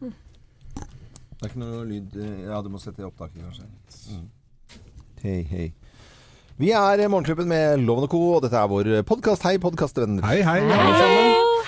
Det 0.00 1.44
er 1.44 1.50
ikke 1.50 1.60
noe 1.62 1.84
lyd 1.88 2.16
eh, 2.20 2.46
Ja, 2.48 2.60
du 2.64 2.70
må 2.72 2.80
sette 2.80 3.04
i 3.04 3.06
opptaket, 3.06 3.42
kanskje. 3.44 3.68
Mm. 4.16 4.26
Hei, 5.20 5.38
hei. 5.50 5.68
Vi 6.60 6.72
er 6.76 7.00
Morgenklubben 7.08 7.48
med 7.48 7.80
Loven 7.84 8.04
og 8.04 8.12
Co., 8.12 8.20
og 8.36 8.42
dette 8.44 8.56
er 8.60 8.68
vår 8.68 8.90
podkast. 9.08 9.44
Hei, 9.48 9.56
podkastvenner. 9.60 10.24
Hei, 10.28 10.42
hei. 10.44 10.60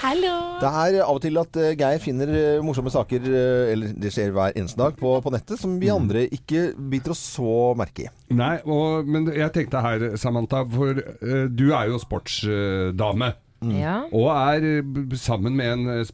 Hallo! 0.03 0.32
Det 0.62 0.71
er 0.71 0.96
av 1.03 1.16
og 1.16 1.21
til 1.22 1.38
at 1.40 1.56
eh, 1.58 1.73
Geir 1.79 2.00
finner 2.03 2.30
eh, 2.30 2.62
morsomme 2.64 2.91
saker, 2.93 3.25
eh, 3.27 3.71
eller 3.73 3.95
det 3.98 4.12
skjer 4.14 4.35
hver 4.35 4.57
eneste 4.59 4.79
dag, 4.79 4.96
på, 4.99 5.14
på 5.25 5.33
nettet, 5.35 5.61
som 5.61 5.79
vi 5.80 5.91
andre 5.93 6.25
ikke 6.33 6.73
biter 6.93 7.14
oss 7.14 7.23
så 7.37 7.73
merke 7.79 8.07
i. 8.07 8.11
Nei, 8.35 8.57
og, 8.67 9.09
men 9.09 9.30
jeg 9.33 9.55
tenkte 9.55 9.83
her, 9.85 10.05
Samantha, 10.21 10.64
for 10.71 10.99
uh, 10.99 11.46
du 11.51 11.69
er 11.71 11.91
jo 11.91 12.03
sportsdame. 12.03 13.33
Ja. 13.71 14.03
Og 14.11 14.29
er 14.35 14.67
eh, 14.67 15.17
sammen 15.19 15.57
med 15.59 15.73
en 15.73 15.91
eh, 15.96 16.05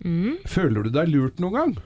sportsmann. 0.00 0.38
Føler 0.46 0.82
du 0.82 0.90
deg 0.90 1.08
lurt 1.08 1.40
noen 1.40 1.52
gang? 1.54 1.76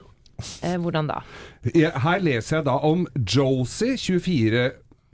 Eh, 0.63 0.77
hvordan 0.77 1.07
da? 1.07 1.21
Her 1.63 2.19
leser 2.19 2.57
jeg 2.57 2.65
da 2.65 2.77
om 2.83 3.07
Josie, 3.15 3.97
24. 3.97 4.71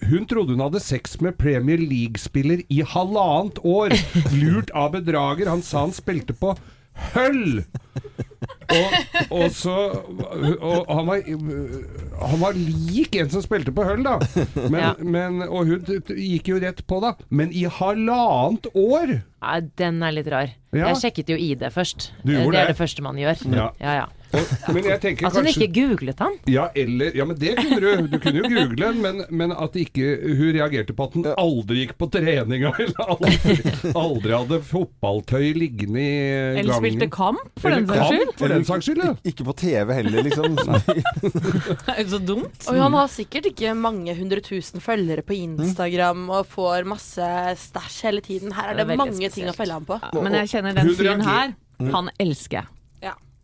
Hun 0.09 0.25
trodde 0.25 0.55
hun 0.55 0.63
hadde 0.63 0.79
sex 0.81 1.19
med 1.21 1.37
Premier 1.37 1.77
League-spiller 1.77 2.63
i 2.69 2.81
halvannet 2.81 3.59
år. 3.63 3.93
Lurt 4.41 4.71
av 4.73 4.93
bedrager. 4.95 5.49
Han 5.49 5.61
sa 5.61 5.85
han 5.85 5.93
spilte 5.93 6.33
på 6.33 6.55
høll! 7.15 7.63
Og, 8.71 8.93
og 9.35 9.49
så 9.51 9.73
Og 10.63 10.87
han 10.95 11.07
var, 11.09 11.25
han 11.27 12.39
var 12.41 12.55
lik 12.55 13.17
en 13.19 13.29
som 13.33 13.43
spilte 13.43 13.73
på 13.75 13.83
høll, 13.85 14.05
da. 14.05 14.15
Men, 14.55 14.79
Ja. 14.79 14.91
men, 15.03 15.41
og 15.43 15.67
hun 15.67 15.83
gikk 16.07 16.47
jo 16.53 16.61
rett 16.63 16.79
på, 16.87 17.01
da. 17.03 17.13
Men 17.29 17.51
i 17.51 17.65
halvannet 17.67 18.69
år! 18.77 19.17
Ja, 19.41 19.59
den 19.81 19.99
er 20.07 20.15
litt 20.15 20.29
rar. 20.31 20.53
Ja. 20.71 20.87
Jeg 20.93 21.01
sjekket 21.03 21.33
jo 21.33 21.37
ID 21.41 21.67
først. 21.75 22.11
Det 22.23 22.39
er 22.39 22.47
det? 22.55 22.65
det 22.71 22.77
første 22.79 23.03
man 23.03 23.19
gjør. 23.19 23.43
Ja. 23.51 23.69
ja, 23.81 23.97
ja. 24.03 24.07
Og, 24.31 24.51
men 24.75 24.85
jeg 24.87 25.01
tenker 25.03 25.27
At 25.27 25.35
hun 25.35 25.45
kanskje 25.45 25.65
ikke 25.67 25.73
googlet 25.75 26.21
han. 26.23 26.35
Ja, 26.51 26.67
eller 26.77 27.15
Ja, 27.17 27.25
men 27.27 27.37
det 27.39 27.55
kunne 27.59 27.79
du. 27.81 28.07
Du 28.11 28.17
kunne 28.23 28.41
jo 28.41 28.49
google 28.51 28.91
men, 29.01 29.23
men 29.29 29.51
at 29.51 29.75
ikke 29.79 30.13
hun 30.23 30.53
reagerte 30.55 30.95
på 30.95 31.07
at 31.09 31.17
hun 31.17 31.27
aldri 31.31 31.81
gikk 31.83 31.93
på 31.99 32.07
treninga, 32.13 32.71
eller 32.83 33.11
aldri, 33.15 33.55
aldri 33.91 34.35
hadde 34.35 34.61
fotballtøy 34.69 35.51
liggende 35.57 36.01
i 36.01 36.11
gangen. 36.15 36.59
Eller 36.63 36.79
spilte 36.79 37.09
kamp, 37.13 37.43
for 37.59 37.71
Eller 37.71 37.83
den 37.83 37.91
saks 37.91 38.11
skyld. 38.11 38.33
For 38.41 38.55
den 38.55 38.67
saks 38.69 38.89
skyld, 38.89 39.03
ja. 39.05 39.13
Ikke 39.31 39.47
på 39.47 39.55
TV 39.61 39.93
heller, 39.99 40.27
liksom. 40.27 40.59
Det 40.61 41.95
er 41.95 42.01
jo 42.03 42.09
så 42.15 42.21
dumt. 42.31 42.67
Og 42.71 42.81
han 42.81 42.97
har 42.97 43.11
sikkert 43.11 43.51
ikke 43.51 43.73
mange 43.77 44.15
hundre 44.17 44.41
tusen 44.45 44.83
følgere 44.83 45.25
på 45.25 45.35
Instagram 45.37 46.27
og 46.31 46.45
får 46.51 46.87
masse 46.89 47.31
stæsj 47.67 48.01
hele 48.07 48.25
tiden. 48.25 48.55
Her 48.55 48.71
er 48.71 48.79
Det 48.79 48.87
det, 48.87 48.95
er 48.95 49.01
mange 49.03 49.31
ting 49.33 49.49
å 49.51 49.55
følge 49.57 49.79
ham 49.79 49.87
på. 49.87 49.99
Men 50.21 50.39
jeg 50.41 50.53
kjenner 50.55 50.77
den 50.77 50.91
Hun 50.91 50.99
fyren 50.99 51.25
her, 51.25 51.57
han 51.91 52.13
elsker 52.21 52.61
jeg. 52.61 52.69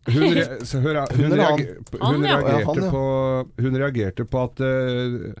Hun, 0.08 0.34
re 0.36 0.44
så 0.64 0.80
hør, 0.80 1.00
hun, 1.12 1.24
Hun 1.24 1.38
reager 1.38 1.74
hun, 2.00 2.24
reagerte 2.24 2.90
på, 2.90 3.02
hun 3.60 3.80
reagerte 3.82 4.24
på 4.24 4.44
at 4.48 4.62
eh, 4.64 5.32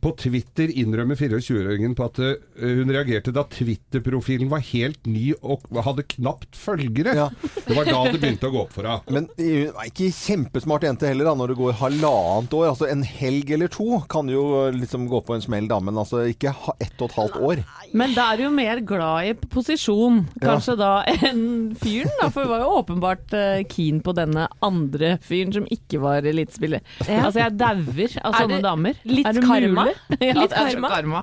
På 0.00 0.12
Twitter 0.16 0.70
innrømmer 0.72 1.18
24-åringen 1.18 1.92
på 1.98 2.06
at 2.08 2.18
eh, 2.24 2.38
hun 2.80 2.88
reagerte 2.92 3.34
da 3.36 3.42
Twitter-profilen 3.52 4.48
var 4.48 4.62
helt 4.70 5.04
ny 5.04 5.34
og 5.42 5.66
hadde 5.84 6.06
knapt 6.14 6.56
følgere. 6.56 7.12
Ja. 7.18 7.26
Det 7.66 7.76
var 7.76 7.88
da 7.88 7.98
det 8.08 8.20
begynte 8.22 8.48
å 8.48 8.54
gå 8.54 8.62
opp 8.62 8.72
for 8.72 8.88
henne. 8.88 9.12
Men 9.12 9.28
hun 9.36 9.74
er 9.74 9.90
ikke 9.90 10.08
kjempesmart 10.16 10.86
jente 10.88 11.08
heller, 11.10 11.28
da, 11.28 11.34
når 11.36 11.52
det 11.52 11.58
går 11.60 11.76
halvannet 11.82 12.56
år. 12.56 12.68
Altså 12.72 12.88
En 12.90 13.04
helg 13.06 13.52
eller 13.54 13.70
to 13.72 14.00
kan 14.10 14.30
jo 14.32 14.44
liksom 14.74 15.04
gå 15.10 15.20
på 15.26 15.36
en 15.36 15.44
smell, 15.44 15.68
da, 15.70 15.80
men 15.84 16.00
altså 16.00 16.24
ikke 16.30 16.54
ha 16.56 16.74
ett 16.80 16.96
og 17.00 17.10
et 17.10 17.18
halvt 17.18 17.38
år. 17.50 17.62
Men 17.92 18.16
da 18.16 18.30
er 18.32 18.40
du 18.40 18.46
jo 18.46 18.52
mer 18.56 18.80
glad 18.86 19.28
i 19.28 19.34
posisjon, 19.52 20.22
kanskje 20.42 20.76
da, 20.80 20.90
enn 21.28 21.44
fyren. 21.80 22.12
da, 22.22 22.30
For 22.32 22.46
hun 22.46 22.52
var 22.54 22.64
jo 22.64 22.72
åpenbart 22.80 23.36
eh, 23.36 23.62
keen 23.70 24.00
på 24.04 24.14
denne 24.16 24.48
andre 24.64 25.16
fyren 25.26 25.52
som 25.54 25.68
ikke 25.70 26.00
var 26.02 26.26
elitespiller. 26.26 26.80
Ja. 27.04 27.26
Altså, 27.26 27.42
jeg 27.44 27.58
dauer 27.60 28.18
av 28.24 28.36
sånne 28.40 28.62
damer. 28.64 29.00
litt 29.04 29.28
er 29.28 29.36
det 29.36 29.44
karma? 29.44 29.84
mulig? 29.84 29.89
ja, 30.20 30.34
Litt 30.38 30.52
karma? 30.54 30.90
karma. 30.92 31.22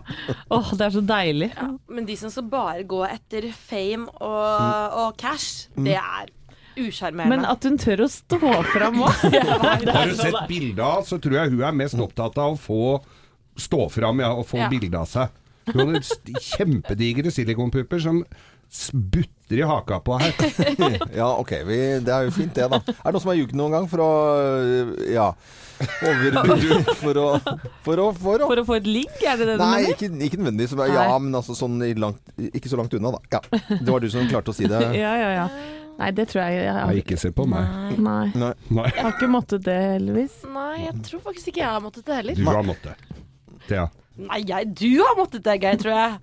Åh, 0.53 0.71
det 0.79 0.85
er 0.87 0.95
så 0.97 1.03
deilig. 1.09 1.51
Men 1.91 2.07
de 2.09 2.15
som 2.19 2.31
skal 2.33 2.47
bare 2.51 2.83
gå 2.89 3.03
etter 3.07 3.49
fame 3.53 4.07
og, 4.17 4.97
og 5.03 5.17
cash, 5.21 5.67
det 5.75 5.95
er 5.99 6.33
usjarmerende. 6.77 7.31
Men 7.37 7.45
at 7.49 7.63
hun 7.65 7.77
tør 7.81 8.03
å 8.05 8.09
stå 8.11 8.39
fram 8.73 9.01
òg. 9.07 9.23
Har 9.33 10.11
du 10.11 10.15
sett 10.19 10.43
bildet 10.49 10.83
av, 10.85 11.01
så 11.09 11.17
tror 11.21 11.39
jeg 11.41 11.55
hun 11.55 11.63
er 11.65 11.79
mest 11.79 11.97
opptatt 12.03 12.37
av 12.43 12.53
å 12.53 12.59
få 12.61 12.81
stå 13.57 13.87
fram 13.89 14.19
ja, 14.21 14.33
og 14.37 14.45
få 14.45 14.59
Ja. 14.61 14.67
bilde 14.69 14.99
av 14.99 15.09
seg. 15.09 15.33
Hun 15.73 15.95
har 15.97 16.03
kjempedigre 16.39 17.31
silikonpupper 17.33 17.99
som 17.99 18.21
butter 18.93 19.57
i 19.57 19.65
haka 19.67 19.97
på 20.03 20.17
her. 20.21 20.35
Ja, 21.17 21.31
ok. 21.39 21.53
Vi, 21.67 21.79
det 22.05 22.13
er 22.13 22.27
jo 22.27 22.33
fint, 22.35 22.53
det, 22.55 22.67
da. 22.71 22.79
Er 22.83 23.09
det 23.09 23.15
noen 23.15 23.23
som 23.23 23.31
har 23.31 23.39
ljugd 23.39 23.55
noen 23.57 23.75
gang 23.77 23.87
for 23.89 24.03
å 24.05 24.11
Ja. 25.11 25.31
Over 25.77 26.37
For 26.97 27.19
å 27.21 27.25
For 27.85 28.01
å, 28.01 28.05
for 28.17 28.43
å 28.43 28.47
For 28.49 28.61
å 28.61 28.65
få 28.67 28.77
et 28.79 28.87
ligg, 28.89 29.11
er 29.21 29.37
det 29.39 29.45
det 29.51 29.55
du 29.57 29.63
Nei, 29.63 29.81
mener? 29.83 29.93
ikke, 29.95 30.09
ikke 30.27 30.39
nødvendigvis. 30.41 30.75
men 30.79 30.93
Ja, 30.95 31.07
men 31.21 31.37
altså 31.37 31.55
sånn 31.57 31.75
i 31.85 31.91
langt, 31.97 32.21
ikke 32.49 32.71
så 32.71 32.79
langt 32.79 32.93
unna, 32.97 33.11
da. 33.17 33.21
Ja. 33.37 33.59
Det 33.69 33.89
var 33.93 34.01
du 34.03 34.09
som 34.13 34.27
klarte 34.31 34.53
å 34.53 34.57
si 34.57 34.69
det. 34.69 34.81
Ja, 35.03 35.13
ja, 35.21 35.29
ja. 35.43 35.47
Nei, 35.97 36.11
det 36.13 36.27
tror 36.29 36.43
jeg 36.45 36.59
jeg 36.61 36.73
Nei, 36.73 36.81
har 36.85 36.97
ikke 37.01 37.17
se 37.17 37.31
på 37.33 37.45
meg. 37.49 37.69
Nei. 37.97 38.25
Nei. 38.37 38.51
Nei, 38.69 38.89
Jeg 38.93 39.01
har 39.01 39.15
ikke 39.15 39.29
måttet 39.33 39.63
det, 39.65 39.77
heldigvis. 39.97 40.35
Nei, 40.53 40.73
jeg 40.83 40.99
tror 41.07 41.23
faktisk 41.25 41.49
ikke 41.53 41.63
jeg 41.63 41.71
har 41.73 41.81
måttet 41.81 42.05
det 42.05 42.19
heller. 42.19 42.37
du 42.37 42.45
har 42.45 42.67
måttet. 42.67 43.07
Thea. 43.67 43.87
Nei, 44.17 44.39
jeg, 44.49 44.65
du 44.73 44.97
har 45.03 45.13
måttet 45.19 45.43
det, 45.45 45.53
Geir, 45.61 45.75
tror 45.77 45.93
jeg. 45.93 46.13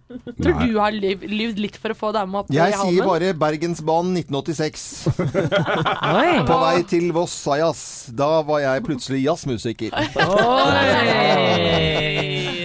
Tror 0.42 0.54
Nei. 0.58 0.64
du 0.66 0.78
har 0.82 0.90
liv, 0.94 1.20
livd 1.30 1.58
litt 1.62 1.76
for 1.78 1.94
å 1.94 1.96
få 1.98 2.08
dama 2.16 2.40
opp 2.42 2.48
Jeg 2.52 2.72
i 2.74 2.76
sier 2.80 3.04
bare 3.06 3.28
Bergensbanen 3.38 4.16
1986. 4.18 5.06
Oi! 6.18 6.32
På 6.48 6.56
vei 6.64 6.80
til 6.90 7.06
Voss 7.14 7.34
sa 7.44 7.54
jazz. 7.60 7.82
Da 8.18 8.30
var 8.48 8.58
jeg 8.64 8.82
plutselig 8.88 9.20
jazzmusiker. 9.28 9.90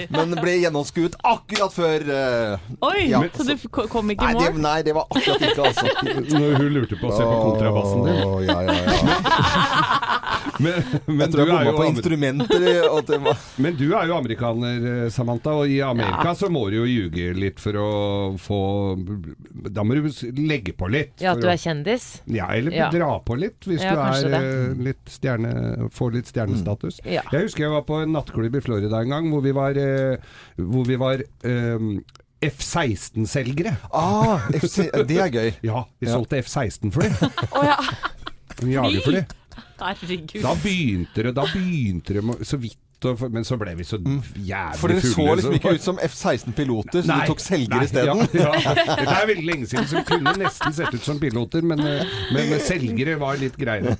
Men 0.10 0.34
ble 0.42 0.56
gjennomskuet 0.64 1.14
akkurat 1.22 1.70
før 1.76 2.02
uh, 2.10 2.58
Oi, 2.90 3.02
Ja. 3.12 3.20
så 3.36 3.44
du 3.46 3.54
kom 3.70 4.10
ikke 4.10 4.26
i 4.32 4.34
det, 4.40 4.50
mål? 4.56 4.62
nei, 4.66 4.80
det 4.88 4.94
var 4.98 5.06
akkurat 5.14 5.42
ikke, 5.46 5.62
altså. 5.70 5.86
Når 6.34 6.50
hun 6.58 6.70
lurte 6.80 6.96
på 6.98 7.06
å 7.12 7.14
se 7.14 7.22
på 7.30 7.36
kontrabassen 7.46 8.02
din. 8.08 8.18
Åh, 8.26 8.42
ja, 8.48 8.58
ja, 8.66 8.74
ja. 8.74 8.82
Men, 10.60 10.74
men, 11.08 11.22
Jeg 11.24 11.32
tror 11.34 11.48
jeg 11.48 11.56
bomma 11.56 11.74
på 11.78 11.86
instrumenter. 11.88 12.66
men 13.64 13.78
du 13.80 13.86
er 13.96 14.10
jo 14.10 14.16
amerikaner, 14.18 14.88
eh, 15.06 15.10
Samantha, 15.14 15.54
og 15.62 15.72
i 15.72 15.80
Amerika 15.86 16.34
så 16.38 16.50
må 16.52 16.66
du 16.72 16.82
jo 16.82 16.88
ljuge 16.90 17.32
litt 17.38 17.62
for 17.64 17.80
å 17.80 17.88
få 18.40 18.60
Da 19.72 19.86
må 19.88 19.96
du 19.96 20.10
legge 20.40 20.76
på 20.78 20.90
litt. 20.92 21.16
Ja, 21.24 21.34
at 21.38 21.44
du 21.44 21.48
er 21.52 21.60
kjendis? 21.60 22.10
Ja, 22.28 22.50
eller 22.56 22.76
Ja. 22.76 22.90
dra 22.94 23.12
på 23.24 23.38
litt 23.40 23.68
hvis 23.70 23.84
Ja, 23.84 23.96
du 23.96 24.30
er 24.30 24.38
eh, 24.40 24.78
litt 24.90 25.04
stjerne, 25.10 25.90
får 25.96 26.16
litt 26.20 26.32
stjernestatus. 26.32 27.00
Ja. 27.08 27.24
Jeg 27.32 27.48
husker 27.50 27.68
jeg 27.68 27.76
var 27.78 27.88
på 27.88 28.02
en 28.04 28.14
nattklubb 28.16 28.56
i 28.60 28.64
Florida 28.64 29.02
en 29.04 29.10
gang 29.16 29.30
hvor 29.32 29.44
vi 29.46 29.56
var, 29.56 29.80
eh, 29.80 30.18
hvor 30.60 30.88
vi 30.88 31.00
var 31.00 31.24
um, 31.44 31.94
F-16-selgere. 32.44 33.76
Ah, 33.92 34.48
det 34.52 35.20
er 35.20 35.32
gøy. 35.34 35.50
Ja, 35.72 35.84
vi 36.00 36.08
Ja. 36.08 36.14
solgte 36.16 36.40
F-16-fly. 36.44 37.10
Å 37.60 37.66
ja. 37.68 37.78
Jagerfly. 38.60 39.24
Herregud. 39.82 40.44
Da 40.44 40.54
begynte 40.64 41.26
det, 41.26 41.36
da 41.36 41.48
begynte 41.54 42.20
det 42.20 42.48
så 42.48 42.60
vidt 42.62 42.78
Men 43.32 43.46
så 43.48 43.56
ble 43.56 43.78
vi 43.80 43.86
så 43.88 43.96
jævlig 43.96 44.42
fulle. 44.44 44.80
For 44.80 44.92
dere 44.92 45.02
så 45.08 45.26
liksom 45.40 45.54
ikke 45.56 45.72
ut 45.78 45.84
som 45.86 46.00
F-16-piloter, 46.04 47.06
så 47.08 47.16
du 47.16 47.30
tok 47.30 47.40
selger 47.40 47.86
isteden. 47.86 48.26
Ja, 48.36 48.50
ja. 48.60 48.74
Det 48.76 49.06
er 49.14 49.30
veldig 49.30 49.46
lenge 49.48 49.70
siden, 49.72 49.88
så 49.88 50.02
vi 50.02 50.04
kunne 50.10 50.34
nesten 50.42 50.76
sett 50.76 50.98
ut 50.98 51.06
som 51.06 51.22
piloter, 51.22 51.64
men, 51.64 51.80
eh, 51.80 52.12
men 52.36 52.52
selgere 52.60 53.16
var 53.22 53.40
litt 53.40 53.56
greiere. 53.60 53.96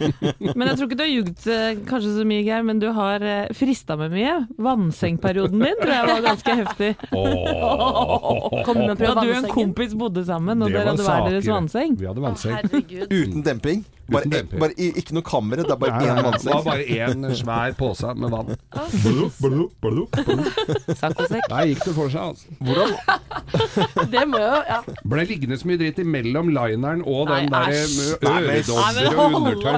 Men 0.00 0.70
jeg 0.70 0.78
tror 0.78 0.86
ikke 0.86 0.96
du 0.96 1.04
har 1.04 1.10
ljugd 1.10 1.46
eh, 1.52 1.82
kanskje 1.90 2.14
så 2.16 2.24
mye, 2.30 2.40
Geir, 2.46 2.64
men 2.64 2.80
du 2.80 2.88
har 2.96 3.20
uh, 3.20 3.52
frista 3.56 3.98
med 4.00 4.14
mye. 4.14 4.34
Vannsengperioden 4.56 5.60
din 5.60 5.78
tror 5.82 5.94
jeg 5.98 6.08
var 6.08 6.24
ganske 6.30 6.56
heftig. 6.62 6.90
Kom 7.10 8.80
med 8.80 8.96
på 8.96 9.04
Da 9.04 9.20
du 9.20 9.26
og 9.26 9.36
en 9.36 9.52
kompis 9.52 9.96
bodde 9.98 10.24
sammen, 10.24 10.64
og 10.64 10.72
dere 10.72 10.94
hadde 10.94 11.04
hver 11.04 11.28
deres 11.28 11.50
vannseng. 11.50 12.00
Vi 12.00 12.08
hadde 12.08 12.24
vannseng. 12.24 12.70
Uten 13.10 13.44
demping. 13.44 13.84
Bare, 14.10 14.24
Uten 14.26 14.32
demping. 14.34 14.58
bare, 14.60 14.74
ikke 15.00 15.14
noe 15.14 15.22
kammer, 15.26 15.56
det 15.60 15.70
er 15.70 15.76
bare 15.78 16.00
én 16.02 16.18
vannsekk. 16.26 16.44
Det 16.44 16.54
var 16.54 16.64
bare 16.66 16.84
én 16.84 17.18
svær 17.38 17.70
pose 17.78 18.08
med 18.18 18.28
vann. 18.34 18.48
Saccosekk? 21.00 21.44
Der 21.50 21.64
gikk 21.70 21.84
det 21.86 21.94
for 21.94 22.08
seg, 22.10 22.20
altså. 22.20 22.46
Hvordan? 22.58 22.90
Det 24.14 24.24
må 24.30 24.38
jo 24.42 24.58
Ja. 24.70 24.80
Ble 25.10 25.24
liggende 25.30 25.56
så 25.60 25.66
mye 25.70 25.78
dritt 25.80 25.98
imellom 26.02 26.50
lineren 26.54 27.00
og 27.06 27.28
den 27.30 27.50
derre 27.52 27.80
øredobber 28.26 29.06
og 29.16 29.26
undertøy. 29.40 29.74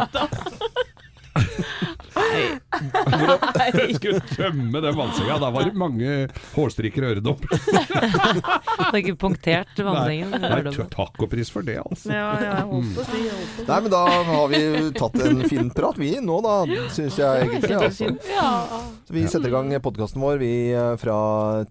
Jeg 2.22 3.96
skulle 3.96 4.22
tømme 4.32 4.82
den 4.84 4.96
vannsenga. 4.98 5.38
Da 5.42 5.50
var 5.54 5.68
det 5.68 5.74
mange 5.78 6.16
hårstrikker 6.54 7.06
og 7.06 7.16
øredobber. 7.16 7.52
Det 8.92 8.98
er 8.98 9.00
ikke 9.00 9.16
punktert 9.20 9.78
vannsengen? 9.78 10.32
nei, 10.42 10.62
og 10.66 11.28
pris 11.30 11.50
for 11.52 11.64
det, 11.66 11.78
altså. 11.80 12.10
Ja, 12.12 12.26
ja, 12.40 12.50
jeg 12.58 12.66
holdt 12.68 12.90
på 12.96 13.02
å 13.02 13.06
si. 13.08 13.20
jeg 13.22 13.36
holdt 13.36 13.54
på 13.56 13.62
å. 13.62 13.68
Nei, 13.68 13.78
men 13.84 13.94
da 13.94 14.02
har 14.28 14.50
vi 14.52 14.60
tatt 14.98 15.18
en 15.26 15.42
fin 15.48 15.70
prat, 15.72 16.00
vi 16.00 16.10
nå 16.24 16.38
da, 16.44 16.56
syns 16.92 17.18
jeg 17.20 17.46
egentlig. 17.46 17.78
Altså. 17.78 18.10
Så 19.08 19.16
vi 19.16 19.24
setter 19.30 19.48
i 19.50 19.54
gang 19.54 19.72
podkasten 19.84 20.22
vår 20.22 20.40
vi 20.42 20.52
eh, 20.72 20.92
fra 21.00 21.16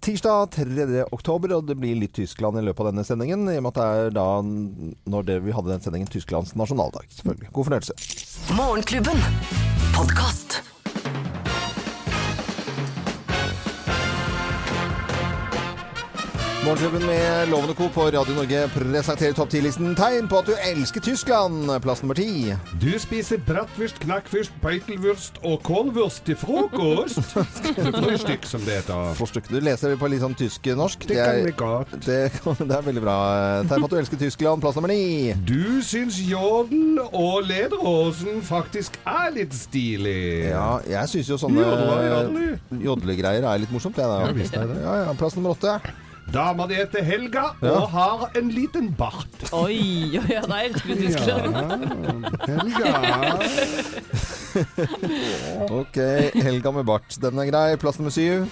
tirsdag 0.04 0.52
3. 0.58 0.88
oktober, 1.12 1.58
og 1.58 1.70
det 1.70 1.78
blir 1.82 2.00
litt 2.00 2.16
Tyskland 2.18 2.60
i 2.60 2.66
løpet 2.66 2.86
av 2.86 2.92
denne 2.92 3.06
sendingen. 3.08 3.46
I 3.52 3.60
og 3.60 3.68
med 3.68 3.74
at 3.74 3.82
det 3.82 3.90
er 4.06 4.18
da, 4.18 4.28
når 5.16 5.30
det, 5.30 5.40
vi 5.48 5.56
hadde 5.56 5.74
den 5.74 5.86
sendingen, 5.86 6.12
Tysklands 6.12 6.56
nasjonaldag. 6.60 7.08
Selvfølgelig. 7.22 7.54
God 7.56 7.70
fornøyelse. 7.70 8.02
Morgenklubben. 8.58 9.81
Podkast. 10.02 10.64
Morgenklubben 16.66 17.06
med 17.06 17.50
Lovende 17.50 17.74
Co. 17.74 17.90
på 17.90 18.02
Radio 18.02 18.36
Norge 18.36 18.68
presenterer 18.70 19.34
topp 19.34 19.50
10-listen 19.50 19.96
tegn 19.98 20.28
på 20.30 20.44
at 20.44 20.46
du 20.46 20.52
elsker 20.62 21.02
Tyskland. 21.02 21.72
Plass 21.82 22.04
nummer 22.04 22.14
ti. 22.14 22.54
Du 22.78 22.92
spiser 23.02 23.40
bratwurst, 23.48 23.98
knakkfurst, 24.04 24.54
beitelwurst 24.62 25.40
og 25.42 25.64
kålwurst 25.66 26.22
til 26.28 26.38
frokost. 26.38 27.18
Frühstück, 27.98 28.46
som 28.46 28.62
det 28.68 28.76
heter. 28.78 29.16
Forstykke. 29.18 29.50
Du 29.50 29.58
leser 29.66 29.96
på 29.98 30.10
litt 30.14 30.22
sånn 30.22 30.38
tysk-norsk. 30.38 31.08
Det 31.10 31.18
kan 31.18 31.50
godt. 31.64 31.96
det, 32.08 32.20
det 32.62 32.78
er 32.78 32.86
veldig 32.92 33.04
bra. 33.08 33.18
Tegn 33.66 33.82
på 33.82 33.90
at 33.90 33.96
du 33.96 33.98
elsker 34.04 34.22
Tyskland. 34.22 34.62
Plass 34.62 34.78
nummer 34.78 34.94
ni. 34.94 35.34
Du 35.50 35.82
syns 35.82 36.22
jodel 36.22 37.02
og 37.10 37.50
lederhosen 37.50 38.46
faktisk 38.46 39.02
er 39.10 39.34
litt 39.40 39.58
stilig. 39.58 40.46
Ja, 40.52 40.78
jeg 40.94 41.10
syns 41.16 41.34
jo 41.34 41.42
sånne 41.42 41.66
jodlegreier 42.86 43.50
er 43.50 43.66
litt 43.66 43.74
morsomt, 43.74 43.98
jeg 43.98 44.14
da. 44.14 44.22
Ja, 44.30 44.40
visst 44.44 44.54
det. 44.62 44.80
Ja, 44.86 44.98
ja. 45.08 45.18
Plass 45.18 45.42
nummer 45.42 45.58
åtte. 45.58 45.80
Dama 46.32 46.68
di 46.68 46.76
heter 46.78 47.04
Helga 47.04 47.56
Ja. 47.62 47.72
og 47.82 47.90
har 47.92 48.30
en 48.40 48.50
liten 48.54 48.92
bart. 48.96 49.42
Oi, 49.52 50.18
oi, 50.20 50.28
ja, 50.32 50.42
da 50.48 50.62
elsker 50.64 50.96
du 50.96 51.02
Tyskland. 51.08 51.56
Helga. 52.48 52.92
Ok, 55.72 55.98
Helga 56.44 56.72
med 56.72 56.86
bart. 56.86 57.16
Den 57.22 57.40
er 57.40 57.48
grei. 57.50 57.78
Plass 57.80 58.00
nummer 58.00 58.12
syv. 58.12 58.48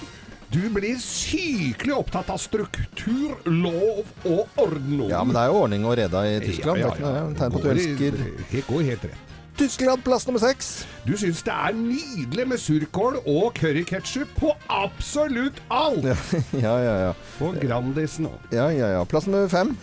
Du 0.49 0.61
blir 0.73 0.97
sykelig 0.97 1.93
opptatt 1.93 2.29
av 2.33 2.39
struktur, 2.41 3.35
lov 3.45 4.07
og 4.25 4.47
orden. 4.63 5.03
Ja, 5.11 5.21
men 5.23 5.35
det 5.35 5.43
er 5.43 5.51
jo 5.51 5.59
ordning 5.61 5.85
og 5.85 5.93
reda 5.99 6.23
i 6.25 6.39
Tyskland. 6.41 6.79
Det 6.81 6.87
er 6.87 6.95
ikke 6.95 7.35
tegn 7.37 7.53
på 7.53 7.59
at 7.59 7.67
du 7.67 7.69
elsker 7.75 8.21
Det 8.49 8.63
går 8.65 8.87
helt 8.87 9.03
rett. 9.11 9.28
Tyskland. 9.59 10.03
Plass 10.05 10.25
nummer 10.27 10.39
seks. 10.41 10.69
Du 11.05 11.13
syns 11.19 11.41
det 11.45 11.53
er 11.53 11.75
nydelig 11.75 12.45
med 12.47 12.61
surkål 12.63 13.19
og 13.27 13.51
curryketchup 13.59 14.31
på 14.39 14.53
absolutt 14.71 15.59
alt! 15.73 16.05
Ja, 16.07 16.15
ja, 16.65 16.75
ja. 16.85 16.95
ja. 17.09 17.13
På 17.39 17.51
Grandisen 17.59 18.29
òg. 18.31 18.39
ja, 18.55 18.69
ja, 18.73 18.93
ja. 18.97 19.03
Plass 19.09 19.27
nummer 19.29 19.49
fem. 19.51 19.75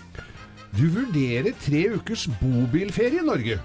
Du 0.77 0.85
vurderer 0.93 1.55
tre 1.63 1.87
ukers 1.95 2.27
bobilferie 2.41 3.23
i 3.23 3.25
Norge. 3.25 3.57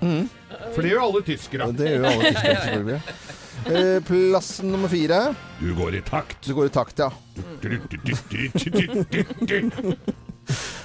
For 0.71 0.79
det 0.85 0.93
gjør 0.93 1.01
alle 1.09 1.21
tyskere. 1.27 1.67
Det 1.75 1.89
gjør 1.89 2.05
jo 2.05 2.11
alle 2.13 2.29
tyskere, 2.31 2.61
selvfølgelig. 2.65 3.01
Eh, 3.61 3.97
Plass 4.07 4.51
nummer 4.63 4.89
fire. 4.89 5.19
Du 5.59 5.73
går 5.75 5.97
i 5.99 6.03
takt. 6.07 6.39
Du 6.47 6.53
går 6.55 6.69
i 6.69 6.73
takt, 6.77 7.03
ja. 7.03 7.11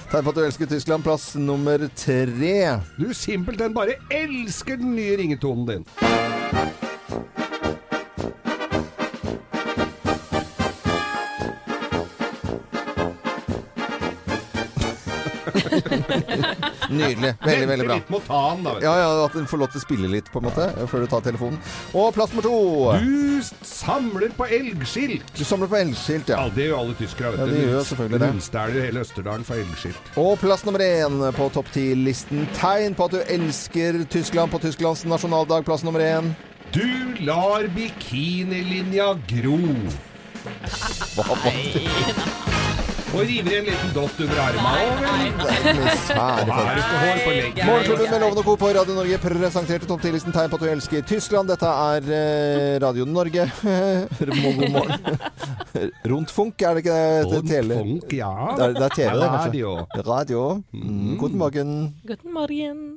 Tegn 0.07 0.23
for 0.23 0.31
at 0.31 0.37
du 0.37 0.45
elsker 0.45 0.69
Tyskland. 0.71 1.03
Plass 1.03 1.35
nummer 1.35 1.89
tre. 1.95 2.79
Du 2.95 3.13
simpelthen 3.13 3.73
bare 3.75 3.97
elsker 4.09 4.79
den 4.79 4.95
nye 4.95 5.17
ringetonen 5.19 5.67
din. 5.67 5.85
Nydelig. 16.89 17.33
Veldig, 17.45 17.67
veldig 17.67 17.85
bra. 17.87 17.95
litt 17.95 18.09
mot 18.09 18.27
han, 18.27 18.63
da. 18.63 18.73
Vet 18.73 18.81
du. 18.81 18.85
Ja, 18.87 18.95
ja, 18.99 19.25
At 19.25 19.33
den 19.35 19.47
får 19.49 19.61
lov 19.63 19.71
til 19.73 19.81
å 19.81 19.83
spille 19.83 20.11
litt, 20.11 20.31
på 20.31 20.41
en 20.41 20.47
måte, 20.47 20.67
før 20.91 21.03
du 21.03 21.11
tar 21.11 21.23
telefonen. 21.25 21.59
Og 21.93 22.13
plass 22.15 22.31
nummer 22.33 22.47
to. 22.47 22.55
Du 23.03 23.43
samler 23.87 24.33
på 24.35 24.45
elgskilt. 24.51 25.23
Du 25.37 25.43
samler 25.47 25.69
på 25.71 25.77
elgskilt, 25.79 26.29
Ja, 26.29 26.41
ja. 26.43 26.49
det 26.55 26.65
gjør 26.67 26.79
alle 26.81 26.95
tyskere. 26.99 27.31
vet 27.31 27.39
Ja, 27.39 27.45
du. 27.45 27.51
de 27.55 27.61
gjør 27.69 27.83
selvfølgelig 27.87 28.19
det. 28.19 28.29
Rundstæler 28.33 28.85
hele 28.85 28.99
Østerdalen 29.05 29.45
for 29.47 29.55
elgskilt. 29.55 30.11
Og 30.17 30.37
plass 30.41 30.65
nummer 30.67 30.83
én 30.83 31.31
på 31.37 31.49
topp 31.55 31.71
ti-listen. 31.73 32.47
Tegn 32.59 32.95
på 32.99 33.05
at 33.07 33.11
du 33.11 33.21
elsker 33.37 34.03
Tyskland 34.11 34.51
på 34.51 34.59
Tysklands 34.59 35.05
nasjonaldag. 35.05 35.63
Plass 35.65 35.83
nummer 35.87 36.03
én. 36.03 36.33
Du 36.75 36.83
lar 37.23 37.63
bikinilinja 37.75 39.13
gro. 39.31 39.57
Hva 41.15 41.23
var 41.31 41.39
det? 41.47 42.56
Og 43.15 43.21
river 43.23 43.53
i 43.53 43.57
en 43.61 43.67
liten 43.69 43.91
dott 43.95 44.19
under 44.19 44.39
armen. 44.43 44.63
Morgenklubben 47.65 48.11
med 48.11 48.21
Lovende 48.21 48.43
Co. 48.43 48.55
på 48.59 48.71
Radio 48.75 48.95
Norge 48.97 49.17
presenterte 49.23 49.87
topp 49.87 50.03
10-listen 50.03 50.35
tegn 50.35 50.51
på 50.51 50.59
at 50.59 50.65
du 50.65 50.69
elsker 50.71 51.05
Tyskland. 51.07 51.47
Dette 51.51 51.71
er 51.71 52.11
eh, 52.19 52.75
Radio 52.83 53.07
Norge. 53.07 53.47
God 54.19 54.69
morgen. 54.75 55.17
Rundfunk, 56.11 56.61
er 56.61 56.77
det 56.77 56.85
ikke 56.85 56.99
det? 56.99 57.31
det? 57.31 57.43
Tele? 57.49 57.81
Rundfunk, 57.81 58.17
ja. 58.19 58.31
Det 58.57 58.67
er, 58.67 58.77
det 58.77 58.87
er 58.89 58.95
TV, 58.99 59.11
det, 59.15 59.33
kanskje? 59.33 59.51
Radio. 59.51 59.75
Radio. 60.11 60.45
Mm. 60.73 61.17
Guten 61.21 61.37
Morgen. 61.43 61.75
Guten 62.07 62.33
Morgen. 62.33 62.87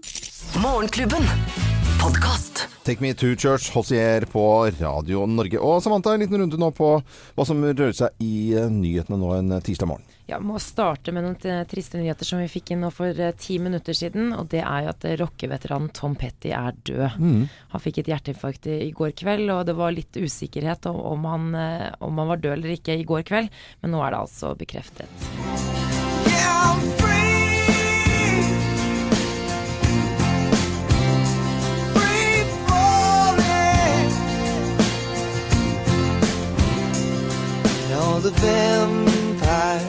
Morgenklubben. 0.61 1.79
Podkast. 2.03 2.69
Take 2.83 3.03
Me 3.03 3.15
to 3.15 3.27
Church, 3.37 3.71
Hossier 3.75 4.25
på 4.25 4.71
Radio 4.81 5.27
Norge. 5.27 5.59
Og 5.59 5.83
Samantha, 5.83 6.15
en 6.15 6.23
liten 6.23 6.41
runde 6.41 6.57
nå 6.57 6.71
på 6.73 6.89
hva 7.37 7.45
som 7.45 7.61
rører 7.61 7.93
seg 7.97 8.25
i 8.25 8.55
eh, 8.57 8.71
nyhetene 8.73 9.19
nå 9.21 9.35
en 9.37 9.53
eh, 9.53 9.61
tirsdag 9.67 9.91
morgen. 9.91 10.07
Ja, 10.31 10.39
må 10.41 10.57
starte 10.63 11.13
med 11.13 11.27
noen 11.27 11.37
eh, 11.45 11.67
triste 11.69 12.01
nyheter 12.01 12.25
som 12.25 12.41
vi 12.41 12.49
fikk 12.49 12.73
inn 12.73 12.81
nå 12.87 12.91
for 12.95 13.21
ti 13.37 13.59
minutter 13.61 13.97
siden. 13.97 14.33
Og 14.33 14.49
det 14.55 14.63
er 14.65 14.87
jo 14.87 14.95
at 14.95 15.07
rockeveteranen 15.21 15.93
Tom 15.97 16.17
Petty 16.17 16.55
er 16.57 16.73
død. 16.89 17.21
Han 17.75 17.85
fikk 17.85 18.01
et 18.01 18.11
hjerteinfarkt 18.15 18.71
i, 18.73 18.79
i 18.89 18.95
går 18.97 19.13
kveld, 19.21 19.53
og 19.53 19.67
det 19.69 19.77
var 19.77 19.93
litt 19.93 20.17
usikkerhet 20.17 20.89
om, 20.89 21.03
om, 21.13 21.29
han, 21.35 21.53
om 22.01 22.25
han 22.25 22.33
var 22.33 22.41
død 22.41 22.57
eller 22.57 22.79
ikke 22.79 22.97
i 22.97 23.07
går 23.09 23.29
kveld. 23.29 23.53
Men 23.85 23.95
nå 23.95 24.01
er 24.07 24.17
det 24.17 24.25
altså 24.25 24.57
bekreftet. 24.57 25.09
Vampire. 38.21 39.81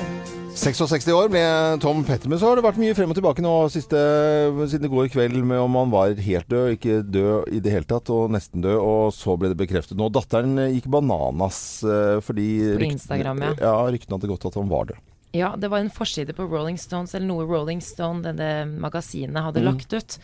66 0.61 1.07
år 1.15 1.29
ble 1.31 1.41
Tom 1.81 2.03
Petter, 2.05 2.29
men 2.29 2.37
så 2.37 2.51
har 2.51 2.59
det 2.59 2.63
vært 2.65 2.77
mye 2.77 2.93
frem 2.95 3.09
og 3.09 3.17
tilbake 3.17 3.41
nå 3.41 3.53
siste, 3.73 3.97
siden 4.69 4.85
i 4.85 4.91
går 4.91 5.07
kveld 5.13 5.39
med 5.47 5.57
om 5.63 5.77
han 5.79 5.93
var 5.93 6.11
helt 6.21 6.49
død, 6.51 6.75
ikke 6.75 6.99
død 7.07 7.55
i 7.55 7.61
det 7.63 7.73
hele 7.73 7.87
tatt, 7.89 8.11
og 8.13 8.29
nesten 8.35 8.61
død, 8.63 8.77
og 8.77 9.15
så 9.15 9.37
ble 9.39 9.53
det 9.53 9.57
bekreftet 9.63 9.97
nå. 9.97 10.11
Datteren 10.13 10.59
gikk 10.75 10.89
bananas 10.91 11.81
eh, 11.87 12.19
fordi 12.23 12.49
På 12.77 13.17
ja. 13.17 13.33
ja. 13.57 13.73
ryktene 13.89 14.19
hadde 14.19 14.29
gått 14.35 14.45
at 14.51 14.59
han 14.59 14.69
var 14.71 14.91
død. 14.91 15.01
Ja, 15.31 15.53
det 15.55 15.69
var 15.71 15.79
en 15.79 15.89
forside 15.89 16.33
på 16.35 16.43
Rolling 16.43 16.77
Stones, 16.77 17.15
eller 17.15 17.29
noe 17.29 17.45
Rolling 17.47 17.79
Stone, 17.81 18.19
dette 18.25 18.65
magasinet, 18.67 19.39
hadde 19.45 19.63
lagt 19.63 19.93
ut. 19.95 20.17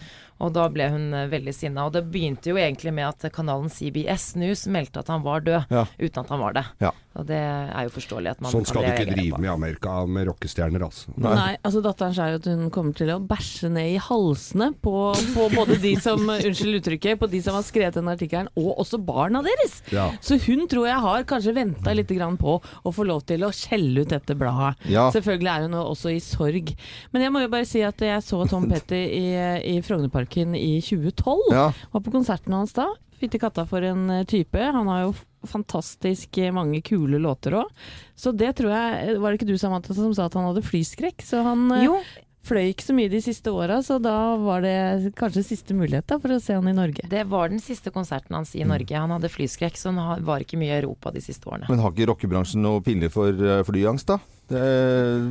Og 0.44 0.52
da 0.54 0.68
ble 0.70 0.90
hun 0.92 1.14
eh, 1.16 1.30
veldig 1.32 1.54
sinna. 1.56 1.88
Og 1.88 1.96
det 1.96 2.04
begynte 2.12 2.52
jo 2.52 2.60
egentlig 2.60 2.92
med 2.94 3.08
at 3.08 3.32
kanalen 3.34 3.72
CBS 3.72 4.34
News 4.38 4.66
meldte 4.68 5.02
at 5.02 5.10
han 5.14 5.24
var 5.26 5.48
død, 5.48 5.72
Ja. 5.72 5.86
uten 5.98 6.26
at 6.26 6.34
han 6.36 6.44
var 6.44 6.58
det. 6.60 6.66
Ja. 6.84 6.92
Og 7.18 7.26
det 7.26 7.38
er 7.40 7.88
jo 7.88 7.92
forståelig 7.96 8.32
at 8.36 8.42
man 8.44 8.54
Sånn 8.54 8.66
skal 8.68 8.86
du 8.86 8.92
ikke 8.92 9.08
drive 9.10 9.36
på. 9.36 9.42
med 9.42 9.50
i 9.50 9.54
Amerika 9.54 9.94
med 10.06 10.28
rockestjerner, 10.30 10.84
altså. 10.86 11.14
Nei. 11.18 11.56
altså 11.66 11.82
Datteren 11.86 12.14
sa 12.14 12.28
jo 12.30 12.38
at 12.42 12.50
hun 12.52 12.68
kommer 12.74 12.94
til 12.98 13.10
å 13.14 13.18
bæsje 13.26 13.72
ned 13.74 13.96
i 13.96 13.98
halsene 14.02 14.70
på, 14.86 14.94
på 15.34 15.48
både 15.56 15.80
de 15.82 15.96
som 16.04 16.22
Unnskyld 16.48 16.80
uttrykket, 16.82 17.18
på 17.22 17.30
de 17.32 17.42
som 17.42 17.58
har 17.58 17.66
skrevet 17.66 17.98
den 17.98 18.12
artikkelen, 18.12 18.52
og 18.60 18.84
også 18.84 19.00
barna 19.02 19.42
deres. 19.46 19.80
Ja. 19.94 20.12
Så 20.22 20.38
hun 20.46 20.68
tror 20.70 20.86
jeg 20.90 21.02
har 21.08 21.26
kanskje 21.30 21.56
venta 21.58 21.96
litt 21.98 22.12
grann 22.14 22.38
på 22.40 22.60
å 22.62 22.94
få 22.94 23.08
lov 23.10 23.26
til 23.30 23.48
å 23.48 23.52
skjelle 23.56 24.06
ut 24.06 24.14
dette 24.14 24.38
bladet. 24.38 24.76
Ja. 24.92 25.08
Selvfølgelig 25.16 25.52
er 25.56 25.66
hun 25.66 25.80
også 25.82 26.14
i 26.14 26.22
sorg. 26.24 26.72
Men 27.14 27.26
jeg 27.26 27.34
må 27.34 27.42
jo 27.44 27.52
bare 27.54 27.68
si 27.70 27.82
at 27.86 28.02
jeg 28.04 28.24
så 28.26 28.44
Tom 28.52 28.70
Petty 28.72 29.02
i, 29.18 29.26
i 29.74 29.76
Frognerparken 29.86 30.54
i 30.58 30.78
2012. 30.86 31.50
Ja. 31.56 31.68
Var 31.96 32.06
på 32.06 32.14
konserten 32.14 32.54
hans 32.58 32.78
da. 32.78 32.88
Fytti 33.18 33.40
katta 33.42 33.66
for 33.66 33.82
en 33.82 34.10
eh, 34.14 34.26
type. 34.30 34.62
Han 34.62 34.90
har 34.92 35.08
jo 35.08 35.16
fantastisk 35.50 36.38
eh, 36.42 36.54
mange 36.56 36.82
kule 36.86 37.20
låter 37.24 37.58
òg. 37.62 37.74
Så 38.18 38.34
det 38.34 38.56
tror 38.58 38.74
jeg 38.74 39.18
Var 39.22 39.30
det 39.30 39.40
ikke 39.40 39.52
du 39.52 39.58
Samantha 39.62 39.94
som 39.94 40.14
sa 40.16 40.26
at 40.28 40.38
han 40.38 40.48
hadde 40.50 40.66
flyskrekk? 40.66 41.22
Så 41.26 41.44
han 41.46 41.68
eh, 41.76 41.86
Jo, 41.88 42.00
fløy 42.48 42.72
ikke 42.72 42.86
så 42.88 42.96
mye 42.96 43.12
de 43.12 43.22
siste 43.24 43.52
åra, 43.52 43.82
så 43.84 43.98
da 44.00 44.38
var 44.40 44.64
det 44.64 45.12
kanskje 45.20 45.44
siste 45.46 45.76
mulighet 45.78 46.08
da 46.08 46.20
for 46.22 46.36
å 46.36 46.40
se 46.44 46.56
han 46.56 46.70
i 46.70 46.76
Norge. 46.76 47.04
det 47.12 47.26
var 47.28 47.52
den 47.52 47.60
siste 47.64 47.92
konserten 47.94 48.38
hans 48.38 48.54
i 48.56 48.64
Norge. 48.68 48.96
Han 48.96 49.12
hadde 49.16 49.32
flyskrekk, 49.32 49.78
så 49.80 49.92
han 49.92 50.24
var 50.28 50.44
ikke 50.44 50.60
mye 50.60 50.72
i 50.76 50.80
Europa 50.80 51.12
de 51.16 51.24
siste 51.24 51.50
årene. 51.50 51.68
Men 51.72 51.84
har 51.84 51.94
ikke 51.94 52.10
rockebransjen 52.14 52.64
noe 52.64 52.84
piller 52.86 53.12
for 53.14 53.36
eh, 53.36 53.64
flyangst, 53.68 54.14
da? 54.14 54.22
Det 54.48 54.62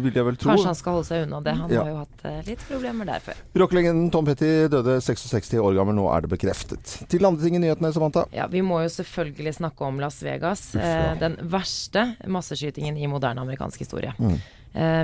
vil 0.03 0.13
jeg 0.19 0.27
vel 0.27 0.37
tro. 0.37 0.51
Kanskje 0.53 0.69
han 0.69 0.77
skal 0.79 0.97
holde 0.99 1.09
seg 1.09 1.23
unna 1.27 1.41
det. 1.45 1.55
Han 1.57 1.71
Ja. 1.73 1.83
har 1.83 1.89
jo 1.91 1.97
hatt 2.03 2.25
eh, 2.29 2.43
litt 2.47 2.65
problemer 2.69 3.07
der 3.09 3.21
før. 3.25 3.39
Rockelegenden 3.63 4.11
Tom 4.13 4.27
Petty 4.29 4.69
døde 4.69 4.99
66 5.01 5.55
år 5.63 5.75
gammel, 5.79 5.97
nå 5.97 6.05
er 6.13 6.21
det 6.27 6.31
bekreftet. 6.35 7.09
Til 7.09 7.25
andre 7.25 7.43
ting 7.43 7.57
i 7.57 7.63
nyhetene, 7.63 7.93
Samantha. 7.95 8.27
Ja, 8.33 8.47
Vi 8.47 8.61
må 8.63 8.83
jo 8.85 8.89
selvfølgelig 8.93 9.55
snakke 9.57 9.81
om 9.89 9.99
Las 10.01 10.21
Vegas. 10.23 10.75
Eh, 10.77 11.15
den 11.19 11.37
verste 11.43 12.17
masseskytingen 12.27 12.97
i 12.99 13.07
moderne 13.07 13.41
amerikansk 13.41 13.79
historie. 13.79 14.13
Mm. 14.19 14.39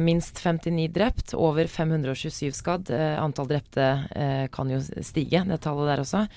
minst 0.04 0.37
59 0.37 0.88
drept, 0.92 1.33
over 1.35 1.64
527 1.64 2.52
skadd. 2.52 2.90
Eh, 2.90 3.16
antall 3.23 3.47
drepte 3.49 3.87
eh, 4.14 4.47
kan 4.52 4.69
jo 4.69 4.78
stige, 5.00 5.40
det 5.49 5.61
tallet 5.64 5.88
der 5.88 6.02
også. 6.04 6.28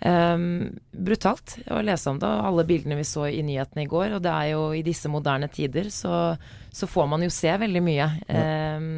Um, 0.00 0.78
brutalt 0.92 1.58
å 1.68 1.82
lese 1.84 2.08
om 2.08 2.20
det, 2.20 2.28
og 2.28 2.46
alle 2.48 2.64
bildene 2.68 2.96
vi 2.96 3.04
så 3.04 3.26
i 3.28 3.42
nyhetene 3.44 3.84
i 3.84 3.90
går. 3.90 4.14
Og 4.16 4.22
det 4.24 4.32
er 4.32 4.52
jo 4.54 4.62
i 4.72 4.84
disse 4.86 5.10
moderne 5.12 5.50
tider 5.52 5.90
så, 5.92 6.36
så 6.72 6.88
får 6.88 7.10
man 7.12 7.26
jo 7.26 7.32
se 7.34 7.52
veldig 7.60 7.84
mye. 7.84 8.08
Um, 8.32 8.88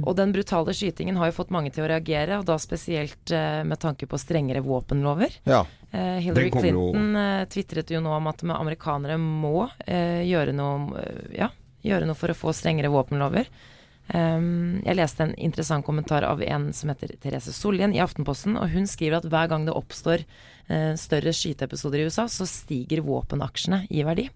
Og 0.00 0.14
den 0.16 0.30
brutale 0.32 0.72
skytingen 0.72 1.18
har 1.20 1.28
jo 1.28 1.36
fått 1.36 1.50
mange 1.52 1.68
til 1.74 1.84
å 1.84 1.88
reagere, 1.90 2.38
og 2.40 2.46
da 2.48 2.54
spesielt 2.56 3.34
uh, 3.36 3.60
med 3.68 3.76
tanke 3.82 4.06
på 4.08 4.16
strengere 4.16 4.62
våpenlover. 4.64 5.34
Ja. 5.44 5.58
Uh, 5.92 6.16
Hillary 6.24 6.48
Clinton 6.54 7.10
uh, 7.12 7.44
tvitret 7.52 7.92
jo 7.92 8.00
nå 8.00 8.14
om 8.16 8.30
at 8.30 8.40
amerikanere 8.48 9.18
må 9.20 9.68
gjøre, 9.84 10.54
noe, 10.56 11.04
ja, 11.36 11.50
gjøre 11.84 12.08
noe 12.08 12.16
for 12.16 12.32
å 12.32 12.38
få 12.38 12.54
strengere 12.56 12.88
våpenlover. 12.94 13.50
Um, 14.12 14.82
jeg 14.84 14.98
leste 14.98 15.24
en 15.24 15.32
interessant 15.40 15.84
kommentar 15.86 16.26
av 16.28 16.42
en 16.44 16.68
som 16.76 16.90
heter 16.92 17.14
Therese 17.22 17.54
Sollien 17.56 17.94
i 17.96 18.02
Aftenposten, 18.04 18.58
og 18.60 18.68
hun 18.74 18.88
skriver 18.90 19.22
at 19.22 19.28
hver 19.32 19.48
gang 19.48 19.64
det 19.64 19.76
oppstår 19.76 20.26
uh, 20.68 20.92
større 21.00 21.32
skyteepisoder 21.32 22.02
i 22.02 22.08
USA, 22.10 22.28
så 22.28 22.46
stiger 22.48 23.04
våpenaksjene 23.06 23.86
i 23.88 24.04
verdi. 24.04 24.28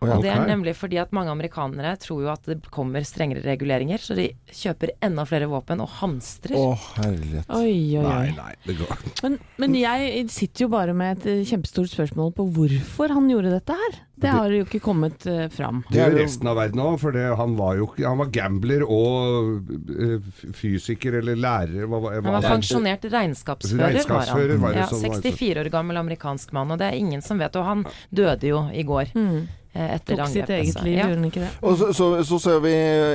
Og 0.00 0.22
det 0.24 0.30
er 0.32 0.46
nemlig 0.48 0.72
fordi 0.78 0.96
at 0.96 1.10
mange 1.12 1.28
amerikanere 1.28 1.92
tror 2.00 2.22
jo 2.24 2.30
at 2.32 2.46
det 2.48 2.70
kommer 2.72 3.04
strengere 3.04 3.42
reguleringer, 3.44 4.00
så 4.00 4.14
de 4.16 4.30
kjøper 4.48 4.94
enda 5.04 5.26
flere 5.28 5.48
våpen 5.50 5.82
og 5.84 5.90
hamstrer. 6.00 6.56
Å, 6.56 6.70
herlighet. 6.96 7.50
Oi, 7.52 7.98
oi, 8.00 8.04
oi. 8.06 8.30
nei, 8.38 8.54
det 8.64 8.78
går 8.80 9.02
Men, 9.26 9.36
men 9.60 9.76
jeg 9.76 10.24
sitter 10.32 10.64
jo 10.64 10.70
bare 10.72 10.94
med 10.96 11.18
et 11.18 11.26
eh, 11.28 11.42
kjempestort 11.50 11.92
spørsmål 11.92 12.32
på 12.38 12.48
hvorfor 12.56 13.12
han 13.12 13.28
gjorde 13.28 13.52
dette 13.58 13.76
her. 13.76 14.00
Det 14.20 14.32
har 14.32 14.52
jo 14.52 14.64
ikke 14.66 14.80
kommet 14.84 15.24
eh, 15.28 15.46
fram. 15.52 15.82
Det 15.92 16.00
er 16.00 16.16
jo- 16.16 16.18
resten 16.24 16.48
av 16.48 16.56
verden 16.60 16.80
òg, 16.84 16.96
for 17.04 17.12
det, 17.16 17.26
han 17.36 17.54
var 17.60 17.76
jo 17.78 17.86
ikke 17.90 18.08
Han 18.08 18.18
var 18.20 18.32
gambler 18.32 18.82
og 18.84 19.70
eh, 19.92 20.32
fysiker 20.56 21.20
eller 21.20 21.36
lærer. 21.40 21.84
Hva, 21.84 22.00
hva, 22.08 22.16
Han 22.24 22.36
var 22.40 22.48
pensjonert 22.48 23.04
regnskapsfører, 23.04 23.96
Regnskapsfører 24.00 24.56
var 24.64 24.80
han. 24.80 24.88
Var 24.96 25.08
Ja, 25.12 25.20
64 25.20 25.60
år 25.64 25.72
gammel 25.76 26.00
amerikansk 26.00 26.52
mann, 26.56 26.72
og 26.72 26.80
det 26.80 26.88
er 26.90 26.98
ingen 27.00 27.20
som 27.24 27.40
vet. 27.40 27.56
Og 27.60 27.68
han 27.68 27.84
døde 28.12 28.48
jo 28.48 28.64
i 28.72 28.84
går 28.88 29.12
Mm. 29.16 29.48
Eh, 29.72 29.94
etter 29.96 30.20
Tok 30.20 30.32
sitt 30.32 30.50
eget 30.50 30.80
liv, 30.84 30.96
ja. 30.96 31.06
gjorde 31.08 31.18
han 31.18 31.28
ikke 31.28 31.42
det? 31.42 31.50
Og 31.66 31.76
så, 31.80 31.90
så, 31.96 32.08
så 32.26 32.38
ser 32.42 32.60
vi 32.64 32.72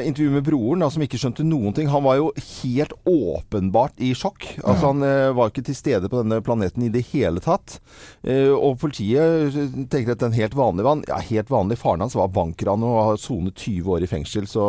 intervju 0.07 0.33
med 0.33 0.45
broren, 0.47 0.83
da, 0.83 0.89
som 0.93 1.03
ikke 1.05 1.19
skjønte 1.21 1.45
noen 1.47 1.75
ting. 1.75 1.89
Han 1.91 2.05
var 2.05 2.19
jo 2.19 2.31
helt 2.37 2.95
åpenbart 3.09 3.99
i 4.03 4.11
sjokk. 4.17 4.47
Altså, 4.63 4.91
han 4.91 5.05
eh, 5.05 5.29
var 5.37 5.51
ikke 5.51 5.65
til 5.69 5.77
stede 5.77 6.11
på 6.11 6.21
denne 6.21 6.41
planeten 6.45 6.85
i 6.87 6.91
det 6.93 7.05
hele 7.11 7.43
tatt. 7.43 7.79
Eh, 8.23 8.51
og 8.53 8.79
politiet 8.81 9.55
tenker 9.91 10.15
at 10.15 10.23
den 10.23 10.35
helt 10.37 10.55
vanlige 10.57 10.87
mann 10.87 11.03
Ja, 11.09 11.19
helt 11.21 11.51
vanlig. 11.53 11.79
Faren 11.81 12.03
hans 12.05 12.17
var 12.17 12.31
bankran 12.33 12.83
og 12.85 12.99
har 13.11 13.21
sonet 13.21 13.57
20 13.59 13.95
år 13.97 14.05
i 14.05 14.11
fengsel, 14.11 14.49
så 14.49 14.65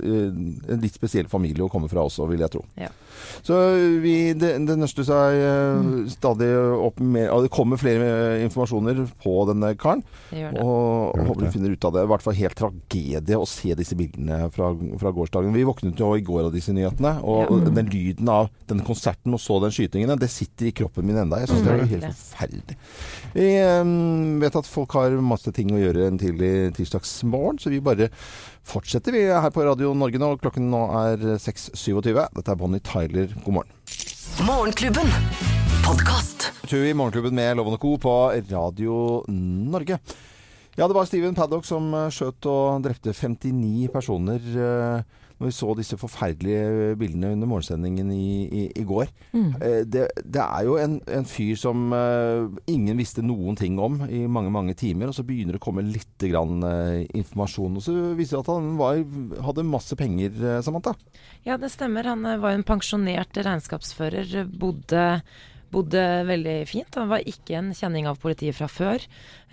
eh, 0.00 0.30
en 0.30 0.84
litt 0.84 0.96
spesiell 0.96 1.30
familie 1.30 1.66
å 1.66 1.72
komme 1.72 1.90
fra 1.92 2.06
også, 2.06 2.28
vil 2.30 2.44
jeg 2.44 2.56
tro. 2.56 2.64
Ja. 2.80 2.90
Så 3.44 3.56
vi, 4.04 4.32
det, 4.38 4.52
det 4.68 4.76
nøster 4.80 5.04
seg 5.08 5.38
eh, 5.40 5.88
stadig 6.14 6.48
opp 6.54 7.00
med 7.02 7.26
og 7.34 7.42
Det 7.44 7.50
kommer 7.54 7.80
flere 7.80 8.38
informasjoner 8.44 9.02
på 9.22 9.34
denne 9.50 9.72
karen. 9.80 10.04
Og 10.60 11.18
håper 11.26 11.44
vi 11.46 11.52
finner 11.56 11.74
ut 11.74 11.84
av 11.88 11.96
det. 11.96 12.04
I 12.06 12.10
hvert 12.12 12.24
fall 12.24 12.38
helt 12.38 12.58
tragedie 12.58 13.38
å 13.40 13.48
se 13.48 13.74
disse 13.78 13.96
bildene 13.98 14.48
fra, 14.54 14.70
fra 15.00 15.12
gårsdagen. 15.16 15.54
Vi 15.56 15.66
våknet 15.66 16.00
jo 16.00 16.12
i 16.16 16.24
går 16.24 16.48
av 16.48 16.54
disse 16.54 16.72
nyhetene, 16.76 17.16
og 17.24 17.44
Ja. 17.44 17.70
den 17.74 17.90
lyden 17.92 18.28
av 18.30 18.48
denne 18.70 18.84
konserten 18.86 19.34
og 19.34 19.40
så 19.42 19.58
den 19.62 19.74
skytingen, 19.74 20.14
det 20.20 20.30
sitter 20.32 20.70
i 20.70 20.72
kroppen 20.76 21.04
min 21.06 21.18
enda. 21.20 21.42
Jeg 21.42 21.48
syns 21.50 21.64
Mm, 21.64 21.66
det 21.66 21.72
er 21.72 21.78
jo 21.80 21.90
helt 21.94 22.16
forferdelig. 22.18 22.74
Vi 23.34 23.46
um, 23.80 24.40
vet 24.42 24.56
at 24.56 24.66
folk 24.68 24.92
har 24.98 25.14
masse 25.24 25.52
ting 25.54 25.70
å 25.72 25.80
gjøre 25.80 26.08
en 26.10 26.18
tidlig 26.20 26.50
tirsdagsmorgen, 26.76 27.58
så 27.62 27.70
vi 27.72 27.80
bare 27.84 28.10
fortsetter 28.64 29.12
vi 29.12 29.24
er 29.28 29.42
her 29.44 29.52
på 29.52 29.64
Radio 29.66 29.92
Norge 29.96 30.20
nå. 30.20 30.30
Klokken 30.40 30.70
nå 30.72 30.80
er 30.96 31.24
6.27. 31.42 32.08
Dette 32.36 32.48
er 32.52 32.56
Bonnie 32.60 32.80
Tyler. 32.80 33.03
God 33.12 33.52
morgen. 33.52 33.72
Morgenklubben. 34.46 35.06
Podcast. 35.86 36.52
Tui, 36.66 36.94
Morgenklubben 36.94 37.34
med 37.34 37.56
Loven 37.56 37.76
og 37.76 37.80
Co. 37.80 37.98
på 38.00 38.32
Radio 38.50 39.24
Norge. 39.28 39.98
Ja, 40.76 40.88
det 40.88 40.94
var 40.96 41.04
Steven 41.04 41.34
Paddock 41.36 41.66
som 41.68 41.92
skjøt 42.10 42.48
og 42.48 42.80
drepte 42.86 43.12
59 43.12 43.90
personer 43.92 44.40
eh, 44.40 45.04
når 45.38 45.50
vi 45.50 45.54
så 45.56 45.74
disse 45.78 45.98
forferdelige 45.98 46.94
bildene 47.00 47.32
under 47.34 47.50
morgensendingen 47.50 48.12
i, 48.14 48.26
i, 48.46 48.64
i 48.80 48.84
går. 48.86 49.10
Mm. 49.34 49.48
Det, 49.90 50.04
det 50.22 50.42
er 50.44 50.66
jo 50.68 50.76
en, 50.80 50.98
en 51.10 51.26
fyr 51.28 51.58
som 51.58 51.90
eh, 51.96 52.46
ingen 52.70 52.98
visste 53.00 53.24
noen 53.24 53.58
ting 53.58 53.78
om 53.82 53.98
i 54.06 54.24
mange, 54.30 54.52
mange 54.54 54.76
timer, 54.78 55.10
og 55.10 55.16
så 55.16 55.26
begynner 55.26 55.56
det 55.56 55.62
å 55.62 55.66
komme 55.66 55.84
litt 55.86 56.26
grann, 56.30 56.62
eh, 56.68 57.04
informasjon. 57.18 57.78
Og 57.78 57.84
så 57.84 57.94
viser 58.18 58.38
det 58.38 58.44
at 58.44 58.52
han 58.54 58.74
var, 58.78 59.02
hadde 59.48 59.66
masse 59.66 59.98
penger, 59.98 60.36
eh, 60.38 60.60
Samantha. 60.64 60.94
Ja, 61.46 61.58
det 61.60 61.72
stemmer. 61.74 62.06
Han 62.08 62.24
eh, 62.26 62.40
var 62.42 62.56
en 62.56 62.66
pensjonert 62.66 63.36
regnskapsfører. 63.36 64.46
Bodde, 64.60 65.04
bodde 65.74 66.04
veldig 66.28 66.58
fint. 66.70 67.00
Han 67.00 67.12
var 67.12 67.26
ikke 67.28 67.58
en 67.60 67.72
kjenning 67.76 68.08
av 68.10 68.20
politiet 68.22 68.56
fra 68.58 68.70
før. 68.70 69.04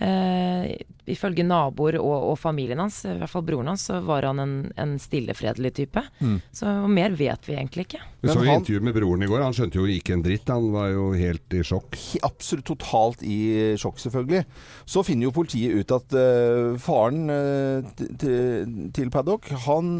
Eh, 0.02 0.72
ifølge 1.12 1.44
naboer 1.44 1.98
og, 2.00 2.30
og 2.32 2.38
familien 2.40 2.80
hans, 2.80 3.02
i 3.10 3.16
hvert 3.20 3.30
fall 3.30 3.44
broren 3.46 3.68
hans, 3.70 3.84
så 3.90 4.00
var 4.06 4.26
han 4.26 4.40
en, 4.42 4.54
en 4.80 4.94
stillefredelig 5.02 5.74
type. 5.78 6.02
type. 6.02 6.38
Så 6.56 6.70
og 6.86 6.90
mer 6.94 7.14
vet 7.18 7.46
vi 7.50 7.56
egentlig 7.58 7.86
ikke. 7.88 8.00
Vi 8.22 8.30
Men 8.30 8.36
så 8.36 8.44
jo 8.46 8.50
han- 8.50 8.62
intervju 8.62 8.82
med 8.86 8.96
broren 8.96 9.26
i 9.26 9.30
går. 9.30 9.44
Han 9.44 9.54
skjønte 9.58 9.78
jo 9.82 9.86
ikke 9.90 10.14
en 10.16 10.24
dritt. 10.26 10.50
Han 10.50 10.70
var 10.74 10.92
jo 10.94 11.08
helt 11.18 11.54
i 11.58 11.62
sjokk. 11.66 11.98
absolutt 12.24 12.66
totalt 12.70 13.24
i 13.26 13.38
sjokk, 13.82 14.00
selvfølgelig. 14.02 14.46
Så 14.86 15.04
finner 15.06 15.28
jo 15.28 15.34
politiet 15.36 15.76
ut 15.82 15.94
at 15.98 16.16
uh, 16.18 16.78
faren 16.82 17.30
uh, 17.30 17.92
til, 18.22 19.10
Paddock, 19.12 19.50
han 19.66 19.92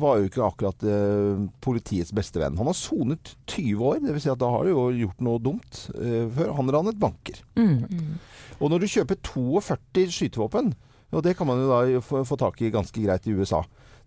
var 0.00 0.18
jo 0.18 0.26
ikke 0.28 0.42
akkurat 0.44 0.84
politiets 1.62 2.12
beste 2.16 2.40
venn. 2.40 2.56
Han 2.58 2.68
har 2.68 2.76
sonet 2.76 3.34
20 3.46 3.84
år, 3.92 4.00
dvs. 4.02 4.24
Si 4.26 4.32
at 4.32 4.40
da 4.40 4.50
har 4.50 4.64
du 4.66 4.72
jo 4.72 4.88
gjort 5.04 5.22
noe 5.24 5.40
dumt 5.42 5.84
før. 5.92 6.52
Han 6.58 6.72
ranet 6.74 6.98
banker. 7.00 7.38
Mm. 7.56 8.18
Og 8.62 8.70
når 8.70 8.84
du 8.84 8.90
kjøper 8.92 9.18
42 9.26 10.08
skytevåpen, 10.14 10.72
og 11.12 11.24
det 11.26 11.34
kan 11.36 11.48
man 11.48 11.60
jo 11.60 11.68
da 11.68 12.02
få, 12.04 12.22
få 12.24 12.38
tak 12.40 12.60
i 12.62 12.70
ganske 12.72 13.02
greit 13.02 13.26
i 13.28 13.34
USA, 13.36 13.60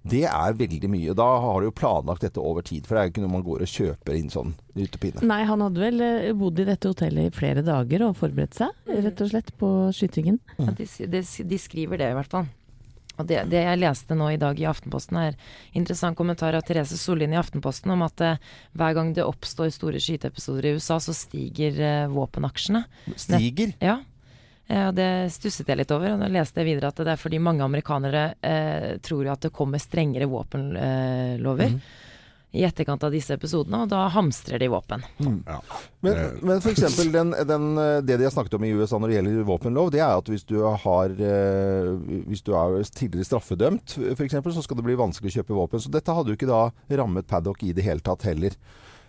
det 0.05 0.23
er 0.29 0.57
veldig 0.57 0.89
mye. 0.89 1.13
Da 1.17 1.25
har 1.41 1.61
du 1.61 1.67
jo 1.67 1.73
planlagt 1.75 2.21
dette 2.25 2.41
over 2.41 2.65
tid, 2.65 2.85
for 2.85 2.95
det 2.95 3.01
er 3.01 3.07
jo 3.07 3.13
ikke 3.13 3.23
noe 3.23 3.33
man 3.35 3.45
går 3.45 3.63
og 3.65 3.71
kjøper 3.71 4.17
inn 4.19 4.29
sånn 4.33 4.51
ut 4.77 4.97
og 4.97 4.99
pinne. 5.01 5.23
Nei, 5.25 5.39
han 5.49 5.63
hadde 5.65 5.81
vel 5.81 6.03
eh, 6.05 6.27
bodd 6.37 6.61
i 6.61 6.67
dette 6.67 6.91
hotellet 6.91 7.31
i 7.31 7.33
flere 7.33 7.63
dager 7.65 8.05
og 8.05 8.19
forberedt 8.19 8.57
seg, 8.57 8.75
rett 8.91 9.25
og 9.25 9.31
slett, 9.31 9.49
på 9.57 9.71
skytingen. 9.97 10.37
Ja, 10.59 10.75
de, 10.77 10.87
de, 11.09 11.23
de 11.49 11.59
skriver 11.61 12.01
det, 12.01 12.11
i 12.13 12.19
hvert 12.19 12.37
fall. 12.37 12.47
Og 13.15 13.27
det, 13.29 13.45
det 13.49 13.61
jeg 13.63 13.79
leste 13.79 14.17
nå 14.17 14.27
i 14.33 14.39
dag 14.39 14.59
i 14.59 14.67
Aftenposten, 14.67 15.17
er 15.17 15.37
interessant 15.77 16.17
kommentar 16.19 16.57
av 16.57 16.65
Therese 16.67 16.99
Sollien 16.99 17.33
i 17.33 17.39
Aftenposten 17.39 17.93
om 17.95 18.03
at 18.05 18.21
eh, 18.21 18.41
hver 18.77 18.97
gang 18.97 19.13
det 19.15 19.25
oppstår 19.25 19.71
store 19.73 20.01
skyteepisoder 20.03 20.69
i 20.69 20.75
USA, 20.77 20.99
så 21.01 21.15
stiger 21.15 21.79
eh, 21.79 22.11
våpenaksjene. 22.13 22.83
Stiger. 23.15 23.73
Ja. 23.81 24.01
Eh, 24.67 24.87
og 24.87 24.95
det 24.97 25.09
stusset 25.35 25.69
jeg 25.69 25.81
litt 25.81 25.93
over. 25.95 26.15
Og 26.15 26.23
da 26.23 26.31
leste 26.31 26.61
jeg 26.61 26.71
videre 26.73 26.93
at 26.93 27.03
det 27.03 27.13
er 27.13 27.21
fordi 27.21 27.41
mange 27.43 27.65
amerikanere 27.65 28.25
eh, 28.41 28.89
tror 29.05 29.25
jo 29.25 29.35
at 29.35 29.47
det 29.47 29.53
kommer 29.55 29.81
strengere 29.83 30.29
våpenlover 30.31 31.79
i 32.55 32.63
etterkant 32.63 33.03
av 33.03 33.11
disse 33.11 33.35
episodene, 33.35 33.83
og 33.83 33.91
da 33.91 34.05
hamstrer 34.13 34.61
de 34.61 34.69
våpen. 34.71 35.03
Ja. 35.19 35.59
Men, 35.99 36.13
Eh, 36.15 36.37
men 36.41 36.61
for 36.61 36.71
eksempel 36.71 37.11
den, 37.11 37.33
den, 37.47 37.77
eh, 37.81 38.01
det 38.05 38.17
de 38.17 38.23
har 38.23 38.31
snakket 38.31 38.53
om 38.55 38.63
i 38.63 38.71
USA 38.71 38.99
når 38.99 39.11
det 39.11 39.15
gjelder 39.17 39.47
våpenlov, 39.49 39.91
det 39.91 39.99
er 39.99 40.13
at 40.15 40.29
hvis 40.31 40.45
du 40.47 40.59
har 40.63 41.11
eh, 41.11 41.91
Hvis 42.29 42.43
du 42.45 42.53
er 42.55 42.77
tidligere 42.83 43.27
straffedømt, 43.27 43.97
f.eks., 44.15 44.37
så 44.55 44.63
skal 44.63 44.79
det 44.79 44.85
bli 44.85 44.95
vanskelig 44.95 45.33
å 45.33 45.37
kjøpe 45.39 45.57
våpen. 45.57 45.81
Så 45.81 45.91
dette 45.91 46.13
hadde 46.13 46.31
jo 46.31 46.37
ikke 46.37 46.49
da 46.49 46.69
rammet 47.01 47.27
Paddock 47.27 47.63
i 47.65 47.73
det 47.75 47.83
hele 47.83 48.03
tatt 48.05 48.23
heller. 48.29 48.55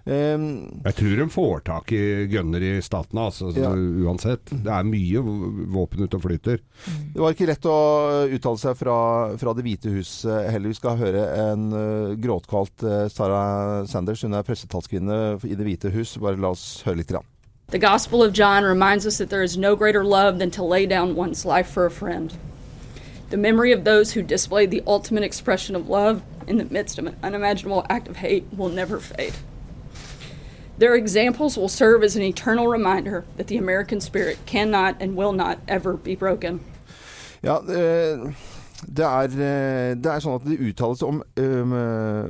Um, 0.06 0.82
Jeg 0.84 0.94
tror 1.00 1.16
de 1.18 1.24
får 1.34 1.62
tak 1.66 1.90
i 1.90 2.00
gunner 2.30 2.62
i 2.62 2.80
statene, 2.80 3.24
altså, 3.26 3.50
Ja. 3.56 3.72
uansett. 3.74 4.44
Det 4.46 4.70
er 4.70 4.84
mye 4.86 5.18
våpen 5.66 6.04
ute 6.04 6.14
og 6.14 6.22
flyter. 6.22 6.60
det 7.12 7.20
var 7.20 7.32
ikke 7.34 7.48
lett 7.48 7.66
å 7.66 8.30
uttale 8.30 8.58
seg 8.58 8.76
fra, 8.76 9.36
fra 9.36 9.52
Det 9.52 9.64
hvite 9.64 9.90
hus 9.90 10.24
eh, 10.24 10.50
heller. 10.52 10.68
Vi 10.68 10.74
skal 10.74 10.96
høre 10.96 11.50
en 11.50 11.72
uh, 11.72 12.14
gråtkvalt 12.14 12.84
eh, 12.84 13.08
Sarah 13.08 13.84
Sanders. 13.86 14.22
Hun 14.22 14.34
er 14.34 14.44
pressetalskvinne 14.46 15.42
i 15.42 15.54
Det 15.56 15.66
hvite 15.66 15.90
hus. 15.90 16.16
Bare 16.18 16.36
la 16.36 16.50
oss 16.54 16.82
høre 16.86 16.98
litt. 16.98 17.08
Grann. 17.08 17.24
The 17.70 17.78
Gospel 17.80 18.22
of 18.22 18.32
John 18.32 18.62
reminds 18.62 19.06
us 19.06 19.18
that 19.18 19.28
there 19.28 19.42
is 19.42 19.56
no 19.56 19.74
greater 19.74 20.04
love 20.04 20.38
than 20.38 20.52
to 20.52 20.62
lay 20.62 20.86
down 20.86 21.16
one's 21.16 21.44
life 21.44 21.66
for 21.68 21.84
a 21.84 21.90
friend. 21.90 22.32
The 23.30 23.36
memory 23.36 23.72
of 23.72 23.82
those 23.82 24.12
who 24.12 24.22
displayed 24.22 24.70
the 24.70 24.84
ultimate 24.86 25.24
expression 25.24 25.74
of 25.74 25.88
love 25.88 26.22
in 26.46 26.58
the 26.58 26.64
midst 26.64 26.96
of 26.96 27.06
an 27.06 27.16
unimaginable 27.24 27.84
act 27.90 28.06
of 28.06 28.18
hate 28.18 28.44
will 28.56 28.68
never 28.68 29.00
fade. 29.00 29.34
Their 30.78 30.94
examples 30.94 31.56
will 31.56 31.68
serve 31.68 32.04
as 32.04 32.16
an 32.16 32.22
eternal 32.22 32.66
reminder 32.68 33.24
that 33.36 33.46
the 33.46 33.56
American 33.56 34.00
spirit 34.00 34.38
cannot 34.46 34.96
and 35.00 35.16
will 35.16 35.32
not 35.32 35.58
ever 35.68 35.94
be 35.94 36.14
broken. 36.14 36.60
Ja, 37.42 37.60
det 38.86 39.04
er, 39.04 39.24
eh, 39.24 39.94
det 39.96 40.10
er 40.10 40.20
sånn 40.20 40.36
at 40.36 40.44
det 40.44 40.58
uttales 40.60 41.02
om 41.02 41.22
um, 41.40 41.74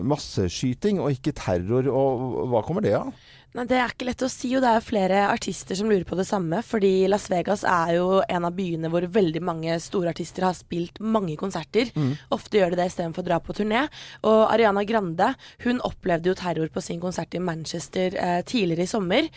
masseskyting 0.06 1.00
og 1.02 1.10
ikke 1.16 1.34
terror. 1.34 1.88
Og 1.90 2.46
hva 2.52 2.62
kommer 2.62 2.84
det 2.86 2.94
av? 2.94 3.10
Nei, 3.56 3.64
Det 3.64 3.76
er 3.80 3.88
ikke 3.88 4.04
lett 4.10 4.20
å 4.20 4.28
si, 4.28 4.50
og 4.52 4.60
det 4.60 4.68
er 4.68 4.82
flere 4.84 5.20
artister 5.32 5.78
som 5.78 5.88
lurer 5.88 6.04
på 6.04 6.16
det 6.18 6.26
samme. 6.28 6.58
Fordi 6.60 7.06
Las 7.08 7.30
Vegas 7.32 7.62
er 7.64 7.94
jo 7.96 8.20
en 8.28 8.44
av 8.44 8.52
byene 8.52 8.90
hvor 8.92 9.06
veldig 9.08 9.40
mange 9.40 9.78
store 9.80 10.12
artister 10.12 10.44
har 10.44 10.56
spilt 10.58 11.00
mange 11.00 11.38
konserter. 11.40 11.88
Ofte 12.36 12.60
gjør 12.60 12.74
de 12.74 12.80
det 12.82 12.88
istedenfor 12.90 13.24
å 13.24 13.28
dra 13.30 13.40
på 13.40 13.56
turné. 13.56 13.86
Og 14.28 14.42
Ariana 14.50 14.84
Grande 14.84 15.30
hun 15.64 15.80
opplevde 15.88 16.28
jo 16.28 16.36
terror 16.36 16.68
på 16.68 16.84
sin 16.84 17.00
konsert 17.00 17.32
i 17.32 17.40
Manchester 17.40 18.18
eh, 18.20 18.42
tidligere 18.44 18.84
i 18.84 18.92
sommer. 18.92 19.30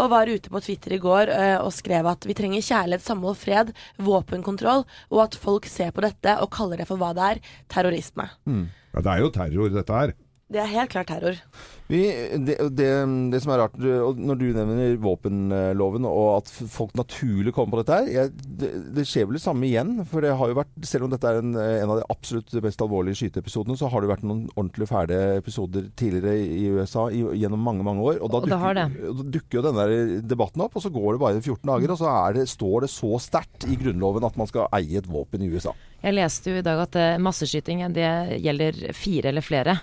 Og 0.00 0.08
var 0.14 0.32
ute 0.32 0.48
på 0.48 0.64
Twitter 0.64 0.96
i 0.96 1.02
går 1.02 1.36
eh, 1.36 1.58
og 1.60 1.74
skrev 1.76 2.08
at 2.08 2.24
vi 2.24 2.36
trenger 2.38 2.64
kjærlighet, 2.64 3.04
samhold, 3.04 3.36
fred, 3.36 3.76
våpenkontroll, 4.00 4.86
og 5.12 5.24
at 5.28 5.36
folk 5.36 5.68
ser 5.68 5.92
på 5.92 6.06
dette 6.06 6.38
og 6.40 6.48
kaller 6.56 6.80
det 6.80 6.88
for 6.88 6.96
hva 6.96 7.12
det 7.12 7.28
er 7.34 7.44
terrorisme. 7.68 8.30
Ja, 8.96 9.02
det 9.04 9.12
er 9.12 9.20
jo 9.20 9.34
terror, 9.36 9.68
dette 9.76 10.00
her. 10.00 10.16
Det 10.48 10.60
er 10.62 10.70
helt 10.70 10.92
klart 10.92 11.10
terror. 11.10 11.40
Vi, 11.86 12.00
det, 12.42 12.56
det, 12.74 12.86
det, 13.30 13.40
som 13.42 13.52
er 13.54 13.60
rart, 13.62 13.76
når 13.78 14.38
du 14.40 14.46
nevner 14.56 14.96
våpenloven 14.98 16.08
og 16.08 16.30
at 16.40 16.50
folk 16.50 16.96
naturlig 16.98 17.52
kommer 17.54 17.76
på 17.76 17.82
dette 17.84 17.98
her 18.00 18.08
jeg, 18.10 18.32
det, 18.58 18.70
det, 18.96 19.04
skjer 19.06 19.28
vel 19.28 19.38
det 19.38 19.42
samme 19.44 19.68
igjen. 19.68 19.92
For 20.10 20.24
det 20.24 20.34
har 20.34 20.50
jo 20.50 20.58
vært, 20.58 20.72
selv 20.88 21.06
om 21.06 21.12
dette 21.12 21.30
er 21.30 21.38
en, 21.42 21.54
en 21.54 21.92
av 21.94 22.00
de 22.00 22.08
absolutt 22.10 22.56
mest 22.64 22.82
alvorlige 22.82 23.20
skyteepisodene, 23.20 23.78
så 23.78 23.90
har 23.92 24.02
det 24.02 24.10
vært 24.10 24.26
noen 24.26 24.48
ordentlig 24.56 24.90
fæle 24.90 25.20
episoder 25.36 25.86
tidligere 25.98 26.34
i 26.42 26.66
USA 26.74 27.06
i, 27.14 27.22
gjennom 27.38 27.62
mange 27.62 27.86
mange 27.86 28.02
år. 28.02 28.18
Og 28.18 28.34
da 28.34 28.42
dukker, 28.42 28.82
da 28.82 29.28
dukker 29.38 29.60
jo 29.60 29.66
denne 29.68 30.22
debatten 30.26 30.66
opp, 30.66 30.74
og 30.74 30.82
så 30.82 30.90
går 30.90 31.14
det 31.14 31.22
bare 31.22 31.42
14 31.44 31.62
dager, 31.70 31.94
og 31.94 32.02
så 32.02 32.16
det, 32.34 32.48
står 32.50 32.86
det 32.86 32.92
så 32.92 33.14
sterkt 33.22 33.68
i 33.70 33.78
Grunnloven 33.78 34.26
at 34.26 34.38
man 34.40 34.50
skal 34.50 34.66
eie 34.74 34.98
et 34.98 35.06
våpen 35.10 35.46
i 35.46 35.52
USA. 35.54 35.76
Jeg 36.02 36.14
leste 36.14 36.52
jo 36.52 36.58
i 36.60 36.66
dag 36.66 36.82
at 36.82 36.98
eh, 37.00 37.16
masseskyting 37.22 37.80
det 37.94 38.10
gjelder 38.42 38.82
fire 38.94 39.32
eller 39.32 39.44
flere. 39.44 39.78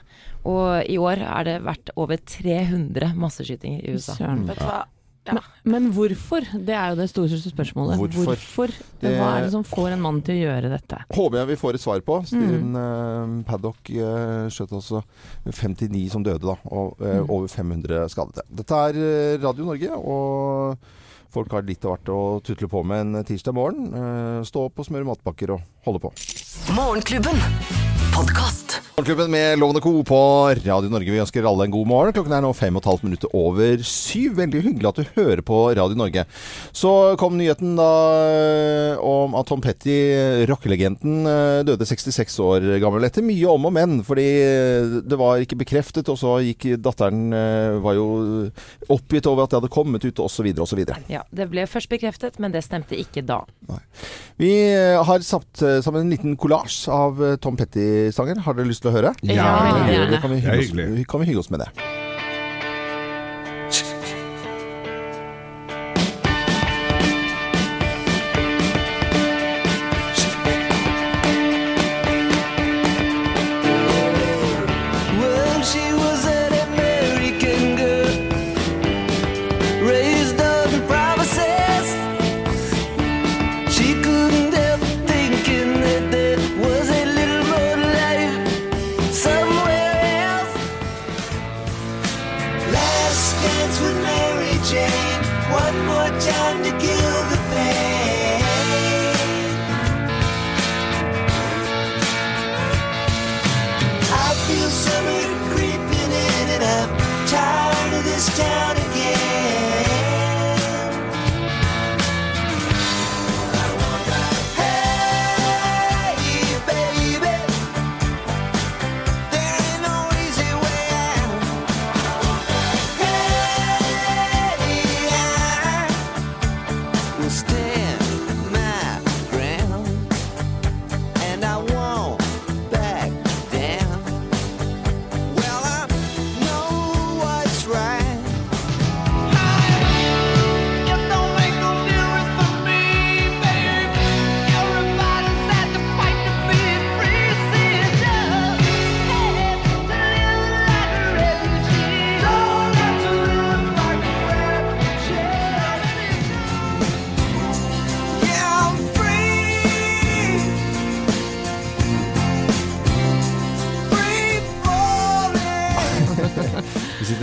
Og 0.47 0.83
i 0.91 0.97
år 0.99 1.23
er 1.23 1.47
det 1.47 1.55
vært 1.63 1.92
over 1.99 2.17
300 2.17 3.13
masseskytinger 3.19 3.83
i 3.83 3.95
USA. 3.95 4.17
Søren. 4.17 4.45
Vet 4.49 4.61
du 4.61 4.67
hva? 4.67 4.83
Ja. 5.23 5.31
Men, 5.31 5.43
men, 5.63 5.85
hvorfor? 5.95 6.43
Det 6.51 6.73
er 6.75 6.91
jo 6.91 6.97
det 6.99 7.05
store 7.11 7.37
spørsmålet. 7.39 7.99
Hvorfor? 8.01 8.25
hvorfor? 8.33 8.73
Det, 8.99 9.13
Hva 9.15 9.29
er 9.37 9.45
det 9.45 9.53
som 9.53 9.63
får 9.63 9.93
en 9.95 10.03
mann 10.03 10.19
til 10.25 10.35
å 10.35 10.41
gjøre 10.49 10.71
dette? 10.73 10.99
Håper 11.15 11.39
jeg 11.39 11.49
vi 11.53 11.59
får 11.61 11.77
et 11.77 11.83
svar 11.83 12.03
på. 12.03 12.17
Steven 12.27 12.73
mm. 12.73 12.75
uh, 12.75 13.37
Paddock 13.47 13.93
uh, 13.95 14.51
skjøt 14.51 14.75
altså 14.75 15.03
59 15.47 16.03
som 16.11 16.25
døde, 16.27 16.43
da. 16.43 16.57
Og 16.75 16.99
uh, 16.99 17.21
mm. 17.23 17.31
over 17.31 17.47
500 17.47 18.03
skadede. 18.11 18.43
Dette 18.51 18.83
er 18.89 18.99
Radio 19.45 19.69
Norge, 19.69 19.95
og 19.95 21.31
folk 21.33 21.55
har 21.55 21.63
litt 21.67 21.87
av 21.87 21.95
hvert 21.95 22.11
å 22.13 22.21
tutle 22.43 22.67
på 22.69 22.83
med 22.85 23.05
en 23.07 23.27
tirsdag 23.27 23.55
morgen. 23.55 23.87
stå 24.45 24.67
opp 24.67 24.83
og 24.83 24.85
smøre 24.85 25.07
matpakker 25.07 25.55
og 25.55 25.63
holde 25.87 26.03
på. 26.03 26.13
Morgenklubben 26.75 27.39
Podcast. 28.13 28.81
Morgenklubben 28.93 29.31
med 29.31 29.59
Lovende 29.59 29.81
Co. 29.81 30.03
på 30.03 30.17
Radio 30.65 30.89
Norge. 30.93 31.09
Vi 31.09 31.17
ønsker 31.17 31.45
alle 31.49 31.65
en 31.65 31.71
god 31.73 31.87
morgen. 31.89 32.13
Klokken 32.13 32.33
er 32.37 32.43
nå 32.45 32.51
fem 32.53 32.75
og 32.77 32.83
et 32.83 32.89
halvt 32.91 33.05
minutter 33.07 33.31
over 33.33 33.79
syv. 33.89 34.35
Veldig 34.37 34.59
hyggelig 34.67 34.85
at 34.91 34.99
du 34.99 35.15
hører 35.15 35.39
på 35.41 35.61
Radio 35.73 35.97
Norge. 35.97 36.21
Så 36.77 36.91
kom 37.17 37.33
nyheten 37.39 37.71
da 37.79 37.87
eh, 38.21 39.01
om 39.01 39.33
at 39.39 39.49
Tom 39.49 39.63
Petty, 39.65 39.95
rockelegenden, 40.45 41.23
eh, 41.25 41.63
døde 41.65 41.87
66 41.89 42.37
år 42.45 42.67
gammel. 42.83 43.07
Etter 43.07 43.25
mye 43.25 43.49
om 43.49 43.65
og 43.65 43.73
men, 43.73 43.95
fordi 44.05 44.27
det 45.09 45.17
var 45.17 45.41
ikke 45.41 45.57
bekreftet. 45.63 46.13
Og 46.13 46.21
så 46.21 46.35
gikk 46.51 46.75
datteren 46.85 47.33
eh, 47.33 47.79
var 47.81 47.97
jo 47.97 48.05
oppgitt 48.93 49.31
over 49.31 49.47
at 49.47 49.55
det 49.55 49.63
hadde 49.63 49.73
kommet 49.73 50.05
ut, 50.05 50.21
osv. 50.21 50.51
osv. 50.67 50.83
Ja, 51.09 51.25
det 51.33 51.49
ble 51.49 51.65
først 51.65 51.89
bekreftet, 51.89 52.37
men 52.37 52.53
det 52.53 52.61
stemte 52.69 53.01
ikke 53.01 53.25
da. 53.25 53.41
Nei. 53.73 53.81
Vi 54.37 54.53
har 55.09 55.25
satt 55.25 55.61
sammen 55.85 56.03
en 56.03 56.13
liten 56.13 56.37
kollasj 56.37 56.83
av 56.93 57.25
Tom 57.41 57.57
Petty-sanger. 57.57 58.45
Har 58.45 58.57
dere 58.57 58.69
lyst 58.69 58.82
til 58.83 58.91
å 58.91 58.95
høre? 58.99 59.15
Ja, 59.25 59.49
ja. 59.89 60.07
Det 60.11 60.21
kan 60.23 60.33
vi 60.33 60.43
hygge 60.43 60.63
oss, 60.67 61.05
kan 61.09 61.23
vi 61.23 61.31
hygge 61.31 61.45
oss 61.45 61.53
med 61.53 61.63
det. 61.65 62.02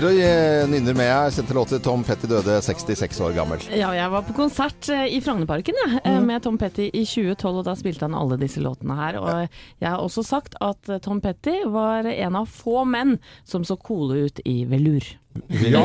Nynner 0.00 0.96
med. 0.96 1.08
Jeg 1.08 1.34
sendte 1.36 1.54
låt 1.56 1.70
til 1.74 1.80
Tom 1.84 2.02
Petty 2.06 2.28
døde 2.30 2.56
66 2.64 3.20
år 3.26 3.34
gammel. 3.36 3.62
Ja, 3.74 3.90
jeg 3.96 4.12
var 4.12 4.24
på 4.26 4.34
konsert 4.36 4.88
eh, 4.92 5.06
i 5.12 5.20
Frognerparken 5.20 5.76
ja, 5.82 5.88
eh, 6.00 6.18
mm. 6.18 6.28
med 6.30 6.44
Tom 6.44 6.56
Petty 6.60 6.88
i 6.88 7.04
2012, 7.04 7.60
og 7.60 7.66
da 7.68 7.76
spilte 7.78 8.06
han 8.08 8.16
alle 8.16 8.38
disse 8.40 8.62
låtene 8.64 8.96
her. 8.98 9.20
Og 9.20 9.30
jeg 9.82 9.88
har 9.88 10.00
også 10.00 10.24
sagt 10.26 10.56
at 10.64 10.88
eh, 10.88 11.02
Tom 11.04 11.20
Petty 11.20 11.60
var 11.70 12.08
en 12.08 12.38
av 12.40 12.48
få 12.48 12.84
menn 12.88 13.18
som 13.44 13.66
så 13.66 13.76
coole 13.76 14.26
ut 14.26 14.40
i 14.48 14.62
velur. 14.70 15.04
Ja! 15.50 15.82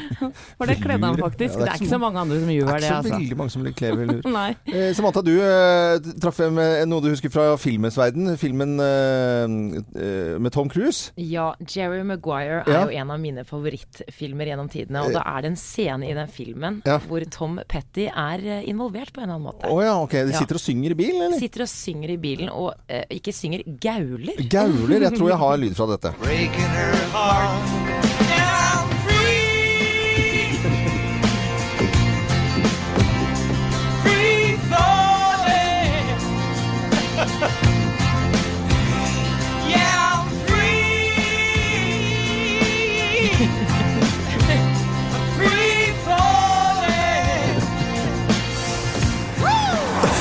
For 0.58 0.70
det 0.70 0.76
kledde 0.82 1.06
han 1.06 1.18
faktisk. 1.18 1.56
Ja, 1.56 1.58
det, 1.58 1.62
er 1.62 1.64
det, 1.64 1.70
er 1.72 1.80
ikke 1.80 1.90
så 1.90 1.98
mange 2.02 2.20
andre 2.22 2.38
som 2.40 2.50
gjør 2.54 2.68
det. 2.68 2.74
Det 2.74 2.74
er 2.74 2.78
ikke 2.78 2.88
så 2.88 2.98
altså. 3.00 3.14
veldig 3.14 3.38
mange 3.40 3.54
som 3.54 3.66
kler 3.80 3.96
velur. 3.98 4.28
Nei. 4.38 4.48
Eh, 4.70 4.90
Samantha, 4.94 5.22
du 5.26 5.32
eh, 5.34 6.12
traff 6.22 6.40
med 6.54 6.84
noe 6.90 7.04
du 7.04 7.10
husker 7.10 7.32
fra 7.34 7.46
filmens 7.60 7.98
verden. 7.98 8.30
Filmen 8.40 8.76
eh, 8.82 9.56
eh, 9.98 10.36
med 10.42 10.54
Tom 10.54 10.70
Cruise. 10.70 11.10
Ja, 11.18 11.50
Jerry 11.66 12.02
Maguire 12.06 12.62
er 12.62 12.70
ja. 12.76 12.84
jo 12.86 13.02
en 13.02 13.14
av 13.14 13.22
mine 13.22 13.46
favorittfilmer 13.48 14.52
gjennom 14.52 14.70
tidene. 14.72 15.02
Og 15.06 15.14
da 15.16 15.24
er 15.34 15.44
det 15.44 15.54
en 15.54 15.60
scene 15.60 16.10
i 16.10 16.14
den 16.16 16.30
filmen 16.30 16.80
ja. 16.86 17.00
hvor 17.08 17.26
Tom 17.34 17.58
Petty 17.70 18.06
er 18.10 18.46
eh, 18.60 18.68
involvert 18.70 19.14
på 19.14 19.24
en 19.24 19.28
eller 19.28 19.40
annen 19.40 19.48
måte. 19.50 19.66
Å 19.66 19.74
oh, 19.74 19.82
ja, 19.84 19.96
ok. 20.02 20.18
De 20.30 20.38
sitter 20.38 20.60
og 20.60 20.64
synger 20.64 20.94
i 20.94 21.00
bilen, 21.02 21.26
eller? 21.26 21.42
Sitter 21.42 21.66
og 21.66 21.72
synger 21.74 22.14
i 22.14 22.18
bilen, 22.22 22.54
og 22.54 22.70
eh, 22.86 23.06
ikke 23.18 23.34
synger, 23.34 23.66
gauler. 23.82 24.46
Gauler? 24.46 25.08
Jeg 25.08 25.18
tror 25.18 25.34
jeg 25.34 25.42
har 25.42 25.62
lyd 25.66 25.78
fra 25.78 25.90
dette. 25.96 26.14
Breaking 26.22 26.74
her 26.78 27.06
heart. 27.14 28.53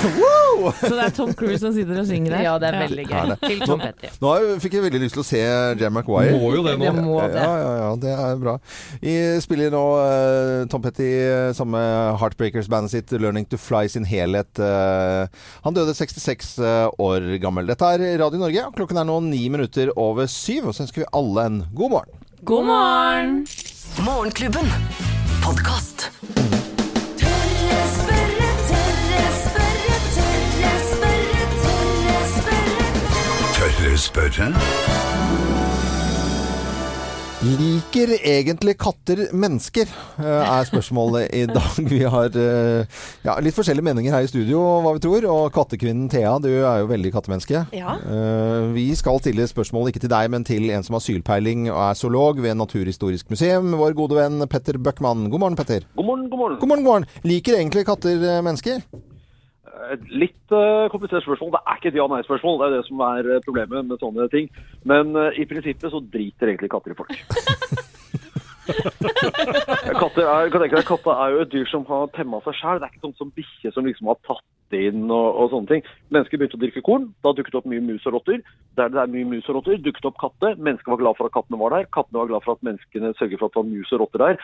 Så 0.79 0.93
det 0.93 1.03
er 1.05 1.13
Tom 1.15 1.31
Cruise 1.37 1.59
som 1.61 1.73
sitter 1.75 1.99
og 2.01 2.07
synger 2.07 2.35
her? 2.37 2.45
Ja, 2.45 2.53
det 2.61 2.69
er 2.69 2.77
veldig 2.83 3.05
gøy. 3.09 3.33
Til 3.43 3.63
Tom 3.67 3.81
Petty. 3.83 4.11
Nå 4.21 4.33
fikk 4.63 4.77
jeg 4.77 4.85
veldig 4.85 5.01
lyst 5.03 5.17
til 5.17 5.23
å 5.23 5.27
se 5.27 5.41
Jam 5.79 5.97
McWire. 5.97 6.35
Må 6.39 6.53
jo 6.55 6.63
det 6.65 6.75
nå. 6.79 6.85
Det 6.85 6.93
må 6.97 7.17
det. 7.21 7.41
Ja, 7.41 7.53
ja, 7.59 7.71
ja, 7.81 7.89
det 8.03 8.13
er 8.15 8.41
bra. 8.41 8.55
Vi 9.03 9.15
spiller 9.43 9.73
nå 9.73 9.83
uh, 9.99 10.65
Tom 10.71 10.83
Petty 10.85 11.09
uh, 11.27 11.51
sammen 11.57 11.77
med 11.77 12.19
Heartbreakers-bandet 12.21 12.95
sitt 12.95 13.15
'Learning 13.15 13.47
to 13.49 13.59
Fly' 13.59 13.91
sin 13.91 14.07
helhet. 14.07 14.51
Uh, 14.59 15.25
han 15.65 15.77
døde 15.77 15.95
66 15.97 16.55
år 17.01 17.29
gammel. 17.43 17.69
Dette 17.69 17.93
er 17.95 18.05
Radio 18.21 18.41
Norge. 18.43 18.67
Klokken 18.77 19.01
er 19.01 19.09
nå 19.09 19.19
ni 19.27 19.45
minutter 19.53 19.93
over 19.99 20.29
syv, 20.31 20.69
og 20.69 20.77
så 20.77 20.87
ønsker 20.87 21.05
vi 21.05 21.11
alle 21.13 21.47
en 21.49 21.63
god 21.75 21.97
morgen. 21.97 22.27
God 22.43 22.67
morgen! 22.67 23.47
Morgenklubben. 24.03 24.67
Podkast. 25.43 26.09
Spørre? 33.83 34.45
Liker 37.43 38.13
egentlig 38.23 38.77
katter 38.79 39.25
mennesker? 39.35 39.89
eh, 40.23 40.23
er 40.47 40.63
spørsmålet 40.69 41.27
i 41.35 41.41
dag. 41.51 41.75
Vi 41.91 41.99
har 42.07 42.31
eh, 42.39 42.87
ja, 43.27 43.35
litt 43.43 43.57
forskjellige 43.57 43.83
meninger 43.83 44.15
her 44.15 44.23
i 44.23 44.31
studio, 44.31 44.61
hva 44.85 44.95
vi 44.95 45.03
tror. 45.03 45.27
Og 45.27 45.51
kattekvinnen 45.53 46.07
Thea, 46.09 46.31
du 46.39 46.47
er 46.53 46.79
jo 46.85 46.87
veldig 46.93 47.11
kattemenneske. 47.13 47.65
Ja. 47.75 47.97
Eh, 47.99 48.71
Vi 48.77 48.87
skal 48.95 49.19
stille 49.19 49.49
spørsmål 49.51 49.91
ikke 49.91 50.05
til 50.05 50.13
deg, 50.15 50.31
men 50.31 50.47
til 50.47 50.71
en 50.71 50.87
som 50.87 50.95
har 50.97 51.03
sylpeiling 51.03 51.67
og 51.69 51.81
er 51.89 51.99
zoolog 51.99 52.39
ved 52.41 52.55
Naturhistorisk 52.55 53.35
museum. 53.35 53.75
Vår 53.83 53.99
gode 53.99 54.15
venn 54.21 54.47
Petter 54.47 54.79
Bøckmann. 54.79 55.27
God 55.29 55.43
morgen, 55.43 55.59
Petter. 55.59 55.83
God 55.99 56.07
morgen, 56.07 56.29
god 56.31 56.39
morgen. 56.45 56.59
God 56.63 56.71
morgen, 56.71 56.87
god 56.87 56.93
morgen. 56.93 57.09
Liker 57.27 57.59
egentlig 57.59 57.85
katter 57.91 58.29
mennesker? 58.47 58.79
Litt 60.11 60.53
uh, 60.53 60.89
komplisert 60.91 61.25
spørsmål. 61.25 61.53
Det 61.55 61.61
er 61.63 61.79
ikke 61.79 61.91
et 61.91 61.99
ja-nei-spørsmål. 61.99 62.59
Det 62.59 62.67
er 62.67 62.75
det 62.77 62.85
som 62.87 63.03
er 63.07 63.31
eh, 63.35 63.43
problemet 63.45 63.89
med 63.89 64.01
sånne 64.01 64.27
ting. 64.33 64.49
Men 64.89 65.15
uh, 65.17 65.31
i 65.35 65.47
prinsippet 65.49 65.93
så 65.93 66.01
driter 66.13 66.51
egentlig 66.51 66.71
katter 66.73 66.93
i 66.93 66.97
folk. 66.97 67.13
katter, 70.01 70.23
er, 70.23 70.49
deg, 70.53 70.75
katter 70.87 71.19
er 71.19 71.33
jo 71.33 71.43
et 71.43 71.51
dyr 71.51 71.67
som 71.71 71.85
har 71.89 72.11
temma 72.15 72.39
seg 72.45 72.57
sjæl. 72.59 72.79
Det 72.79 72.87
er 72.87 72.93
ikke 72.93 73.05
sånn 73.07 73.19
som 73.19 73.33
bikkje 73.35 73.73
som 73.75 73.87
liksom 73.87 74.11
har 74.11 74.19
tatt 74.27 74.77
inn 74.77 75.03
og, 75.09 75.27
og 75.41 75.51
sånne 75.51 75.69
ting. 75.69 75.83
Mennesker 76.13 76.39
begynte 76.39 76.59
å 76.59 76.63
dyrke 76.63 76.85
korn. 76.85 77.09
Da 77.25 77.35
dukket 77.35 77.53
det 77.55 77.61
opp 77.61 77.69
mye 77.69 77.83
mus 77.83 78.07
og 78.09 78.17
rotter. 78.17 78.41
Der 78.79 78.93
det 78.93 79.03
er 79.03 79.13
mye 79.13 79.29
mus 79.35 79.49
og 79.49 79.59
rotter, 79.59 79.81
dukket 79.83 80.09
opp 80.09 80.19
katter. 80.21 80.57
Mennesker 80.57 80.95
var 80.95 81.03
glad 81.03 81.19
for 81.19 81.29
at 81.29 81.35
kattene 81.35 81.61
var 81.61 81.75
der. 81.75 81.89
Kattene 81.93 82.21
var 82.21 82.31
glad 82.31 82.47
for 82.47 82.57
at 82.57 82.65
menneskene 82.65 83.13
sørger 83.19 83.41
for 83.41 83.51
at 83.51 83.55
det 83.55 83.63
var 83.63 83.71
mus 83.73 83.93
og 83.93 84.03
rotter 84.05 84.25
der. 84.27 84.41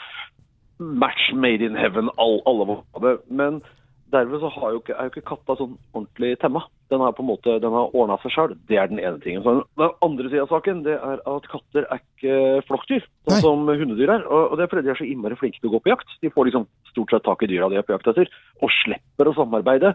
Match 0.80 1.34
made 1.36 1.66
in 1.66 1.76
heaven. 1.76 2.12
All, 2.18 2.40
alle 2.50 2.68
var 2.70 3.04
det. 3.04 3.18
Men 3.28 3.64
derved 4.12 4.42
så 4.42 4.50
har 4.54 4.74
jo 4.74 4.82
ikke, 4.82 4.96
er 4.96 5.08
jo 5.08 5.14
ikke 5.14 5.30
katta 5.30 5.56
sånn 5.60 5.76
ordentlig 5.94 6.34
temma. 6.42 6.64
Den 6.90 7.04
har 7.04 7.14
på 7.18 7.24
en 7.24 7.30
måte, 7.30 7.58
den 7.62 7.76
har 7.76 7.94
ordna 7.94 8.18
seg 8.24 8.34
sjøl. 8.34 8.54
Det 8.70 8.80
er 8.82 8.90
den 8.92 9.02
ene 9.02 9.22
tingen. 9.24 9.44
Så 9.46 9.56
den 9.80 9.98
andre 10.06 10.32
sida 10.32 10.46
av 10.46 10.54
saken 10.54 10.84
det 10.88 10.96
er 10.98 11.22
at 11.34 11.50
katter 11.52 11.86
er 11.86 12.02
ikke 12.02 12.38
flokkdyr, 12.70 13.06
sånn 13.06 13.36
Nei. 13.36 13.42
som 13.46 13.68
hundedyr 13.70 14.16
er. 14.18 14.26
Og 14.30 14.58
det 14.58 14.66
er 14.66 14.72
fordi 14.72 14.88
de 14.88 14.94
er 14.96 15.02
så 15.02 15.10
innmari 15.10 15.38
flinke 15.40 15.62
til 15.62 15.72
å 15.72 15.76
gå 15.78 15.84
på 15.86 15.94
jakt. 15.94 16.18
De 16.24 16.34
får 16.34 16.50
liksom 16.50 16.66
stort 16.92 17.14
sett 17.14 17.28
tak 17.28 17.46
i 17.46 17.52
dyra 17.52 17.70
de 17.70 17.80
er 17.80 17.86
på 17.86 17.94
jakt 17.96 18.10
etter, 18.14 18.32
og 18.64 18.74
slipper 18.82 19.30
å 19.30 19.38
samarbeide. 19.38 19.94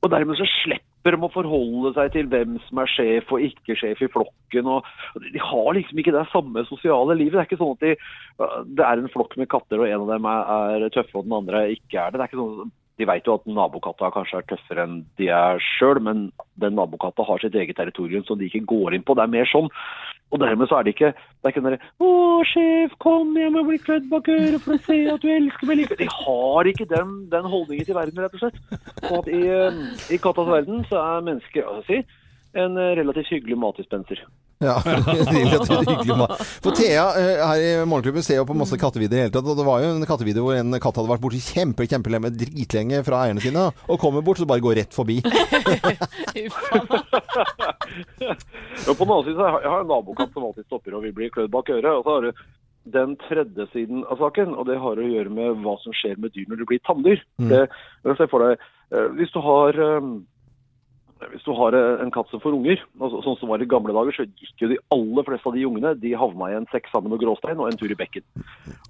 Og 0.00 0.08
dermed 0.12 0.38
så 0.38 0.46
slipper 0.48 1.16
de 1.16 1.26
å 1.26 1.32
forholde 1.32 1.92
seg 1.96 2.12
til 2.14 2.28
hvem 2.32 2.56
som 2.66 2.80
er 2.80 2.90
sjef 2.92 3.32
og 3.34 3.44
ikke 3.44 3.76
sjef 3.76 4.00
i 4.04 4.08
flokken. 4.12 4.68
og 4.68 4.86
og 5.14 5.24
De 5.26 5.42
har 5.42 5.70
liksom 5.76 6.00
ikke 6.00 6.14
det 6.16 6.26
samme 6.32 6.64
sosiale 6.68 7.16
livet. 7.18 7.36
Det 7.36 7.42
er 7.42 7.48
ikke 7.48 7.60
sånn 7.60 7.76
at 7.76 7.84
de, 7.84 7.94
det 8.78 8.86
er 8.86 9.02
en 9.02 9.12
flokk 9.12 9.36
med 9.40 9.50
katter, 9.52 9.80
og 9.80 9.88
en 9.88 10.04
av 10.06 10.12
dem 10.14 10.28
er, 10.30 10.52
er 10.84 10.94
tøffe, 10.94 11.16
og 11.18 11.26
den 11.26 11.36
andre 11.40 11.66
ikke 11.74 12.00
er 12.00 12.12
det. 12.12 12.20
det 12.20 12.24
er 12.24 12.32
ikke 12.32 12.40
sånn, 12.40 12.72
de 13.00 13.08
vet 13.08 13.26
jo 13.26 13.38
at 13.38 13.48
nabokatta 13.48 14.10
kanskje 14.12 14.40
er 14.40 14.46
tøffere 14.50 14.84
enn 14.84 14.96
de 15.16 15.30
er 15.32 15.60
sjøl, 15.64 16.00
men 16.04 16.26
den 16.60 16.76
nabokatta 16.76 17.24
har 17.24 17.40
sitt 17.40 17.56
eget 17.56 17.78
territorium 17.78 18.26
som 18.28 18.38
de 18.38 18.48
ikke 18.50 18.66
går 18.68 18.96
inn 18.96 19.04
på. 19.06 19.16
Det 19.16 19.24
er 19.24 19.32
mer 19.32 19.48
sånn. 19.48 19.70
Og 20.30 20.38
dermed 20.42 20.68
så 20.70 20.78
er 20.78 20.86
det 20.86 20.94
ikke 20.94 21.10
det 21.14 21.48
er 21.48 21.52
ikke 21.52 21.62
den 21.62 21.72
derre 21.72 21.88
'Å, 21.98 22.10
sjef, 22.46 22.92
kom 23.02 23.32
hjem 23.36 23.56
og 23.56 23.70
bli 23.70 23.78
klødd 23.82 24.10
bak 24.12 24.28
øret 24.28 24.60
for 24.62 24.76
å 24.76 24.82
se 24.84 24.98
at 25.14 25.24
du 25.24 25.30
elsker 25.32 25.66
meg 25.66 25.80
like 25.80 25.96
De 25.96 26.10
har 26.12 26.70
ikke 26.70 26.86
den, 26.92 27.16
den 27.32 27.48
holdningen 27.54 27.88
til 27.88 27.96
verden, 27.96 28.20
rett 28.20 28.36
og 28.36 28.44
slett. 28.44 28.60
Og 29.10 29.32
i, 29.32 29.42
eh, 29.48 29.80
i 30.14 30.20
kattas 30.20 30.52
verden 30.52 30.84
så 30.92 31.00
er 31.00 31.26
mennesket, 31.26 31.64
si, 31.88 32.04
en 32.54 32.76
eh, 32.76 32.94
relativt 33.00 33.32
hyggelig 33.32 33.58
matdispenser. 33.58 34.22
Ja, 34.60 34.74
For 36.60 36.74
Thea 36.76 37.04
eh, 37.16 37.38
her 37.40 37.60
i 37.64 37.68
Morgenklubben 37.88 38.20
ser 38.20 38.36
jo 38.42 38.44
på 38.44 38.56
masse 38.60 38.76
kattevideoer 38.76 39.16
i 39.16 39.24
hele 39.24 39.32
tatt. 39.32 39.46
Og 39.48 39.56
det 39.56 39.64
var 39.64 39.80
jo 39.80 39.92
en 39.94 40.04
kattevideo 40.04 40.42
hvor 40.44 40.58
en 40.58 40.76
katt 40.76 40.98
hadde 41.00 41.08
vært 41.08 41.22
borte 41.22 41.40
kjempe, 41.40 41.86
kjempelenge, 41.88 42.28
dritlenge 42.42 43.00
fra 43.06 43.22
eierne 43.24 43.40
sine, 43.40 43.62
og 43.88 44.00
kommer 44.02 44.20
bort, 44.26 44.36
så 44.36 44.44
bare 44.50 44.60
går 44.60 44.76
rett 44.82 44.92
forbi. 44.92 45.16
Og 48.84 48.94
på 48.96 49.04
den 49.04 49.12
annen 49.14 49.26
side 49.26 49.38
så 49.38 49.44
har 49.46 49.64
jeg 49.64 49.72
en 49.72 49.88
nabokatt 49.90 50.34
som 50.34 50.44
alltid 50.50 50.66
stopper 50.66 50.96
og 50.98 51.04
vil 51.06 51.16
bli 51.16 51.30
klødd 51.32 51.52
bak 51.54 51.72
øret. 51.72 51.92
Og 51.94 52.04
så 52.04 52.10
har 52.18 52.22
du 52.26 52.30
den 52.92 53.16
tredje 53.24 53.64
siden 53.72 54.04
av 54.12 54.20
saken, 54.20 54.52
og 54.56 54.68
det 54.68 54.76
har 54.82 55.00
å 55.00 55.08
gjøre 55.14 55.32
med 55.32 55.64
hva 55.64 55.74
som 55.80 55.96
skjer 55.96 56.20
med 56.20 56.36
dyr 56.36 56.48
når 56.50 56.60
du 56.60 56.66
blir 56.68 56.84
tanndyr. 56.84 57.20
Det, 57.48 57.64
se 58.04 58.28
for 58.28 58.44
deg, 58.44 58.52
eh, 58.92 59.08
hvis 59.16 59.32
du 59.32 59.40
har 59.44 59.80
eh, 59.88 60.12
hvis 61.28 61.44
du 61.44 61.52
har 61.56 61.76
en 61.76 62.12
katt 62.14 62.30
som 62.32 62.40
får 62.42 62.56
unger, 62.56 62.80
altså, 63.00 63.20
sånn 63.24 63.38
som 63.40 63.50
var 63.52 63.62
i 63.62 63.68
gamle 63.68 63.92
dager, 63.96 64.16
så 64.16 64.24
gikk 64.24 64.64
jo 64.64 64.70
de 64.72 64.78
aller 64.94 65.26
fleste 65.26 65.50
av 65.50 65.56
de 65.58 65.66
ungene 65.68 65.94
de 66.00 66.14
havna 66.16 66.48
i 66.50 66.56
en 66.56 66.68
sekk 66.72 66.88
sammen 66.92 67.12
med 67.12 67.20
gråstein 67.20 67.60
og 67.60 67.68
en 67.68 67.80
tur 67.80 67.92
i 67.92 67.98
bekken. 67.98 68.24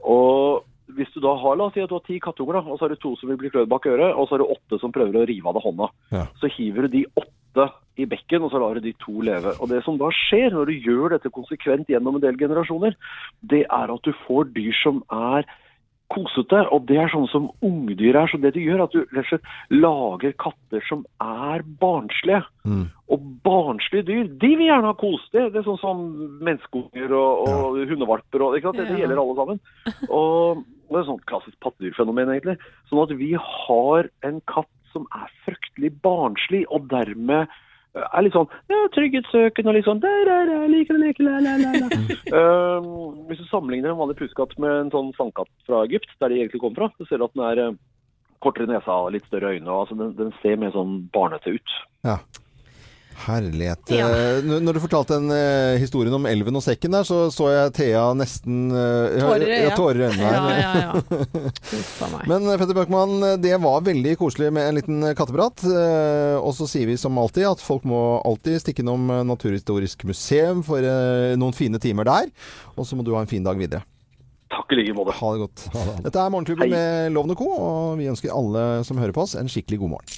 Og 0.07 0.63
hvis 0.95 1.11
du 1.15 1.21
da 1.23 1.35
har, 1.39 1.59
la 1.59 1.69
oss 1.69 1.75
si 1.77 1.83
at 1.83 1.91
du 1.91 1.97
har 1.99 2.07
ti 2.07 2.19
kattunger, 2.23 2.59
da, 2.59 2.63
og 2.67 2.79
så 2.79 2.87
har 2.87 2.95
du 2.95 3.03
to 3.03 3.15
som 3.19 3.31
vil 3.31 3.39
bli 3.41 3.51
klødd 3.53 3.71
bak 3.71 3.87
øret, 3.91 4.15
og 4.15 4.27
så 4.27 4.37
har 4.37 4.43
du 4.43 4.53
åtte 4.55 4.81
som 4.83 4.95
prøver 4.95 5.21
å 5.21 5.27
rive 5.29 5.51
av 5.51 5.59
deg 5.59 5.67
hånda, 5.67 5.91
Ja. 6.15 6.25
så 6.41 6.51
hiver 6.51 6.87
du 6.87 6.97
de 6.99 7.05
åtte 7.19 7.71
i 7.99 8.07
bekken, 8.07 8.43
og 8.43 8.51
så 8.51 8.61
lar 8.63 8.75
du 8.75 8.81
de 8.81 8.95
to 8.99 9.21
leve. 9.21 9.55
Og 9.61 9.69
det 9.69 9.83
som 9.85 9.99
da 9.99 10.11
skjer 10.15 10.55
når 10.55 10.71
du 10.71 10.73
gjør 10.87 11.17
dette 11.17 11.31
konsekvent 11.35 11.91
gjennom 11.91 12.17
en 12.17 12.23
del 12.23 12.39
generasjoner, 12.39 12.95
det 13.43 13.67
er 13.67 13.91
at 13.91 14.03
du 14.03 14.13
får 14.27 14.55
dyr 14.55 14.75
som 14.83 15.03
er 15.11 15.45
kosete, 16.11 16.63
og 16.75 16.87
det 16.89 16.99
er 17.01 17.13
sånn 17.13 17.29
som 17.31 17.49
ungdyr 17.65 18.19
er. 18.19 18.31
Så 18.31 18.41
det 18.43 18.53
du 18.57 18.61
gjør, 18.63 18.81
er 18.81 18.87
at 18.87 18.97
du 18.97 19.01
rett 19.03 19.23
og 19.23 19.29
slett 19.31 19.53
lager 19.73 20.35
katter 20.43 20.85
som 20.89 21.05
er 21.23 21.65
barnslige. 21.81 22.43
Mm. 22.65 22.85
Og 23.15 23.31
barnslige 23.47 24.07
dyr, 24.09 24.29
de 24.43 24.51
vil 24.57 24.69
gjerne 24.69 24.91
ha 24.91 24.99
kos. 24.99 25.25
Det, 25.35 25.47
det 25.55 25.63
er 25.63 25.69
sånn 25.69 25.81
som 25.83 26.03
menneskeunger 26.43 27.15
og, 27.17 27.47
og 27.47 27.81
hundevalper. 27.91 28.47
Og, 28.47 28.59
ikke 28.59 28.71
sant? 28.71 28.83
Det, 28.83 28.91
det 28.91 29.01
gjelder 29.05 29.23
alle 29.23 29.39
sammen. 29.39 29.63
Og 30.11 30.63
det 30.91 30.99
er 30.99 31.03
et 31.05 31.11
sånt 31.13 31.27
klassisk 31.31 31.57
pattedyrfenomen, 31.65 32.35
egentlig. 32.35 32.59
Sånn 32.91 33.03
at 33.05 33.17
vi 33.19 33.33
har 33.39 34.11
en 34.27 34.45
katt 34.51 34.71
som 34.91 35.07
er 35.15 35.31
fryktelig 35.47 35.93
barnslig, 36.03 36.65
og 36.75 36.89
dermed 36.91 37.51
er 37.99 38.23
litt 38.23 38.37
sånn 38.37 38.49
ja, 38.71 38.81
trygghetssøkende 38.95 39.73
og 39.73 39.77
litt 39.77 39.89
sånn 39.89 40.03
der, 40.03 40.21
der, 40.29 40.51
der, 40.51 40.67
liker 40.71 40.97
den, 40.97 41.07
liker, 41.09 41.27
la, 41.27 41.39
la, 41.43 41.57
la, 41.59 41.73
la. 41.83 41.89
Um, 42.31 42.91
hvis 43.31 43.41
du 43.43 43.47
sammenligner 43.51 43.93
en 43.93 44.01
vanlig 44.01 44.19
pusekatt 44.21 44.55
med 44.63 44.75
en 44.87 44.93
sånn 44.95 45.11
sandkatt 45.19 45.51
fra 45.67 45.85
Egypt, 45.89 46.13
der 46.23 46.33
de 46.33 46.43
egentlig 46.43 46.63
kom 46.63 46.77
fra, 46.77 46.91
så 46.99 47.09
ser 47.09 47.21
du 47.21 47.27
at 47.27 47.35
den 47.35 47.47
er 47.49 47.63
uh, 47.71 47.81
kortere 48.45 48.71
nesa 48.71 49.01
og 49.07 49.15
litt 49.17 49.27
større 49.29 49.57
øyne. 49.57 49.67
og 49.69 49.85
Altså, 49.85 49.99
den, 49.99 50.15
den 50.19 50.31
ser 50.43 50.61
mer 50.61 50.75
sånn 50.77 51.01
barnete 51.15 51.57
ut. 51.59 51.77
Herlighet. 53.27 53.91
Ja. 53.93 54.07
Eh, 54.09 54.41
Når 54.47 54.77
du 54.77 54.81
fortalte 54.83 55.17
den 55.19 55.31
eh, 55.35 55.77
historien 55.83 56.15
om 56.17 56.25
elven 56.31 56.57
og 56.57 56.63
sekken 56.65 56.95
der, 56.97 57.05
så 57.09 57.19
så 57.35 57.51
jeg 57.53 57.73
Thea 57.77 58.05
nesten 58.17 58.71
eh, 58.73 59.19
ja, 59.19 59.27
Tårer 59.27 59.45
i 59.47 59.59
ja, 59.67 59.75
tårer 59.77 60.01
i 60.01 60.07
øynene. 60.09 60.31
Ja, 60.31 60.41
her. 60.41 60.61
ja, 60.61 60.73
ja. 60.81 62.11
Meg. 62.15 62.25
Men 62.33 62.49
Petter 62.61 62.77
Bøckmann, 62.81 63.17
det 63.45 63.55
var 63.63 63.85
veldig 63.87 64.17
koselig 64.21 64.51
med 64.57 64.69
en 64.71 64.79
liten 64.81 65.05
katteprat. 65.19 65.63
Eh, 65.69 66.37
Og 66.41 66.55
så 66.57 66.67
sier 66.71 66.89
vi 66.89 66.97
som 67.01 67.19
alltid 67.21 67.47
at 67.51 67.61
folk 67.65 67.85
må 67.89 68.01
alltid 68.25 68.61
stikke 68.65 68.85
innom 68.85 69.07
Naturhistorisk 69.29 70.05
museum 70.09 70.65
for 70.67 70.81
noen 71.37 71.57
fine 71.57 71.79
timer 71.83 72.09
der. 72.09 72.31
Og 72.77 72.87
så 72.89 72.97
må 72.97 73.05
du 73.07 73.13
ha 73.17 73.21
en 73.25 73.31
fin 73.31 73.45
dag 73.45 73.59
videre. 73.61 73.85
Takk 74.51 74.73
i 74.75 74.81
like 74.81 74.95
måte. 74.97 75.13
Ha 75.15 75.29
det 75.37 75.45
godt. 75.45 75.67
Dette 76.09 76.19
er 76.25 76.33
Morgenklubben 76.35 76.67
Hei. 76.67 76.73
med 76.75 77.13
Lovende 77.15 77.37
Co, 77.39 77.47
og 77.55 78.01
vi 78.01 78.09
ønsker 78.11 78.33
alle 78.35 78.65
som 78.89 78.99
hører 78.99 79.15
på 79.15 79.23
oss, 79.23 79.37
en 79.39 79.47
skikkelig 79.53 79.79
god 79.85 79.93
morgen. 79.93 80.17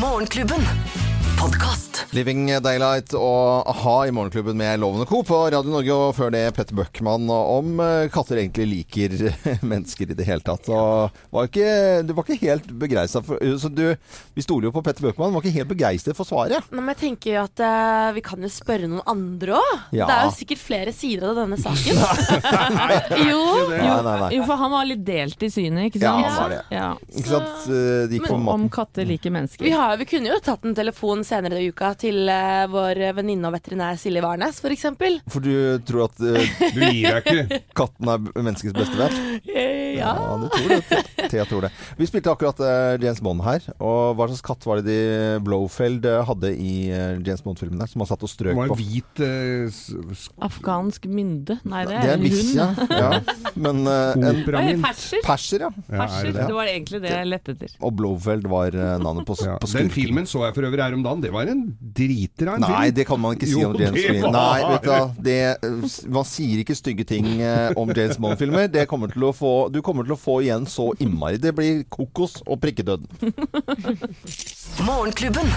Morgenklubben. 0.00 0.64
Podkast. 1.36 1.93
Living 2.14 2.46
Daylight 2.62 3.14
og 3.18 3.68
a-ha 3.70 3.94
i 4.08 4.12
Morgenklubben 4.14 4.56
med 4.58 4.80
Lovende 4.82 5.06
Co. 5.08 5.22
på 5.26 5.38
Radio 5.52 5.70
Norge, 5.72 5.94
og 5.94 6.14
før 6.16 6.32
det 6.34 6.42
Petter 6.56 6.76
Bøckmann 6.78 7.28
om 7.30 7.80
eh, 7.82 8.06
katter 8.14 8.38
egentlig 8.42 8.66
liker 8.70 9.14
mennesker 9.72 10.10
i 10.12 10.16
det 10.18 10.26
hele 10.28 10.44
tatt. 10.46 10.68
Og 10.74 11.14
var 11.34 11.48
ikke, 11.48 11.68
du 12.06 12.12
var 12.16 12.26
ikke 12.26 12.40
helt 12.50 12.68
begeistra 12.80 13.22
for 13.26 13.42
Så 13.60 13.70
du, 13.72 13.84
vi 14.34 14.44
stoler 14.44 14.68
jo 14.68 14.74
på 14.74 14.82
Petter 14.86 15.06
Bøckmann, 15.06 15.34
var 15.34 15.44
ikke 15.44 15.54
helt 15.60 15.70
begeistret 15.72 16.18
for 16.18 16.28
svaret. 16.28 16.66
Nei, 16.70 16.80
men 16.82 16.92
jeg 16.94 17.00
tenker 17.04 17.36
jo 17.36 17.44
at 17.46 17.64
uh, 17.64 18.08
vi 18.16 18.24
kan 18.26 18.42
jo 18.46 18.50
spørre 18.52 18.90
noen 18.90 19.04
andre 19.10 19.58
òg. 19.60 19.72
Ja. 19.94 20.08
Det 20.10 20.14
er 20.18 20.28
jo 20.28 20.34
sikkert 20.38 20.62
flere 20.64 20.94
sider 20.94 21.30
av 21.32 21.42
denne 21.42 21.58
saken. 21.60 22.02
Jo, 23.24 23.40
Nei, 23.70 23.78
nei, 23.80 24.14
nei. 24.20 24.28
jo, 24.36 24.44
for 24.46 24.58
han 24.60 24.72
var 24.72 24.86
litt 24.88 25.02
delt 25.06 25.42
i 25.44 25.48
synet, 25.52 25.88
ikke 25.90 26.00
Ja, 26.02 26.12
han 26.18 26.34
var 26.36 26.52
det. 26.52 26.60
Ja. 26.74 26.88
Ikke 27.12 27.28
sant? 27.30 27.66
Eh, 27.68 28.04
Det 28.10 28.18
gikk 28.18 28.26
på 28.28 28.38
Om 28.54 28.66
katter 28.72 29.06
liker 29.08 29.32
mennesker. 29.34 29.64
Vi, 29.66 29.72
har, 29.74 29.96
vi 30.00 30.06
kunne 30.08 30.30
jo 30.32 30.38
tatt 30.44 30.64
en 30.66 30.74
telefon 30.76 31.24
senere 31.26 31.60
i 31.62 31.70
uka 31.72 31.83
til 32.00 32.22
uh, 32.30 32.64
vår 32.72 33.00
venninne 33.18 33.44
og 33.50 33.52
veterinær 33.58 33.98
Silje 34.00 34.22
Warnes, 34.24 34.60
f.eks. 34.64 34.86
For 35.30 35.44
du 35.44 35.52
tror 35.84 36.06
at 36.08 36.22
uh, 36.24 36.40
Du 36.74 36.80
gir 36.80 37.18
deg 37.18 37.28
ikke. 37.28 37.60
katten 37.76 38.08
er 38.14 38.24
menneskets 38.40 38.76
beste 38.78 38.96
venn? 39.00 39.20
Ja. 39.94 40.10
Ja, 40.18 40.32
du 40.42 40.48
tror 40.50 40.72
det. 40.72 41.28
Thea 41.30 41.44
tror 41.46 41.62
det. 41.62 41.68
Vi 42.00 42.06
spilte 42.10 42.32
akkurat 42.32 42.58
uh, 42.58 42.96
James 42.98 43.20
Bond 43.22 43.44
her. 43.46 43.62
Og 43.78 44.16
hva 44.18 44.26
slags 44.26 44.42
katt 44.42 44.64
var 44.66 44.80
det 44.82 44.88
de 44.88 45.38
Blowfeld 45.46 46.04
eh, 46.10 46.24
hadde 46.26 46.50
i 46.58 46.72
eh, 46.90 47.12
James 47.22 47.44
Bond-filmen 47.44 47.78
der? 47.78 47.86
Som 47.92 48.02
han 48.02 48.08
satt 48.10 48.24
og 48.24 48.26
Det 48.26 48.32
strøk 48.34 48.58
var 48.58 48.72
på. 48.72 48.74
en 48.74 48.80
hvit 48.90 49.22
eh, 49.22 49.68
s- 49.70 49.94
s- 50.18 50.26
Afghansk 50.42 51.06
mynde? 51.06 51.60
Nei, 51.62 51.84
det 51.86 51.94
Det 51.94 52.10
er 52.10 52.10
er 52.10 52.18
en 52.18 52.26
hund. 52.34 52.50
ja. 52.58 52.66
ja. 52.90 53.52
Men 53.54 53.84
eh, 53.86 54.26
en 54.74 54.82
Perser. 54.82 55.22
perser, 55.24 55.66
ja. 55.68 55.70
Er 55.86 56.02
Perser. 56.02 56.26
det 56.26 56.34
det? 56.40 56.48
Det 56.50 56.58
var 56.58 56.72
egentlig 56.74 57.02
det 57.06 57.14
jeg 57.14 57.30
lette 57.30 57.54
etter. 57.54 57.76
Og 57.86 57.94
Blowfeld 58.00 58.50
var 58.50 58.74
eh, 58.74 58.96
navnet 59.04 59.30
på, 59.30 59.38
Ja, 59.46 59.56
på 59.62 59.70
den 59.76 59.94
filmen 59.94 60.26
så 60.26 60.42
jeg 60.48 60.58
for 60.58 60.66
øvrig 60.66 60.82
her 60.88 60.98
om 60.98 61.06
dagen. 61.06 61.22
Det 61.22 61.30
var 61.34 61.46
en 61.54 61.62
driter 61.80 62.52
av 62.52 62.58
en 62.58 62.64
Nei, 62.66 62.82
film. 62.86 62.94
det 62.98 63.06
kan 63.08 63.20
man 63.20 63.36
ikke 63.36 63.48
si 63.48 63.56
Jo, 63.60 63.70
om 63.70 63.78
James 63.80 64.06
Bond. 64.22 64.36
Nei, 64.36 64.60
vet 64.72 64.86
du. 64.88 65.22
Det, 65.28 65.38
eh, 65.52 65.98
man 66.18 66.28
sier 66.28 66.62
ikke 66.64 66.76
stygge 66.78 67.06
ting 67.08 67.28
eh, 67.40 67.72
om 67.80 67.90
James 67.94 68.20
Bond-filmer. 68.20 68.68
Det 68.72 68.86
kommer 68.90 69.12
til 69.12 69.28
å 69.28 69.32
få, 69.36 69.54
du 69.74 69.80
kommer 69.84 70.06
til 70.08 70.16
å 70.16 70.20
få 70.20 70.40
igjen 70.44 70.68
så 70.70 70.90
innmari. 70.98 71.40
Det 71.42 71.54
blir 71.56 71.84
kokos 71.92 72.40
og 72.46 72.60
prikkedøden. 72.64 73.08
Morgenklubben. 74.88 75.50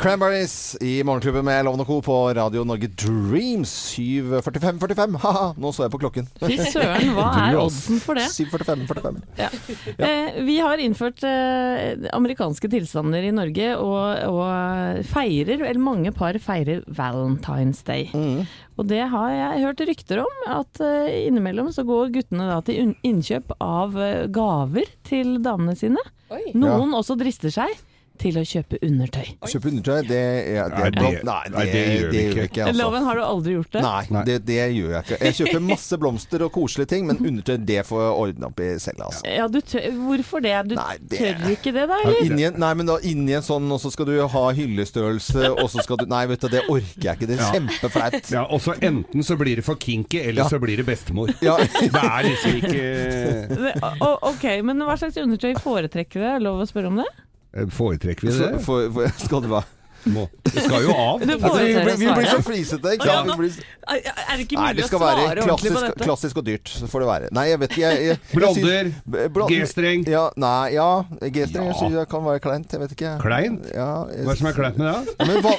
Cranberries 0.00 0.76
i 0.80 1.02
Morgenklubben 1.04 1.44
med 1.44 1.64
Lovende 1.64 1.84
Co. 1.84 1.98
på 2.02 2.14
Radio 2.34 2.62
Norge 2.64 2.88
Dreams. 2.88 3.68
7.45,45. 3.98 5.18
Ha-ha, 5.20 5.42
nå 5.60 5.72
så 5.76 5.84
jeg 5.84 5.92
på 5.92 6.00
klokken. 6.00 6.28
Fy 6.40 6.56
søren, 6.72 7.10
hva 7.16 7.26
er 7.50 7.58
oddsen 7.60 8.00
for 8.00 8.16
det? 8.16 8.24
7.45,45. 8.32 9.18
Eh, 10.00 10.40
vi 10.46 10.56
har 10.64 10.80
innført 10.80 11.20
eh, 11.28 12.08
amerikanske 12.16 12.70
tilstander 12.72 13.28
i 13.28 13.34
Norge, 13.36 13.74
og, 13.76 14.24
og 14.30 14.40
feirer, 15.06 15.62
eller 15.62 15.82
mange 15.82 16.12
par 16.16 16.36
feirer 16.42 16.82
Valentine's 16.86 17.82
Day. 17.86 18.08
Mm. 18.14 18.46
Og 18.80 18.88
det 18.88 19.02
har 19.12 19.34
jeg 19.34 19.64
hørt 19.66 19.84
rykter 19.90 20.22
om, 20.22 20.40
at 20.48 20.80
eh, 20.84 21.26
innimellom 21.26 21.68
så 21.74 21.84
går 21.88 22.14
guttene 22.14 22.48
da 22.48 22.60
til 22.64 22.94
innkjøp 23.06 23.54
av 23.60 23.98
eh, 24.00 24.26
gaver 24.32 24.88
til 25.06 25.38
damene 25.44 25.76
sine. 25.78 26.02
Noen 26.54 26.94
også 26.96 27.18
drister 27.18 27.52
seg 27.52 27.74
til 28.20 28.36
å 28.36 28.42
kjøpe 28.44 28.78
undertøy. 28.84 29.28
Kjøpe 29.48 29.70
undertøy, 29.72 30.00
det, 30.08 30.20
ja, 30.54 30.66
det, 30.68 30.76
Nei, 30.76 30.86
er 30.86 30.90
det- 30.90 31.24
nei, 31.24 31.44
nei, 31.54 31.64
det 31.72 31.80
gjør 31.80 32.10
vi 32.10 32.16
det 32.16 32.24
ikke. 32.30 32.44
ikke. 32.50 32.64
Altså. 32.66 32.78
Loven, 32.82 33.04
har 33.08 33.14
du 33.16 33.22
aldri 33.24 33.54
gjort 33.56 33.70
det? 33.72 33.82
Nei, 33.86 34.22
det, 34.28 34.36
det 34.46 34.58
gjør 34.76 34.90
jeg 34.94 35.02
ikke. 35.04 35.18
Jeg 35.24 35.34
kjøper 35.40 35.64
masse 35.70 35.98
blomster 36.02 36.44
og 36.46 36.52
koselige 36.52 36.88
ting, 36.92 37.06
men 37.08 37.16
undertøy 37.18 37.56
det 37.66 37.80
får 37.88 38.02
jeg 38.04 38.14
ordne 38.24 38.50
opp 38.50 38.60
i 38.60 38.68
selv. 38.78 39.00
Altså. 39.08 39.24
Ja, 39.26 39.48
du 39.48 39.60
tør, 39.60 39.88
hvorfor 40.04 40.42
det? 40.44 40.54
Du 40.68 40.74
Nei, 40.76 40.96
det- 41.00 41.18
tør 41.18 41.50
ikke 41.56 41.72
det, 41.72 41.86
da? 41.88 41.98
Eller? 42.04 42.20
Inni 42.28 42.44
en, 42.50 42.60
nei, 42.60 42.72
men 42.74 42.86
da 42.86 42.98
inni 43.02 43.32
en 43.38 43.42
sånn, 43.42 43.70
og 43.72 43.80
så 43.80 43.90
skal 43.94 44.06
du 44.06 44.14
ha 44.28 44.44
hyllestørrelse, 44.52 45.50
og 45.56 45.70
så 45.70 45.82
skal 45.84 45.96
du 45.96 46.06
Nei, 46.10 46.24
vet 46.26 46.40
du, 46.42 46.48
det 46.48 46.62
orker 46.68 47.04
jeg 47.06 47.16
ikke. 47.18 47.26
Det 47.30 47.38
er 47.38 47.42
Ja. 47.44 47.50
kjempeflaut. 47.54 48.30
Ja, 48.32 48.42
og 48.50 48.60
så 48.60 48.74
enten 48.82 49.22
så 49.22 49.36
blir 49.38 49.56
det 49.56 49.64
for 49.64 49.76
kinky, 49.76 50.20
eller 50.28 50.42
Ja. 50.42 50.48
så 50.48 50.58
blir 50.60 50.76
det 50.76 50.86
bestemor. 50.86 51.30
Ja. 51.40 51.56
Det 51.56 51.94
er 51.94 52.22
liksom 52.26 52.52
ikke 52.60 52.84
Det- 53.48 53.80
ok, 54.02 54.44
men 54.64 54.78
hva 54.84 54.96
slags 54.98 55.16
undertøy 55.16 55.54
foretrekker 55.60 56.20
du? 56.20 56.26
Det 56.26 56.42
lov 56.42 56.60
å 56.62 56.66
spørre 56.68 56.86
om 56.90 56.96
det? 56.96 57.06
Eh, 57.54 57.66
Foretrekker 57.74 58.28
vi 58.28 58.32
det? 58.38 58.58
for, 58.64 58.90
for, 58.94 59.12
skal 59.26 59.42
det 59.46 59.50
være 59.50 59.76
Må. 60.08 60.22
Det 60.48 60.62
skal 60.64 60.80
jo 60.86 60.94
av. 60.96 61.20
Altså, 61.20 61.58
vi, 61.60 61.72
blir, 61.76 61.96
vi 62.00 62.06
blir 62.16 62.28
så 62.30 62.38
flisete, 62.40 62.92
ikke 62.96 63.04
ja, 63.04 63.16
sant? 63.18 63.28
nå- 63.28 63.34
blir, 63.36 63.50
Er 63.84 63.98
det 64.38 64.46
ikke 64.46 64.56
nei, 64.56 64.70
mulig 64.70 64.78
det 64.78 64.86
å 64.86 64.88
svare 64.94 65.26
være 65.26 65.42
ordentlig 65.42 65.44
på 65.44 65.50
klassisk, 65.50 65.84
dette? 65.90 66.06
klassisk 66.06 66.40
og 66.40 66.46
dyrt. 66.46 66.72
Så 66.72 66.88
får 66.88 67.02
det 67.04 67.08
være. 67.10 67.28
Nei, 67.36 67.44
jeg 67.50 67.60
vet 67.60 67.74
ikke. 67.76 68.16
Blonder, 68.32 68.88
G-streng. 69.52 70.06
Ja, 70.08 70.22
nei, 70.40 70.70
ja. 70.78 70.86
G-streng 71.20 71.68
Ja. 71.92 72.06
kan 72.08 72.24
være 72.24 72.40
kleint. 72.46 72.72
Jeg 72.72 72.80
vet 72.80 72.94
ikke. 72.96 73.12
Kleint? 73.26 73.68
Ja, 73.76 73.90
jeg, 74.08 74.24
Hva 74.24 74.32
er 74.32 74.32
det 74.32 74.38
som 74.40 74.48
er 74.48 74.56
kleint 74.56 74.80
med 74.80 74.88
det? 74.88 75.16
Ja, 75.20 75.28
men, 75.34 75.42
va 75.44 75.52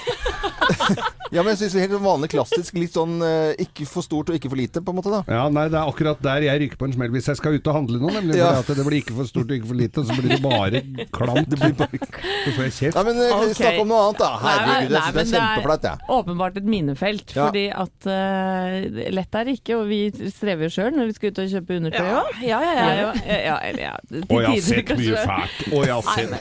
ja, 1.31 1.41
men 1.43 1.51
jeg 1.53 1.59
syns 1.61 1.75
helt 1.79 1.95
vanlig 2.03 2.29
klassisk. 2.33 2.75
Litt 2.79 2.93
sånn 2.95 3.17
eh, 3.25 3.53
ikke 3.63 3.85
for 3.89 4.03
stort 4.05 4.31
og 4.31 4.37
ikke 4.37 4.49
for 4.51 4.59
lite, 4.59 4.81
på 4.83 4.91
en 4.93 4.97
måte. 4.99 5.11
da 5.13 5.21
Ja, 5.31 5.43
nei, 5.53 5.67
Det 5.71 5.77
er 5.79 5.87
akkurat 5.91 6.21
der 6.25 6.45
jeg 6.47 6.61
ryker 6.65 6.79
på 6.81 6.87
en 6.89 6.95
smell 6.95 7.11
hvis 7.13 7.29
jeg 7.31 7.39
skal 7.39 7.55
ut 7.57 7.69
og 7.71 7.77
handle 7.77 8.01
noe. 8.01 8.11
Nemlig 8.17 8.39
Ja. 8.39 8.51
at 8.59 8.67
det 8.71 8.85
blir 8.87 8.99
ikke 9.01 9.15
for 9.17 9.29
stort 9.29 9.51
og 9.51 9.55
ikke 9.59 9.69
for 9.71 9.79
lite, 9.79 10.01
og 10.01 10.09
så 10.09 10.17
blir 10.19 10.33
det 10.35 10.41
bare 10.43 10.81
klamt. 11.15 11.49
Det 11.51 11.59
blir 11.61 11.75
bare 11.79 12.01
Så 12.01 12.55
får 12.55 12.63
jeg 12.67 12.73
kjeft. 12.79 12.95
Nei, 12.99 13.03
men 13.09 13.21
okay. 13.27 13.53
Snakk 13.61 13.79
om 13.83 13.91
noe 13.91 14.01
annet, 14.07 14.19
da. 14.23 14.31
Herregud, 14.41 14.81
jeg 14.81 14.91
Nei, 14.91 15.01
syns 15.01 15.15
det 15.15 15.21
er 15.21 15.31
kjempeflaut, 15.41 15.87
jeg. 15.91 15.97
Åpenbart 16.17 16.57
et 16.61 16.69
minefelt. 16.75 17.35
Ja. 17.35 17.47
Fordi 17.47 17.65
at 17.85 18.09
uh, 18.11 19.11
lett 19.19 19.39
er 19.41 19.47
det 19.49 19.57
ikke, 19.59 19.77
og 19.79 19.87
vi 19.91 20.01
strever 20.31 20.67
jo 20.67 20.71
sjøl 20.77 20.91
når 20.97 21.11
vi 21.11 21.17
skal 21.17 21.31
ut 21.35 21.41
og 21.45 21.51
kjøpe 21.55 21.77
undertøy 21.81 22.01
Ja, 22.01 22.21
òg. 22.21 22.41
ja, 22.45 22.59
ja. 22.61 22.73
Ja, 22.81 22.87
ja. 22.91 23.11
ja, 23.27 23.39
ja, 23.45 23.55
eller 23.69 23.83
ja. 23.85 23.93
til 24.09 24.25
Og 24.27 24.41
jeg 24.41 24.49
har 24.49 24.61
sett 24.67 24.85
kanskje. 24.89 25.11
mye 25.11 25.23
fælt. 25.29 25.57
Og 25.71 25.81
jeg 25.85 25.93
har 25.93 26.03
sett 26.15 26.31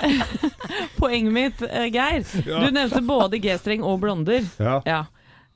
Poenget 1.00 1.32
mitt, 1.32 1.62
eh, 1.66 1.86
Geir. 1.92 2.24
Ja. 2.46 2.60
Du 2.64 2.70
nevnte 2.80 3.02
både 3.06 3.40
G-streng 3.42 3.86
og 3.86 4.00
blonder. 4.02 4.46
Ja. 4.60 4.80
Ja. 4.88 5.00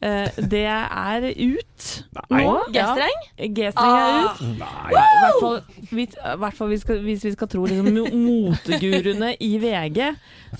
Eh, 0.04 0.28
det 0.50 0.64
er 0.68 1.24
ut 1.30 1.84
Nei. 2.28 2.42
nå. 2.44 2.54
G-streng? 2.74 3.20
Ja. 3.38 3.46
G-streng 3.56 3.94
er 3.96 4.16
ut. 4.26 4.42
Nei. 4.58 4.90
I 4.92 5.20
hvert 5.22 5.38
fall, 5.40 5.60
hvis, 5.94 6.16
i 6.18 6.34
hvert 6.42 6.58
fall 6.58 6.72
vi 6.74 6.78
skal, 6.82 6.98
hvis 7.06 7.24
vi 7.24 7.32
skal 7.32 7.48
tro 7.54 7.64
liksom, 7.70 7.88
moteguruene 8.26 9.30
i 9.40 9.52
VG, 9.62 10.02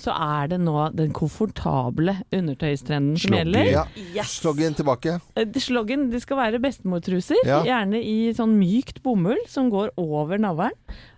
så 0.01 0.13
er 0.15 0.47
det 0.53 0.59
nå 0.63 0.75
den 0.95 1.11
komfortable 1.15 2.17
undertøystrenden 2.35 3.17
som 3.21 3.35
gjelder. 3.37 3.71
Ja. 3.71 3.85
Yes. 4.15 4.39
Sloggen 4.41 4.75
tilbake. 4.77 5.19
Eh, 5.35 5.45
Sloggen 5.65 6.09
det 6.11 6.21
skal 6.25 6.37
være 6.43 6.61
bestemortruser, 6.63 7.39
Ja. 7.45 7.63
gjerne 7.65 8.01
i 8.03 8.31
sånn 8.37 8.57
mykt 8.59 9.01
bomull 9.03 9.39
som 9.47 9.69
går 9.73 9.91
over 9.97 10.37
navlen. 10.37 10.71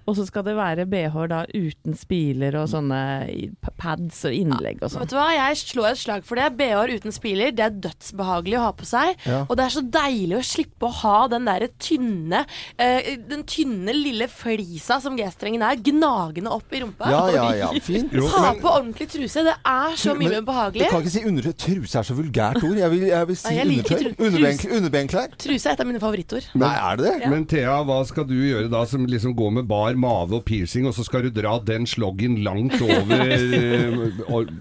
Og 0.08 0.16
så 0.16 0.24
skal 0.26 0.44
det 0.48 0.54
være 0.56 0.86
BH 0.88 1.16
da 1.28 1.42
uten 1.52 1.92
spiler 2.00 2.56
og 2.56 2.70
sånne 2.72 3.52
pads 3.76 4.22
og 4.24 4.32
innlegg 4.32 4.80
og 4.82 4.94
sånn. 4.94 5.02
Vet 5.04 5.10
du 5.12 5.18
hva, 5.18 5.26
Jeg 5.36 5.58
slår 5.60 5.90
et 5.92 5.98
slag 6.00 6.24
for 6.24 6.40
det. 6.40 6.46
BH-er 6.56 6.94
uten 6.96 7.12
spiler, 7.12 7.52
det 7.52 7.60
er 7.66 7.76
dødsbehagelig 7.90 8.56
å 8.56 8.62
ha 8.62 8.72
på 8.72 8.86
seg. 8.88 9.18
Ja. 9.28 9.42
Og 9.50 9.58
det 9.60 9.66
er 9.66 9.74
så 9.76 9.84
deilig 9.84 10.38
å 10.40 10.46
slippe 10.48 10.88
å 10.88 10.94
ha 11.02 11.28
den 11.28 11.44
derre 11.44 11.68
tynne 11.78 12.46
uh, 12.80 13.02
Den 13.28 13.44
tynne 13.44 13.92
lille 13.92 14.30
flisa 14.32 15.02
som 15.04 15.18
G-strengen 15.20 15.62
er, 15.68 15.76
gnagende 15.76 16.56
opp 16.56 16.72
i 16.72 16.80
rumpa. 16.86 17.12
Ja, 17.12 17.28
ja, 17.36 17.52
ja. 17.66 17.70
Fint. 17.90 18.16
Jo, 18.16 18.30
Ta 18.32 18.54
men- 18.54 18.62
på 18.68 18.74
ordentlig 18.78 19.08
truse. 19.16 19.44
Det 19.48 19.56
er 19.72 19.96
så 19.98 20.14
mye 20.14 20.28
mer 20.28 20.36
Men 20.38 20.48
behagelig. 20.52 20.84
Du 20.84 20.92
kan 20.94 21.04
ikke 21.06 21.14
si 21.16 21.24
undertøy. 21.32 21.54
Truse 21.64 22.00
er 22.02 22.08
så 22.12 22.18
vulgært 22.18 22.60
ord. 22.68 22.78
Jeg 22.82 22.92
vil, 22.94 23.06
jeg 23.10 23.28
vil 23.32 23.38
si 23.40 23.54
Ja, 23.56 23.64
undertøy. 23.64 24.06
Underben, 24.18 24.62
underbenklær. 24.78 25.34
Truse 25.40 25.70
er 25.72 25.78
et 25.78 25.84
av 25.84 25.88
mine 25.90 26.02
favorittord. 26.04 26.50
Nei, 26.60 26.74
er 26.92 27.00
det 27.02 27.14
det? 27.24 27.32
Men 27.32 27.46
Thea, 27.50 27.78
hva 27.88 28.00
skal 28.10 28.28
du 28.30 28.36
gjøre 28.38 28.70
da 28.72 28.84
som 28.90 29.06
liksom 29.10 29.36
går 29.38 29.52
med 29.60 29.68
bar 29.72 29.96
mave 29.98 30.38
og 30.42 30.46
piercing, 30.48 30.86
og 30.90 30.94
så 30.98 31.06
skal 31.08 31.26
du 31.28 31.32
dra 31.34 31.58
den 31.64 31.88
sloggen 31.90 32.40
langt 32.46 32.78
over 32.82 33.24
eh, 33.26 34.22
og- 34.28 34.52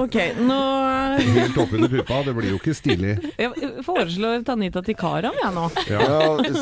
Ok, 0.00 0.16
nå 0.38 0.58
Helt 1.20 1.56
oppunder 1.58 1.90
puppa? 1.90 2.20
Det 2.26 2.34
blir 2.36 2.50
jo 2.54 2.58
ikke 2.60 2.74
stilig. 2.78 3.16
Jeg 3.38 3.72
foreslår 3.84 4.44
Tanita 4.46 4.80
til 4.86 4.94
Karam, 4.98 5.34
jeg 5.42 5.52
nå. 5.56 5.66
Ja. 5.90 6.00
Ja, 6.00 6.20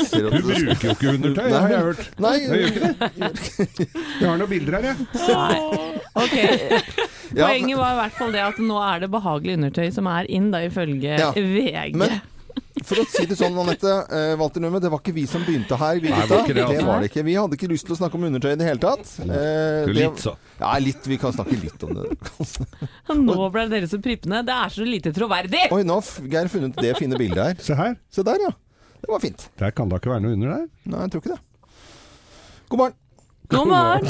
ser 0.09 0.27
at 0.29 0.39
Hun 0.39 0.43
bruker 0.49 0.89
jo 0.89 0.95
ikke 0.97 1.13
undertøy, 1.15 1.51
har 1.53 1.69
jeg 1.73 1.85
hørt. 1.89 2.03
Nei, 2.25 2.33
Jeg 2.39 2.49
gjør 2.49 2.69
ikke 2.69 2.81
det. 2.81 3.89
Jeg 4.21 4.29
har 4.29 4.39
noen 4.41 4.51
bilder 4.51 4.77
her, 4.79 4.87
jeg. 4.89 4.97
Nei. 5.29 5.59
Ok, 6.19 6.35
Ja, 6.39 6.81
Poenget 7.37 7.77
var 7.79 7.93
i 7.93 8.01
hvert 8.03 8.17
fall 8.19 8.33
det 8.33 8.41
at 8.47 8.59
nå 8.63 8.81
er 8.81 9.05
det 9.05 9.11
behagelig 9.13 9.59
undertøy 9.61 9.89
som 9.95 10.07
er 10.11 10.29
inn, 10.33 10.51
da 10.55 10.63
ifølge 10.67 11.19
Ja. 11.21 11.31
VG. 11.37 11.95
Men 12.01 12.21
for 12.89 12.99
å 13.03 13.05
si 13.11 13.25
det 13.29 13.37
sånn, 13.39 13.55
Anette 13.61 13.91
eh, 14.15 14.33
Walter 14.41 14.63
Numme, 14.65 14.81
det 14.83 14.91
var 14.91 15.03
ikke 15.03 15.13
vi 15.15 15.27
som 15.31 15.43
begynte 15.47 15.77
her, 15.79 16.01
vi 16.03 16.11
Nei, 16.11 16.23
det 16.25 16.31
var 16.33 16.47
det, 16.49 16.55
det 16.57 16.65
altså. 16.65 16.87
var 16.89 17.03
det 17.05 17.11
ikke. 17.13 17.25
Vi 17.29 17.35
hadde 17.39 17.59
ikke 17.59 17.69
lyst 17.71 17.87
til 17.89 17.95
å 17.95 17.99
snakke 18.01 18.19
om 18.19 18.25
undertøy 18.31 18.53
i 18.55 18.59
det 18.61 18.67
hele 18.71 18.83
tatt. 18.83 19.13
Eh, 19.23 19.29
det- 19.29 19.97
Litt, 19.99 20.23
så. 20.25 20.33
Ja, 20.59 20.73
litt. 20.83 21.05
Vi 21.07 21.19
kan 21.23 21.35
snakke 21.37 21.55
litt 21.61 21.85
om 21.87 21.93
det. 21.99 22.07
Nå 23.29 23.51
ble 23.55 23.67
dere 23.71 23.91
så 23.91 24.01
prippende. 24.03 24.41
Det 24.49 24.55
er 24.57 24.73
så 24.75 24.87
lite 24.89 25.13
troverdig! 25.15 25.67
Oi, 25.75 25.83
nå 25.87 26.01
har 26.01 26.31
Geir 26.33 26.49
funnet 26.51 26.81
det 26.83 26.95
fine 26.99 27.19
bildet 27.21 27.45
her. 27.45 27.61
Se 27.63 27.77
her. 27.79 27.95
Se 28.11 28.25
der, 28.27 28.41
ja. 28.49 28.55
Det 28.99 29.13
var 29.13 29.21
fint. 29.23 29.45
Der 29.61 29.71
kan 29.77 29.87
da 29.93 30.01
ikke 30.01 30.11
være 30.11 30.25
noe 30.25 30.35
under 30.35 30.57
der. 30.57 30.65
Nei, 30.91 31.05
jeg 31.05 31.13
tror 31.15 31.23
ikke 31.23 31.37
det. 31.37 31.43
God 32.73 32.83
morgen. 32.83 32.99
God 33.49 33.67
morgen! 33.71 34.05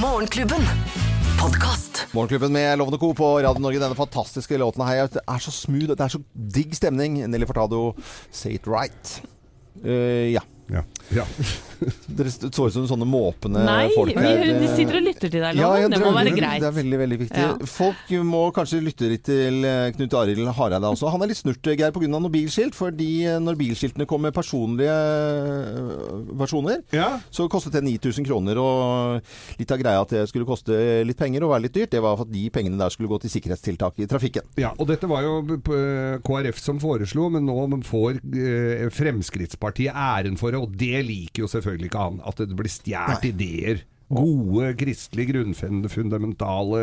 Morgenklubben. 0.00 0.60
Podkast. 1.40 2.06
Morgenklubben 2.12 2.52
med 2.52 2.78
Lovende 2.78 2.98
Co. 2.98 3.14
på 3.14 3.42
Radio 3.42 3.60
Norge. 3.60 3.78
Denne 3.78 3.94
fantastiske 3.94 4.56
låten 4.58 4.84
her. 4.86 5.08
Det 5.12 5.20
er 5.28 5.42
så 5.42 5.52
smooth, 5.52 5.92
det 5.92 6.00
er 6.00 6.14
så 6.14 6.20
digg 6.32 6.72
stemning. 6.76 7.18
Nelly 7.28 7.46
Fortado, 7.46 7.92
'Say 8.30 8.54
It 8.56 8.64
Right'. 8.66 9.20
Uh, 9.84 10.32
ja. 10.32 10.40
Ja. 10.72 10.82
ja. 11.12 11.26
Dere 12.18 12.32
så 12.32 12.66
ut 12.66 12.74
som 12.74 12.86
sånne 12.90 13.08
måpende 13.08 13.62
Nei, 13.66 13.86
folk 13.96 14.14
Nei, 14.16 14.32
de 14.60 14.70
sitter 14.72 14.98
og 15.00 15.06
lytter 15.06 15.32
til 15.32 15.44
deg, 15.44 15.60
Ja, 15.60 15.70
ja, 15.80 15.90
det 15.90 16.00
må 16.02 16.12
være 16.14 16.34
greit. 16.36 16.62
Det 16.62 16.68
er 16.68 16.76
veldig 16.76 17.00
veldig 17.02 17.18
viktig. 17.24 17.44
Ja. 17.44 17.68
Folk 17.68 18.12
må 18.28 18.42
kanskje 18.54 18.82
lytte 18.84 19.10
litt 19.10 19.24
til 19.26 19.66
eh, 19.68 19.90
Knut 19.96 20.16
Arild 20.18 20.52
Hareide 20.56 20.90
også. 20.92 21.10
Han 21.12 21.24
er 21.24 21.32
litt 21.32 21.40
snurt, 21.40 21.66
Geir, 21.66 21.92
pga. 21.94 22.10
noen 22.10 22.30
bilskilt. 22.32 22.76
Fordi 22.76 23.10
eh, 23.28 23.40
når 23.42 23.58
bilskiltene 23.60 24.06
kom 24.08 24.24
med 24.24 24.34
personlige 24.36 24.92
eh, 24.92 26.12
versjoner, 26.40 26.82
ja. 26.94 27.08
så 27.32 27.48
kostet 27.52 27.76
det 27.78 27.84
9000 27.86 28.28
kroner. 28.28 28.60
Og 28.62 29.60
litt 29.60 29.74
av 29.74 29.80
greia 29.82 30.02
at 30.02 30.14
det 30.14 30.26
skulle 30.30 30.48
koste 30.48 30.76
litt 31.06 31.18
penger 31.20 31.46
og 31.46 31.54
være 31.54 31.66
litt 31.66 31.76
dyrt, 31.76 31.92
det 31.94 32.02
var 32.04 32.20
at 32.22 32.30
de 32.32 32.46
pengene 32.52 32.80
der 32.80 32.92
skulle 32.92 33.10
gå 33.10 33.20
til 33.22 33.32
sikkerhetstiltak 33.32 34.00
i 34.02 34.08
trafikken. 34.10 34.46
Ja, 34.60 34.72
og 34.76 34.88
dette 34.90 35.08
var 35.10 35.24
jo 35.26 35.40
eh, 35.56 36.18
KrF 36.24 36.60
som 36.62 36.80
foreslo, 36.82 37.28
men 37.32 37.46
nå 37.48 37.82
får 37.86 38.20
eh, 38.20 38.86
Fremskrittspartiet 38.92 39.94
æren 39.94 40.38
for 40.40 40.54
det, 40.54 40.60
og 40.62 40.76
det 40.78 41.02
liker 41.06 41.44
jo 41.44 41.50
selvfølgelig 41.50 41.71
ikke 41.80 41.98
an 42.02 42.20
At 42.26 42.36
det 42.36 42.56
blir 42.56 42.68
stjålet 42.70 43.24
ideer. 43.30 43.82
Gode 44.12 44.74
kristelige 44.76 45.32
grunnfundamentale 45.32 46.80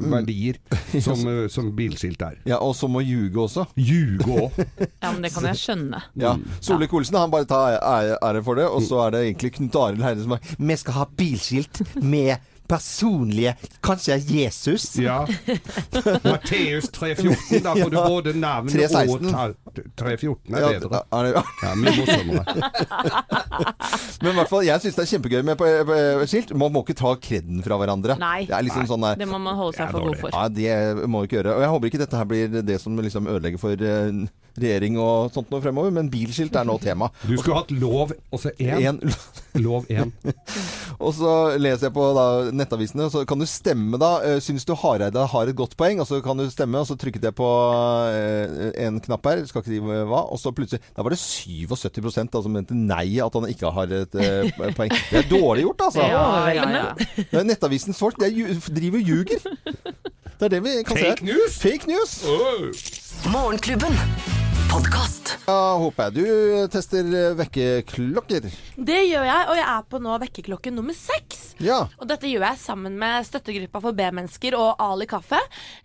verdier 0.00 0.56
som, 1.04 1.20
eh, 1.28 1.48
som 1.52 1.68
bilskilt 1.76 2.22
er. 2.24 2.38
Ja, 2.48 2.56
Og 2.64 2.72
som 2.78 2.96
å 2.96 3.02
ljuge 3.04 3.36
også. 3.42 3.66
Ljuge 3.76 4.24
òg. 4.46 4.60
Ja, 5.02 5.10
men 5.12 5.20
det 5.24 5.32
kan 5.34 5.44
jeg 5.48 5.58
skjønne. 5.60 6.00
Ja, 6.20 6.34
Solvik-Olsen 6.64 7.18
han 7.20 7.32
bare 7.32 7.48
tar 7.48 7.76
ære 7.80 8.42
for 8.46 8.56
det, 8.56 8.64
og 8.68 8.80
så 8.84 9.02
er 9.06 9.14
det 9.14 9.20
egentlig 9.26 9.52
Knut 9.58 9.76
Arild 9.80 10.04
Heide 10.04 10.24
som 10.24 10.34
er 10.36 10.54
Vi 10.56 10.76
skal 10.80 10.96
ha 11.02 11.06
bilskilt 11.20 11.82
med 12.00 12.40
personlige 12.70 13.52
Kanskje 13.84 14.16
Jesus? 14.30 14.86
Ja. 15.02 15.18
Matteus 16.30 16.88
314, 16.94 17.62
da 17.64 17.74
får 17.74 17.90
du 17.90 17.98
både 17.98 18.34
navn 18.38 18.70
3, 18.70 18.86
og 19.10 19.24
tall. 19.26 19.54
314 19.98 20.54
er 20.54 20.60
Ja, 20.64 20.70
bedre. 20.78 21.02
er 21.12 21.28
det, 21.28 21.44
Ja, 21.64 21.74
mye 21.78 21.94
morsommere. 21.98 22.44
Men 24.22 24.32
i 24.32 24.36
hvert 24.36 24.50
fall, 24.50 24.64
jeg 24.66 24.82
syns 24.84 24.96
det 24.98 25.04
er 25.04 25.10
kjempegøy 25.14 25.42
med 25.48 25.56
på- 25.60 25.70
på- 25.88 26.26
skilt. 26.30 26.50
Man 26.60 26.72
må 26.74 26.82
ikke 26.84 26.96
ta 27.00 27.14
kreden 27.16 27.62
fra 27.64 27.78
hverandre. 27.80 28.16
Nei. 28.20 28.44
Det 28.48 28.56
er 28.56 28.66
liksom 28.66 28.86
sånn 28.90 29.04
der 29.06 29.16
Det 29.22 29.28
må 29.30 29.38
man 29.40 29.56
holde 29.58 29.76
seg 29.78 29.90
for 29.94 30.00
god 30.10 30.18
for. 30.20 30.34
Ja, 30.34 30.48
det 30.48 31.06
må 31.06 31.20
man 31.20 31.28
ikke 31.28 31.38
gjøre. 31.40 31.56
Og 31.56 31.64
jeg 31.64 31.72
håper 31.74 31.90
ikke 31.90 32.02
dette 32.04 32.20
her 32.20 32.28
blir 32.30 32.60
det 32.62 32.80
som 32.82 32.96
liksom 33.00 33.26
ødelegger 33.30 33.60
for 33.62 33.72
eh, 33.72 34.12
regjering 34.58 34.96
og 35.00 35.30
sånt 35.34 35.50
noe 35.52 35.62
fremover, 35.62 35.92
men 35.94 36.08
bilskilt 36.12 36.56
er 36.56 36.66
nå 36.68 36.78
tema. 36.82 37.10
Du 37.26 37.36
skulle 37.38 37.60
hatt 37.60 37.70
lov 37.74 38.14
også 38.34 38.52
én. 38.58 38.86
En, 38.90 39.00
Lov 39.64 39.86
én. 39.90 40.12
og 41.04 41.10
så 41.16 41.30
leser 41.58 41.88
jeg 41.88 41.94
på 41.96 42.04
da, 42.14 42.24
nettavisene, 42.54 43.08
og 43.08 43.14
så 43.14 43.24
kan 43.26 43.40
du 43.42 43.46
stemme 43.50 43.98
da. 43.98 44.10
eh, 44.26 44.38
Syns 44.42 44.64
du 44.68 44.74
Hareide 44.78 45.24
har 45.32 45.50
et 45.50 45.56
godt 45.58 45.74
poeng? 45.80 45.98
Og 46.02 46.06
så 46.06 46.20
kan 46.24 46.38
du 46.38 46.44
stemme, 46.52 46.78
og 46.78 46.86
så 46.86 46.94
trykket 46.98 47.26
jeg 47.30 47.34
på 47.38 47.48
eh, 48.14 48.70
en 48.86 49.00
knapp 49.02 49.26
her, 49.30 49.42
skal 49.50 49.64
ikke 49.64 49.72
si 49.74 49.80
hva, 49.82 50.22
og 50.30 50.38
så 50.40 50.52
plutselig 50.54 50.82
Da 50.96 51.02
var 51.06 51.14
det 51.14 51.20
77 51.20 52.30
da, 52.30 52.42
som 52.44 52.54
mente 52.54 52.76
nei, 52.78 53.18
at 53.22 53.34
han 53.36 53.48
ikke 53.50 53.72
har 53.74 53.90
et 54.02 54.14
eh, 54.22 54.50
poeng. 54.78 54.94
Det 55.10 55.24
er 55.24 55.30
dårlig 55.30 55.66
gjort, 55.66 55.86
altså. 55.90 56.06
Ja, 56.10 56.48
ja, 56.54 56.64
ja. 56.74 56.86
Det 57.30 57.46
Nettavisens 57.46 57.98
folk 58.00 58.18
de 58.20 58.30
er 58.30 58.60
driver 58.70 58.98
og 59.02 59.10
ljuger. 59.10 59.44
Det 60.40 60.48
er 60.48 60.54
det 60.56 60.62
vi 60.64 60.76
kan 60.86 60.96
se. 60.96 61.14
News? 61.26 61.58
Fake 61.60 61.90
news! 61.90 62.20
Morgenklubben. 63.30 63.98
Podkast. 64.70 65.32
Ja, 65.48 65.74
håper 65.82 66.10
jeg 66.10 66.14
du 66.20 66.68
tester 66.70 67.06
eh, 67.10 67.32
vekkerklokker. 67.38 68.44
Det 68.78 68.98
gjør 69.08 69.24
jeg, 69.26 69.46
og 69.50 69.56
jeg 69.58 69.66
er 69.66 69.86
på 69.90 69.98
nå 70.02 70.14
vekkerklokke 70.22 70.70
nummer 70.70 70.94
seks. 70.94 71.40
Ja. 71.60 71.80
Og 71.98 72.06
dette 72.08 72.28
gjør 72.30 72.44
jeg 72.46 72.60
sammen 72.62 72.94
med 73.00 73.26
støttegruppa 73.26 73.82
for 73.82 73.96
B-mennesker 73.98 74.54
og 74.56 74.78
Ali 74.80 75.08
Kaffe. 75.10 75.40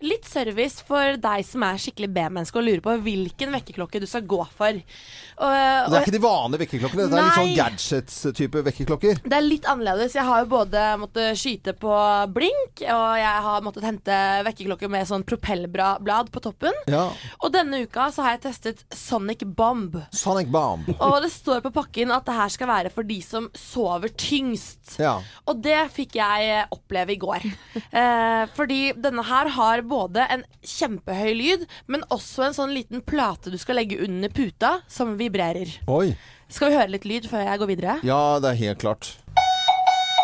Litt 0.06 0.28
service 0.28 0.84
for 0.86 1.18
deg 1.20 1.42
som 1.48 1.64
er 1.66 1.80
skikkelig 1.82 2.08
B-menneske 2.14 2.60
og 2.60 2.66
lurer 2.68 2.84
på 2.84 2.94
hvilken 3.08 3.56
vekkerklokke 3.56 4.00
du 4.00 4.06
skal 4.08 4.24
gå 4.28 4.38
for. 4.56 4.78
Og, 4.78 5.56
Det 5.90 5.98
er 5.98 6.06
ikke 6.06 6.14
de 6.14 6.22
vanlige 6.22 6.62
vekkerklokkene. 6.62 7.08
Det 7.10 7.18
er 7.18 7.26
litt 7.26 7.40
sånn 7.40 7.52
gadgets-type 7.58 8.64
vekkerklokker. 8.70 9.20
det 9.26 9.36
er 9.36 9.44
litt 9.44 9.66
annerledes. 9.68 10.14
Jeg 10.16 10.24
har 10.30 10.44
jo 10.44 10.50
både 10.54 10.86
måttet 11.02 11.42
skyte 11.42 11.74
på 11.76 11.98
blink, 12.38 12.86
og 12.86 13.08
jeg 13.20 13.44
har 13.50 13.66
måttet 13.66 13.88
hente 13.90 14.22
vekkerklokker 14.46 14.94
med 14.94 15.10
sånn 15.10 15.26
propellblad 15.26 16.32
på 16.32 16.44
toppen. 16.46 16.80
Ja. 16.88 17.08
Og 17.42 17.52
denne 17.52 17.82
uka 17.84 18.08
så 18.14 18.24
har 18.24 18.38
jeg 18.38 18.46
testet 18.46 18.75
Sonic 18.94 19.42
Bomb. 19.56 19.96
Sonic 20.14 20.50
Bomb. 20.52 20.88
Og 20.98 21.16
det 21.24 21.30
står 21.34 21.62
på 21.64 21.72
pakken 21.74 22.12
at 22.14 22.26
det 22.28 22.36
her 22.36 22.52
skal 22.52 22.70
være 22.70 22.92
for 22.94 23.06
de 23.08 23.18
som 23.24 23.48
sover 23.56 24.12
tyngst. 24.18 24.96
Ja. 25.02 25.16
Og 25.48 25.60
det 25.64 25.78
fikk 25.94 26.18
jeg 26.20 26.66
oppleve 26.74 27.16
i 27.16 27.20
går. 27.20 27.46
Eh, 27.96 28.42
fordi 28.56 28.90
denne 29.00 29.22
her 29.24 29.48
har 29.54 29.80
både 29.88 30.24
en 30.32 30.42
kjempehøy 30.66 31.30
lyd, 31.38 31.62
men 31.88 32.02
også 32.12 32.44
en 32.46 32.56
sånn 32.56 32.74
liten 32.74 33.00
plate 33.06 33.52
du 33.52 33.56
skal 33.60 33.78
legge 33.80 33.96
under 34.04 34.32
puta, 34.32 34.72
som 34.90 35.14
vibrerer. 35.16 35.70
Oi. 35.88 36.10
Skal 36.52 36.70
vi 36.70 36.76
høre 36.76 36.92
litt 36.92 37.06
lyd 37.08 37.28
før 37.30 37.46
jeg 37.46 37.62
går 37.62 37.70
videre? 37.72 37.96
Ja, 38.06 38.20
det 38.42 38.52
er 38.52 38.60
helt 38.66 38.82
klart. 38.82 39.14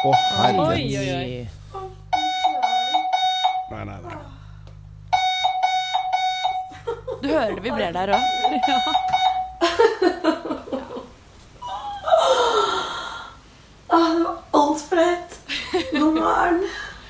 Å, 0.02 0.12
herregud. 0.36 1.62
Nei, 3.72 3.84
nei, 3.88 3.96
nei. 4.01 4.01
Du 7.22 7.28
hører 7.30 7.54
det 7.54 7.62
vibrerer 7.62 7.94
der 7.94 8.14
òg. 8.16 8.22
Ah, 13.92 14.08
det 14.16 14.24
var 14.24 14.38
altfor 14.56 14.96
høyt. 15.02 15.36
God 15.92 16.14
morgen. 16.16 16.62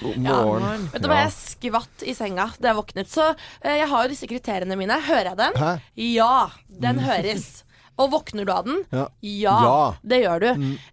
God 0.03 0.17
morgen. 0.27 0.87
Vet 0.93 1.05
du 1.05 1.09
hva, 1.11 1.21
jeg 1.23 1.35
skvatt 1.37 2.05
i 2.11 2.15
senga 2.19 2.49
da 2.59 2.73
jeg 2.73 2.79
våknet. 2.81 3.11
Så 3.13 3.29
eh, 3.63 3.77
jeg 3.79 3.89
har 3.93 4.05
jo 4.05 4.11
disse 4.13 4.29
kriteriene 4.31 4.79
mine. 4.79 4.99
Hører 5.07 5.33
jeg 5.33 5.39
den? 5.39 5.61
Hæ? 5.63 5.73
Ja, 6.11 6.35
den 6.83 6.99
høres. 7.07 7.62
Og 8.01 8.09
våkner 8.15 8.47
du 8.49 8.53
av 8.53 8.65
den? 8.65 8.79
Ja. 8.91 9.07
Ja, 9.21 9.57
Ja. 9.63 9.95
det 10.03 10.23
gjør 10.23 10.41
du. 10.41 10.47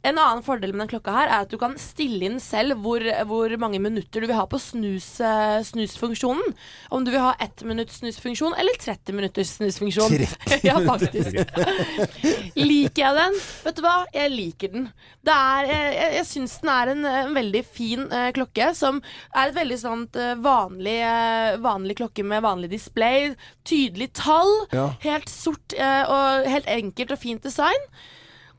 En 0.03 0.17
annen 0.19 0.43
fordel 0.43 0.73
med 0.73 0.83
den 0.83 0.89
klokka 0.91 1.13
her 1.15 1.29
er 1.29 1.45
at 1.45 1.49
du 1.49 1.57
kan 1.57 1.77
stille 1.79 2.25
inn 2.27 2.39
selv 2.43 2.81
hvor, 2.83 2.99
hvor 3.29 3.53
mange 3.61 3.79
minutter 3.79 4.19
du 4.19 4.27
vil 4.27 4.35
ha 4.35 4.43
på 4.49 4.59
snus, 4.59 5.07
eh, 5.23 5.61
snusfunksjonen. 5.63 6.53
Om 6.91 7.05
du 7.07 7.11
vil 7.11 7.23
ha 7.23 7.35
ett 7.39 7.63
minutts 7.63 8.01
snusfunksjon 8.01 8.53
eller 8.59 8.75
30 8.79 9.15
minutters 9.15 9.55
snusfunksjon. 9.55 10.11
30 10.11 10.59
ja, 10.67 10.75
faktisk. 10.85 11.39
liker 12.59 13.03
jeg 13.05 13.17
den? 13.21 13.39
Vet 13.63 13.79
du 13.79 13.83
hva? 13.85 13.95
Jeg 14.13 14.33
liker 14.35 14.73
den. 14.75 14.89
Det 15.23 15.35
er, 15.35 15.71
jeg 15.71 15.95
jeg, 15.99 16.13
jeg 16.19 16.27
syns 16.27 16.57
den 16.59 16.73
er 16.73 16.93
en, 16.93 17.05
en 17.05 17.33
veldig 17.39 17.63
fin 17.65 18.05
uh, 18.11 18.29
klokke, 18.35 18.73
som 18.77 18.99
er 19.31 19.49
et 19.49 19.55
veldig 19.57 19.79
sånt 19.79 20.19
uh, 20.19 20.35
vanlig, 20.43 20.99
vanlig 21.63 21.97
klokke 22.01 22.27
med 22.27 22.43
vanlig 22.43 22.69
display. 22.75 23.31
Tydelig 23.63 24.11
tall. 24.19 24.51
Ja. 24.75 24.89
Helt 25.03 25.29
sort 25.31 25.73
og 25.79 26.47
helt 26.49 26.67
enkelt 26.67 26.88
og 27.11 27.19
fint 27.19 27.43
design. 27.43 27.85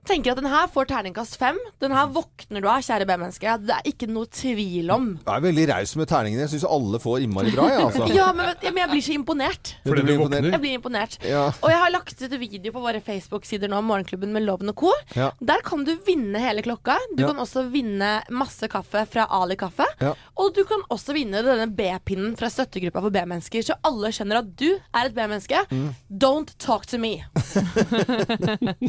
Tenker 0.09 0.33
at 0.33 0.39
den 0.41 0.49
her 0.49 0.67
får 0.73 0.87
terningkast 0.91 1.37
fem. 1.39 1.59
Den 1.83 1.93
her 1.93 2.07
våkner 2.11 2.63
du 2.65 2.69
av, 2.73 2.81
kjære 2.83 3.05
B-menneske. 3.07 3.53
Det 3.69 3.75
er 3.77 3.89
ikke 3.91 4.07
noe 4.09 4.27
tvil 4.33 4.89
om. 4.95 5.11
Jeg 5.21 5.35
er 5.37 5.43
veldig 5.45 5.67
raus 5.71 5.93
med 6.01 6.09
terningene. 6.09 6.47
Jeg 6.47 6.53
syns 6.55 6.65
alle 6.73 6.99
får 7.03 7.27
innmari 7.27 7.53
bra, 7.55 7.67
jeg, 7.69 7.83
altså. 7.85 8.07
Ja, 8.17 8.31
men, 8.37 8.49
men 8.65 8.81
jeg 8.81 8.91
blir 8.95 9.05
så 9.05 9.13
imponert. 9.15 9.75
Fordi 9.85 10.01
du 10.01 10.07
blir 10.09 10.17
imponert. 10.17 10.41
våkner? 10.41 10.57
Jeg 10.57 10.63
blir 10.65 10.75
imponert. 10.79 11.19
Ja. 11.29 11.43
Og 11.53 11.69
jeg 11.75 11.81
har 11.85 11.93
lagt 11.93 12.17
ut 12.25 12.37
video 12.41 12.73
på 12.75 12.83
våre 12.87 13.03
Facebook-sider 13.05 13.69
nå, 13.71 13.83
Morgenklubben 13.87 14.33
med 14.35 14.47
Loven 14.49 14.73
og 14.73 14.79
Co. 14.81 14.95
Ja. 15.19 15.29
Der 15.53 15.61
kan 15.69 15.85
du 15.87 15.93
vinne 16.09 16.41
hele 16.43 16.65
klokka. 16.65 16.97
Du 17.13 17.23
Ja. 17.23 17.29
kan 17.35 17.45
også 17.45 17.67
vinne 17.71 18.11
masse 18.33 18.67
kaffe 18.73 19.05
fra 19.07 19.29
Ali 19.37 19.57
Kaffe. 19.61 19.85
Ja. 20.01 20.15
Og 20.41 20.55
du 20.57 20.63
kan 20.65 20.81
også 20.91 21.13
vinne 21.15 21.45
denne 21.45 21.69
B-pinnen 21.77 22.35
fra 22.41 22.49
støttegruppa 22.51 23.05
for 23.05 23.13
B-mennesker, 23.15 23.63
så 23.69 23.77
alle 23.85 24.09
skjønner 24.17 24.41
at 24.41 24.51
du 24.57 24.71
er 24.81 25.05
et 25.11 25.15
B-menneske. 25.15 25.61
Mm. 25.71 25.93
Don't 26.11 26.57
talk 26.59 26.89
to 26.89 26.97
me. 26.99 27.21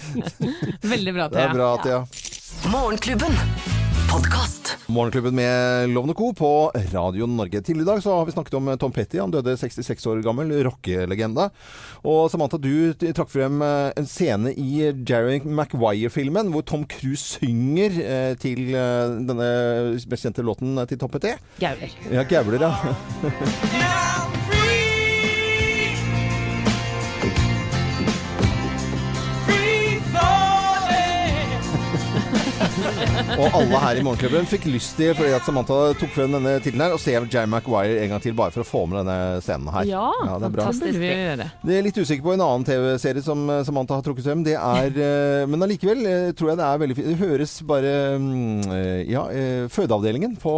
Veldig 1.02 1.14
bra, 1.18 1.28
Det 1.34 1.40
er 1.42 1.48
Thea. 1.48 1.54
bra, 1.58 1.78
Thea. 1.82 2.00
Morgenklubben. 2.70 3.32
Podkast. 4.12 4.76
Morgenklubben 4.88 5.34
med 5.36 5.90
Lovende 5.90 6.14
Co. 6.14 6.28
på 6.38 6.72
Radio 6.94 7.26
Norge. 7.26 7.62
Tidligere 7.62 7.82
i 7.82 7.90
dag 7.96 8.04
så 8.04 8.14
har 8.20 8.26
vi 8.28 8.32
snakket 8.36 8.54
om 8.60 8.68
eh, 8.70 8.76
Tom 8.78 8.92
Petty. 8.94 9.18
Han 9.18 9.32
døde 9.34 9.56
66 9.58 10.06
år 10.12 10.22
gammel, 10.22 10.52
rockelegende. 10.68 11.48
Og 12.06 12.30
Samantha, 12.30 12.60
du 12.62 12.94
trakk 13.18 13.32
frem 13.34 13.64
eh, 13.66 13.90
en 13.98 14.06
scene 14.06 14.54
i 14.54 14.92
Jerry 15.10 15.40
Maguire-filmen 15.42 16.54
hvor 16.54 16.62
Tom 16.70 16.86
Cruise 16.86 17.40
synger 17.40 17.98
eh, 18.04 18.34
til 18.38 18.62
denne 18.76 19.52
mest 20.06 20.28
kjente 20.28 20.46
låten 20.46 20.78
til 20.86 21.02
Tom 21.02 21.10
Petty. 21.10 21.34
Gauler. 21.64 21.98
Ja, 22.14 22.28
gauler, 22.30 22.62
ja. 22.70 22.76
Og 33.40 33.56
alle 33.62 33.80
her 33.84 34.00
i 34.00 34.04
Morgenklubben 34.06 34.48
fikk 34.50 34.66
lyst 34.72 34.98
til, 35.00 35.14
fordi 35.18 35.32
at 35.36 35.46
Samantha 35.48 35.78
tok 36.00 36.12
frem 36.16 36.36
denne 36.36 36.58
tittelen 36.60 36.84
her, 36.86 36.96
å 36.96 37.02
se 37.02 37.14
Jerry 37.16 37.50
Maguire 37.50 38.00
en 38.04 38.14
gang 38.14 38.24
til, 38.24 38.36
bare 38.38 38.54
for 38.54 38.64
å 38.64 38.68
få 38.68 38.84
med 38.90 39.02
denne 39.02 39.40
scenen 39.44 39.70
her. 39.74 39.88
Ja, 39.90 40.08
det 40.42 40.50
er 40.50 40.56
bra. 40.56 40.68
det 40.82 40.92
vi 40.98 41.12
gjøre. 41.12 41.48
Det 41.64 41.78
er 41.78 41.86
litt 41.86 42.00
usikker 42.00 42.26
på 42.26 42.36
en 42.36 42.44
annen 42.46 42.68
TV-serie 42.68 43.24
som 43.26 43.44
eh, 43.52 43.64
Samantha 43.68 43.98
har 44.00 44.06
trukket 44.06 44.28
frem. 44.28 44.44
Det 44.46 44.56
er 44.58 45.00
eh, 45.06 45.46
Men 45.50 45.66
allikevel 45.66 46.04
eh, 46.10 46.28
tror 46.38 46.52
jeg 46.52 46.62
det 46.62 46.68
er 46.68 46.84
veldig 46.84 46.98
fint. 46.98 47.10
Det 47.12 47.20
høres 47.22 47.56
bare 47.68 47.94
mm, 48.22 48.76
Ja, 49.12 49.26
Fødeavdelingen 49.72 50.36
på, 50.42 50.54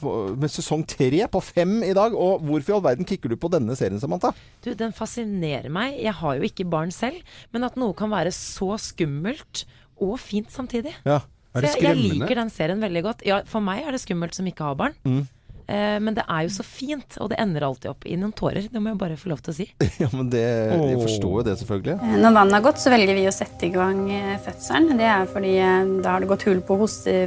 på, 0.00 0.14
med 0.40 0.52
sesong 0.52 0.84
tre 0.88 1.24
på 1.30 1.42
fem 1.44 1.80
i 1.86 1.94
dag. 1.96 2.14
Og 2.16 2.44
hvorfor 2.46 2.74
i 2.74 2.78
all 2.78 2.86
verden 2.90 3.08
kikker 3.08 3.32
du 3.32 3.38
på 3.40 3.52
denne 3.52 3.76
serien, 3.78 4.00
Samantha? 4.02 4.32
Du, 4.64 4.72
den 4.76 4.94
fascinerer 4.96 5.70
meg. 5.72 5.98
Jeg 6.00 6.16
har 6.20 6.38
jo 6.38 6.48
ikke 6.48 6.68
barn 6.70 6.92
selv, 6.94 7.20
men 7.54 7.66
at 7.66 7.78
noe 7.80 7.96
kan 7.96 8.12
være 8.12 8.32
så 8.34 8.74
skummelt 8.80 9.64
og 10.00 10.16
fint 10.22 10.50
samtidig. 10.52 10.94
Ja. 11.04 11.20
Er 11.54 11.66
det 11.66 11.74
skremmende? 11.74 12.06
jeg, 12.06 12.14
jeg 12.14 12.22
liker 12.22 12.40
den 12.44 12.54
serien 12.54 12.80
veldig 12.86 13.04
godt. 13.08 13.26
Ja, 13.26 13.42
for 13.48 13.64
meg 13.64 13.84
er 13.84 13.96
det 13.96 14.02
skummelt 14.02 14.36
som 14.36 14.48
ikke 14.50 14.70
har 14.70 14.78
barn. 14.78 14.96
Mm. 15.04 15.22
Eh, 15.70 15.96
men 16.02 16.16
det 16.16 16.24
er 16.26 16.46
jo 16.46 16.52
så 16.54 16.64
fint, 16.66 17.16
og 17.22 17.30
det 17.30 17.38
ender 17.42 17.66
alltid 17.66 17.92
opp 17.92 18.06
i 18.08 18.16
noen 18.18 18.34
tårer. 18.36 18.66
Det 18.72 18.82
må 18.82 18.90
jeg 18.90 19.00
bare 19.00 19.18
få 19.20 19.30
lov 19.30 19.42
til 19.44 19.52
å 19.52 19.56
si. 19.60 19.66
ja, 20.02 20.08
men 20.14 20.30
det, 20.32 20.42
jeg 20.42 20.98
forstår 20.98 21.36
jo 21.36 21.44
det, 21.46 21.56
selvfølgelig. 21.62 21.96
Når 22.24 22.36
vannet 22.38 22.58
har 22.58 22.66
gått, 22.66 22.82
så 22.82 22.92
velger 22.94 23.18
vi 23.18 23.26
å 23.30 23.34
sette 23.34 23.68
i 23.68 23.72
gang 23.74 24.02
eh, 24.16 24.36
fødselen. 24.42 24.98
Det 24.98 25.08
er 25.14 25.30
fordi 25.30 25.54
eh, 25.62 25.94
da 26.02 26.16
har 26.16 26.24
det 26.24 26.30
gått 26.32 26.46
hull 26.50 26.62
på 26.66 26.78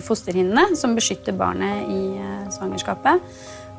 fosterhinnene, 0.07 0.73
som 0.79 0.95
beskytter 0.97 1.37
barnet 1.39 1.87
i 1.93 2.01
eh, 2.19 2.47
svangerskapet. 2.55 3.23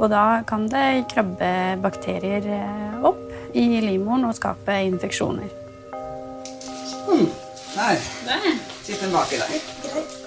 Og 0.00 0.11
da 0.11 0.42
kan 0.48 0.66
det 0.70 1.04
krabbe 1.12 1.50
bakterier 1.85 2.48
eh, 2.57 2.96
opp 3.04 3.20
i 3.54 3.68
livmoren 3.85 4.26
og 4.30 4.37
skape 4.38 4.80
infeksjoner. 4.88 5.61
Der. 7.74 7.98
Sitter 8.83 9.07
den 9.07 9.12
baki 9.12 9.40
der. 9.42 10.20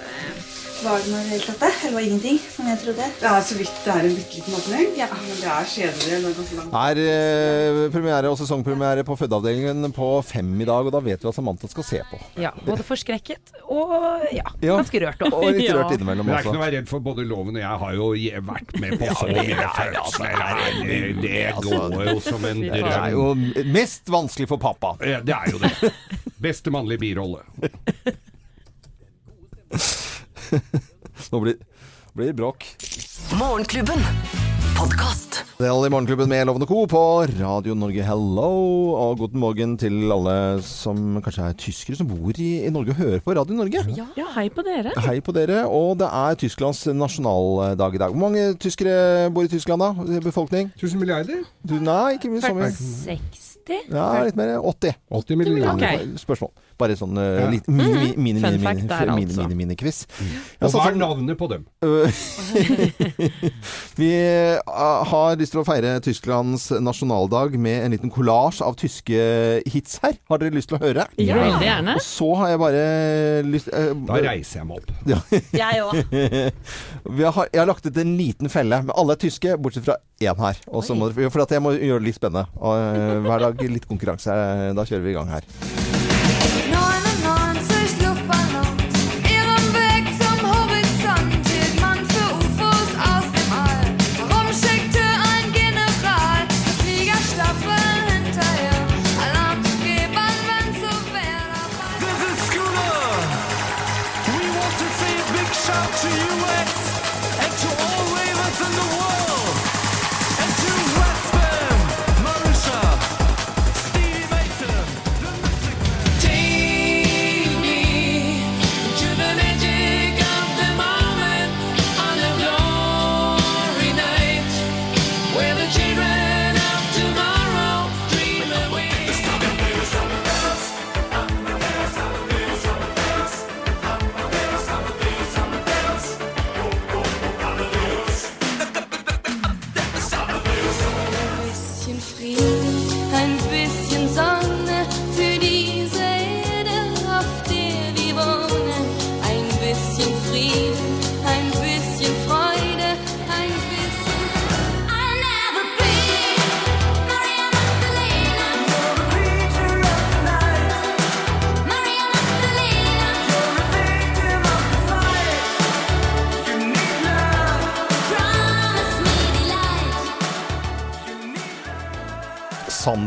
Var 0.88 1.02
det 1.04 1.10
noe 1.12 1.20
i 1.20 1.24
det 1.28 1.32
hele 1.34 1.44
tatt? 1.52 1.64
Eller 1.84 1.94
var 1.98 2.04
det 2.04 2.08
ingenting, 2.08 2.38
som 2.48 2.68
jeg 2.70 2.78
trodde? 2.80 3.06
Det 3.20 3.28
er 3.28 3.42
så 3.44 3.56
vidt 3.60 3.80
det 3.84 3.92
er 3.92 4.06
en 4.08 4.14
bitte 4.16 4.38
liten 4.38 4.54
åpning. 4.56 4.86
Men 4.96 5.34
det 5.42 5.50
er 5.52 5.66
kjedelig. 5.68 6.06
Det 6.08 6.14
er 6.16 6.22
langt. 6.62 6.78
er 6.80 7.02
eh, 7.04 7.80
premiere 7.92 8.32
og 8.32 8.38
sesongpremiere 8.40 9.04
på 9.08 9.18
Fødeavdelingen 9.20 9.92
på 9.96 10.08
fem 10.24 10.54
i 10.64 10.68
dag, 10.70 10.88
og 10.88 10.94
da 10.96 11.02
vet 11.04 11.20
vi 11.20 11.28
hva 11.28 11.34
Samantha 11.36 11.68
skal 11.72 11.84
se 11.90 12.00
på. 12.08 12.20
Ja, 12.40 12.54
både 12.64 12.86
forskrekket 12.88 13.52
og 13.68 13.98
ja, 14.32 14.48
Ja. 14.64 14.78
ganske 14.80 15.02
rørt 15.04 15.22
også. 15.28 15.42
Og 15.44 15.52
litt 15.58 15.72
rørt 15.76 15.92
innimellom 15.98 16.26
Men 16.26 16.32
det 16.34 16.38
er 16.40 16.46
ikke 16.48 16.56
noe 16.56 16.62
å 16.62 16.66
være 16.66 16.78
redd 16.80 16.90
for. 16.94 17.04
Både 17.10 17.26
Loven 17.28 17.60
og 17.60 17.62
jeg 17.62 17.82
har 17.84 17.94
jo 18.00 18.08
je- 18.18 18.44
vært 18.48 18.72
med 18.82 18.96
på 19.02 19.06
så 19.20 19.28
mye 19.28 19.68
fødsler. 19.76 20.34
Det, 20.88 21.00
det 21.22 21.44
går 21.68 21.98
jo 22.14 22.16
som 22.24 22.48
en 22.48 22.62
Det 22.64 22.80
er 22.80 22.88
drøm. 22.88 23.12
jo 23.12 23.66
mest 23.76 24.08
vanskelig 24.14 24.48
for 24.54 24.58
pappa. 24.64 24.96
Ja, 25.04 25.20
Det 25.26 25.36
er 25.36 25.52
jo 25.52 25.60
det. 25.62 25.92
Beste 26.42 26.72
mannlige 26.74 27.04
birolle. 27.04 27.44
Nå 31.32 31.44
blir 31.44 31.58
blir 32.18 32.32
det 32.32 32.38
bråk. 32.40 32.64
Morgenklubben. 33.38 34.00
Podkast. 34.78 35.44
Det 35.58 35.68
er 35.68 35.72
alle 35.74 35.86
i 35.90 35.92
Morgenklubben 35.94 36.30
med 36.30 36.48
Lovende 36.50 36.66
Co. 36.70 36.86
på 36.90 37.02
Radio 37.30 37.76
Norge 37.78 38.02
Hello. 38.06 38.48
Og 38.98 39.20
god 39.20 39.36
morgen 39.38 39.76
til 39.78 40.10
alle 40.14 40.34
som 40.66 41.20
kanskje 41.22 41.46
er 41.46 41.58
tyskere 41.62 42.00
som 42.00 42.10
bor 42.10 42.34
i, 42.42 42.50
i 42.66 42.72
Norge 42.74 42.96
og 42.96 43.02
hører 43.04 43.22
på 43.26 43.36
Radio 43.38 43.58
Norge. 43.58 43.84
Ja, 44.18 44.28
hei 44.34 44.48
på 44.50 44.66
dere. 44.66 44.96
Hei 45.06 45.20
på 45.22 45.34
dere. 45.38 45.64
Og 45.70 46.00
det 46.02 46.10
er 46.10 46.40
Tysklands 46.42 46.82
nasjonaldag 46.90 47.98
i 47.98 48.02
dag. 48.02 48.14
Hvor 48.14 48.24
mange 48.28 48.48
tyskere 48.62 49.30
bor 49.34 49.46
i 49.46 49.52
Tyskland 49.54 49.86
da? 49.86 49.92
Befolkning? 50.26 50.72
1000 50.78 51.02
milliarder? 51.02 51.46
Du, 51.62 51.78
nei, 51.78 52.16
ikke 52.18 52.34
mye 52.34 52.46
så 52.46 52.54
mye. 52.58 52.74
60? 52.74 53.92
Ja, 53.94 54.10
litt 54.26 54.38
mer. 54.40 54.58
80. 54.62 54.98
80 55.22 55.42
millioner. 55.44 55.74
Okay. 55.78 56.10
Spørsmål. 56.18 56.54
Bare 56.78 56.94
sånn 57.00 57.18
uh, 57.18 57.48
litt 57.50 57.66
mini, 57.66 57.90
mini, 57.90 58.16
mini, 58.16 58.40
Fun 58.44 58.52
mini, 58.54 58.64
fact 58.64 58.82
mini, 58.84 58.90
der, 58.92 59.10
mini, 59.16 59.32
altså. 59.32 59.42
mini, 59.48 59.56
mini 59.64 59.76
quiz. 59.80 60.06
Og 60.62 60.70
hva 60.76 60.92
er 60.92 60.98
navnet 61.00 61.38
på 61.40 61.48
dem? 61.50 61.66
Vi 63.98 64.12
eh, 64.14 64.62
har 65.12 65.38
lyst 65.40 65.52
til 65.56 65.62
å 65.64 65.66
feire 65.66 65.96
Tysklands 66.06 66.68
nasjonaldag 66.84 67.56
med 67.62 67.86
en 67.86 67.92
liten 67.96 68.12
kollasj 68.14 68.62
av 68.66 68.76
tyske 68.78 69.22
hits 69.66 69.98
her. 70.04 70.20
Har 70.30 70.38
dere 70.44 70.54
lyst 70.54 70.70
til 70.70 70.78
å 70.78 70.82
høre? 70.84 71.08
Ja. 71.18 71.40
Veldig 71.40 71.66
gjerne. 71.66 71.96
Og 71.98 72.04
så 72.06 72.30
har 72.42 72.48
jeg 72.54 72.62
bare 72.62 72.84
lyst 73.48 73.72
uh, 73.74 73.96
Da 74.12 74.20
reiser 74.28 74.62
jeg 74.62 74.68
meg 74.70 74.78
opp. 74.84 74.94
Ja. 75.10 75.20
Jeg 75.58 75.82
òg. 75.82 75.96
Har, 77.38 77.48
jeg 77.52 77.60
har 77.60 77.68
lagt 77.68 77.86
ut 77.86 77.98
en 78.00 78.16
liten 78.18 78.50
felle. 78.52 78.80
Men 78.86 78.94
alle 78.98 79.18
er 79.18 79.22
tyske, 79.22 79.58
bortsett 79.62 79.86
fra 79.88 79.98
én 80.22 80.42
her. 80.42 80.62
Må, 80.70 81.10
for 81.28 81.44
at 81.44 81.54
jeg 81.54 81.64
må 81.64 81.74
gjøre 81.76 82.02
det 82.02 82.12
litt 82.12 82.20
spennende. 82.20 82.48
Og, 82.58 83.24
hver 83.28 83.48
dag 83.48 83.68
litt 83.68 83.90
konkurranse. 83.90 84.40
Da 84.78 84.88
kjører 84.88 85.06
vi 85.06 85.14
i 85.14 85.18
gang 85.18 85.34
her. 85.34 85.44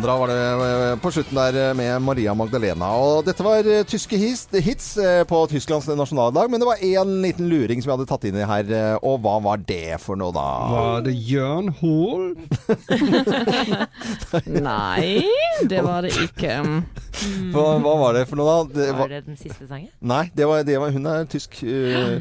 Sandra 0.01 0.17
var 0.17 0.29
det 0.29 1.01
på 1.03 1.11
slutten 1.13 1.37
der 1.37 1.75
med 1.77 1.99
Maria 2.01 2.33
Magdalena. 2.35 2.87
Og 2.97 3.19
dette 3.27 3.45
var 3.45 3.67
eh, 3.69 3.83
tyske 3.85 4.17
hits, 4.17 4.47
hits 4.65 4.87
eh, 4.97 5.25
på 5.29 5.43
Tysklands 5.51 5.91
nasjonaldag. 5.93 6.49
Men 6.49 6.63
det 6.63 6.69
var 6.71 6.81
én 6.81 7.11
liten 7.21 7.51
luring 7.53 7.83
som 7.85 7.91
jeg 7.91 7.99
hadde 7.99 8.07
tatt 8.09 8.25
inn 8.31 8.39
i 8.41 8.47
her. 8.49 8.71
eh, 8.73 8.95
Og 9.05 9.19
hva 9.21 9.35
var 9.45 9.61
det 9.69 9.99
for 10.01 10.17
noe, 10.17 10.33
da? 10.33 10.47
Var 10.73 11.05
det 11.05 11.13
Jørn 11.29 11.69
Hoel? 11.83 12.33
Nei, 14.71 15.21
det 15.69 15.85
var 15.85 16.09
det 16.09 16.15
ikke. 16.17 16.57
Hva, 17.53 17.67
hva 17.85 17.95
var 18.01 18.17
det 18.17 18.25
for 18.31 18.41
noe, 18.41 18.49
da? 18.49 18.73
Det 18.81 18.89
Var 18.97 19.11
det 19.13 19.21
den 19.27 19.37
siste 19.37 19.69
sangen? 19.69 19.91
Nei, 20.01 20.23
det 20.33 20.49
var, 20.49 20.65
det 20.65 20.81
var, 20.81 20.97
hun 20.97 21.11
er 21.13 21.29
tysk. 21.29 21.61
eh, 21.61 22.17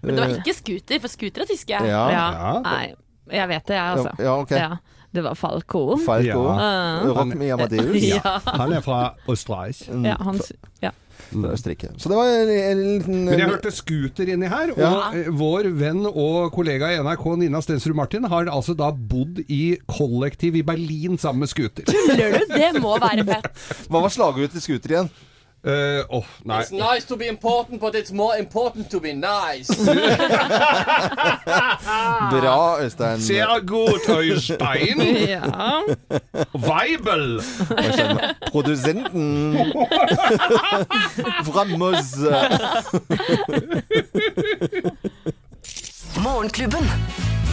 Men 0.00 0.16
det 0.16 0.24
var 0.24 0.34
ikke 0.38 0.56
scooter, 0.56 1.04
for 1.04 1.12
scooter 1.12 1.44
er 1.44 1.52
tyske. 1.52 1.84
Ja. 1.84 2.02
Ja. 2.16 2.56
Nei, 2.64 2.94
jeg 3.32 3.48
vet 3.48 3.66
det, 3.66 3.74
jeg, 3.74 3.98
altså. 3.98 4.14
Ja, 4.18 4.36
ok. 4.40 4.80
det 5.14 5.22
var 5.26 5.34
Falco. 5.34 5.84
Falco. 6.04 6.42
Ja. 6.56 7.02
Rock 7.10 7.34
me 7.34 7.50
Amadeus. 7.52 8.02
Ja. 8.14 8.38
Han 8.46 8.72
er 8.72 8.80
fra 8.84 9.14
Østerreich. 9.28 9.84
Ja, 10.04 10.16
han, 10.20 10.40
ja. 10.82 10.90
Østerrike. 11.30 11.92
Så 12.00 12.08
det 12.10 12.16
var 12.16 12.26
en, 12.26 12.48
en 12.50 12.78
liten 12.82 13.18
Men 13.28 13.38
jeg 13.38 13.50
hørte 13.52 13.70
scooter 13.70 14.30
inni 14.32 14.48
her, 14.50 14.72
og 14.72 14.80
Ja. 14.80 14.92
eh, 15.14 15.28
vår 15.38 15.68
venn 15.78 16.00
og 16.08 16.48
kollega 16.54 16.88
i 16.90 16.98
NRK, 17.04 17.26
Nina 17.38 17.60
Stensrud 17.62 17.94
Martin, 17.94 18.24
har 18.24 18.48
altså 18.50 18.74
da 18.74 18.88
bodd 18.90 19.38
i 19.46 19.76
kollektiv 19.86 20.56
i 20.58 20.62
Berlin 20.66 21.18
sammen 21.20 21.44
med 21.44 21.52
scooter. 21.52 21.86
Tuller 21.86 22.38
du? 22.40 22.54
Det 22.56 22.72
må 22.82 22.96
være 22.98 23.26
fett. 23.28 23.50
Hva 23.92 24.00
var 24.02 24.10
slagordet 24.14 24.56
til 24.56 24.64
scooter 24.64 24.96
igjen? 24.96 25.10
Eh, 25.62 26.02
oh, 26.08 26.24
nei. 26.42 26.60
It's 26.62 26.70
nice 26.70 27.04
to 27.06 27.16
be 27.16 27.26
important, 27.26 27.80
but 27.80 27.94
it's 27.94 28.10
more 28.10 28.34
important 28.38 28.88
to 28.90 28.98
be 29.00 29.12
nice. 29.12 29.68
Bra, 32.30 32.78
Øystein. 32.80 33.20
Sehr 33.20 33.60
gut, 33.66 34.08
Øystein. 34.08 35.00
ja. 35.28 35.42
Weibel. 36.54 37.42
Produsenten 38.50 39.54
fra 41.44 41.64
Moss. 41.64 42.16
Morgenklubben. 46.16 46.90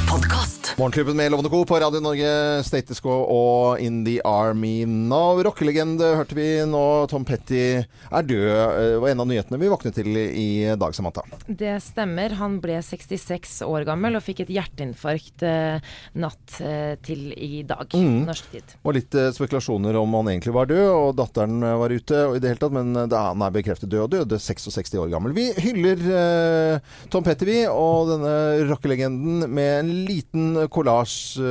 Podkast. 0.09 0.73
Morgenklubben 0.77 1.17
med 1.17 1.31
Lovende 1.31 1.49
Co. 1.49 1.65
på 1.65 1.79
Radio 1.79 1.99
Norge, 1.99 2.63
Status 2.63 2.99
Quo 3.01 3.11
og 3.33 3.79
In 3.81 4.03
The 4.05 4.19
Army 4.25 4.85
Now. 4.85 5.39
Rockelegende 5.43 6.11
hørte 6.19 6.35
vi 6.37 6.45
nå. 6.69 6.81
Tom 7.09 7.25
Petty 7.25 7.81
er 7.81 8.27
død. 8.27 8.47
Det 8.77 8.99
var 9.01 9.09
en 9.11 9.23
av 9.23 9.27
nyhetene 9.29 9.59
vi 9.61 9.69
våknet 9.71 9.95
til 9.97 10.11
i 10.17 10.75
dag, 10.79 10.93
Samantha. 10.95 11.23
Det 11.49 11.73
stemmer. 11.83 12.35
Han 12.39 12.59
ble 12.63 12.77
66 12.85 13.57
år 13.67 13.87
gammel 13.89 14.19
og 14.19 14.23
fikk 14.25 14.43
et 14.45 14.51
hjerteinfarkt 14.53 15.43
eh, 15.47 15.79
natt 16.21 16.59
eh, 16.61 16.95
til 17.05 17.31
i 17.33 17.63
dag, 17.67 17.87
Mm. 17.97 18.25
norsk 18.27 18.51
tid. 18.53 18.75
Og 18.83 18.93
litt 18.97 19.15
eh, 19.17 19.31
spekulasjoner 19.33 19.95
om 19.97 20.13
han 20.19 20.29
egentlig 20.35 20.53
var 20.55 20.67
død, 20.69 20.85
og 20.93 21.15
datteren 21.17 21.57
eh, 21.63 21.75
var 21.81 21.95
ute 21.95 22.21
og 22.29 22.37
i 22.37 22.43
det 22.43 22.51
hele 22.53 22.61
tatt, 22.61 22.75
men 22.77 22.93
eh, 23.01 23.17
han 23.17 23.41
er 23.47 23.55
bekreftet 23.55 23.89
død 23.91 24.05
og 24.05 24.13
døde 24.13 24.39
66 24.43 24.93
år 25.01 25.09
gammel. 25.15 25.33
Vi 25.37 25.47
hyller 25.65 26.05
eh, 26.21 26.95
Tom 27.13 27.25
Petty, 27.25 27.47
vi, 27.49 27.59
og 27.71 28.11
denne 28.13 28.35
rockelegenden 28.69 29.47
med 29.49 29.73
en 29.81 29.93
liten 30.05 30.67
kollasj. 30.69 31.37
Eh, 31.39 31.43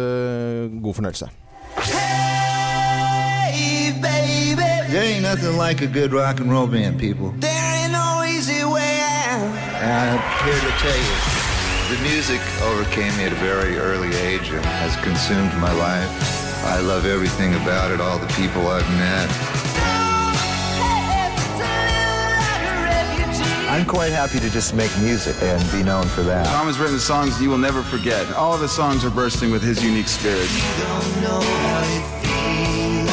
god 0.82 0.94
fornøyelse. 0.94 1.26
Hey, 1.82 1.92
baby. 4.02 4.62
There 4.90 5.02
ain't 5.02 5.22
nothing 5.22 5.56
like 5.58 5.82
a 5.82 5.86
good 5.86 6.12
rock 6.12 6.40
and 6.40 6.50
roll 6.50 6.66
band, 6.66 6.98
people. 6.98 7.32
There 7.40 7.50
ain't 7.78 7.92
no 7.92 8.22
easy 8.24 8.64
way 8.64 8.98
out. 9.30 9.50
I'm 9.82 10.18
here 10.44 10.60
to 10.68 10.72
tell 10.84 10.98
you, 11.08 11.16
the 11.92 11.98
music 12.10 12.40
overcame 12.70 13.12
me 13.18 13.24
at 13.24 13.32
a 13.32 13.40
very 13.50 13.76
early 13.78 14.12
age 14.28 14.48
and 14.50 14.64
has 14.64 14.96
consumed 15.08 15.52
my 15.60 15.72
life. 15.72 16.10
I 16.64 16.80
love 16.80 17.04
everything 17.06 17.54
about 17.54 17.90
it, 17.92 18.00
all 18.00 18.18
the 18.18 18.32
people 18.34 18.66
I've 18.68 18.88
met. 18.98 19.28
I'm 23.76 23.84
quite 23.84 24.10
happy 24.10 24.40
to 24.40 24.48
just 24.48 24.72
make 24.72 24.90
music 25.00 25.36
and 25.42 25.60
be 25.70 25.82
known 25.82 26.06
for 26.06 26.22
that. 26.22 26.46
Tom 26.46 26.66
has 26.66 26.78
written 26.78 26.98
songs 26.98 27.38
you 27.42 27.50
will 27.50 27.58
never 27.58 27.82
forget. 27.82 28.26
All 28.32 28.54
of 28.54 28.62
his 28.62 28.72
songs 28.72 29.04
are 29.04 29.10
bursting 29.10 29.50
with 29.50 29.62
his 29.62 29.84
unique 29.84 30.08
spirit. 30.08 30.48
Don't 30.80 31.20
know 31.20 31.40
how 31.44 31.84
it 31.84 32.04
feels. 32.24 33.12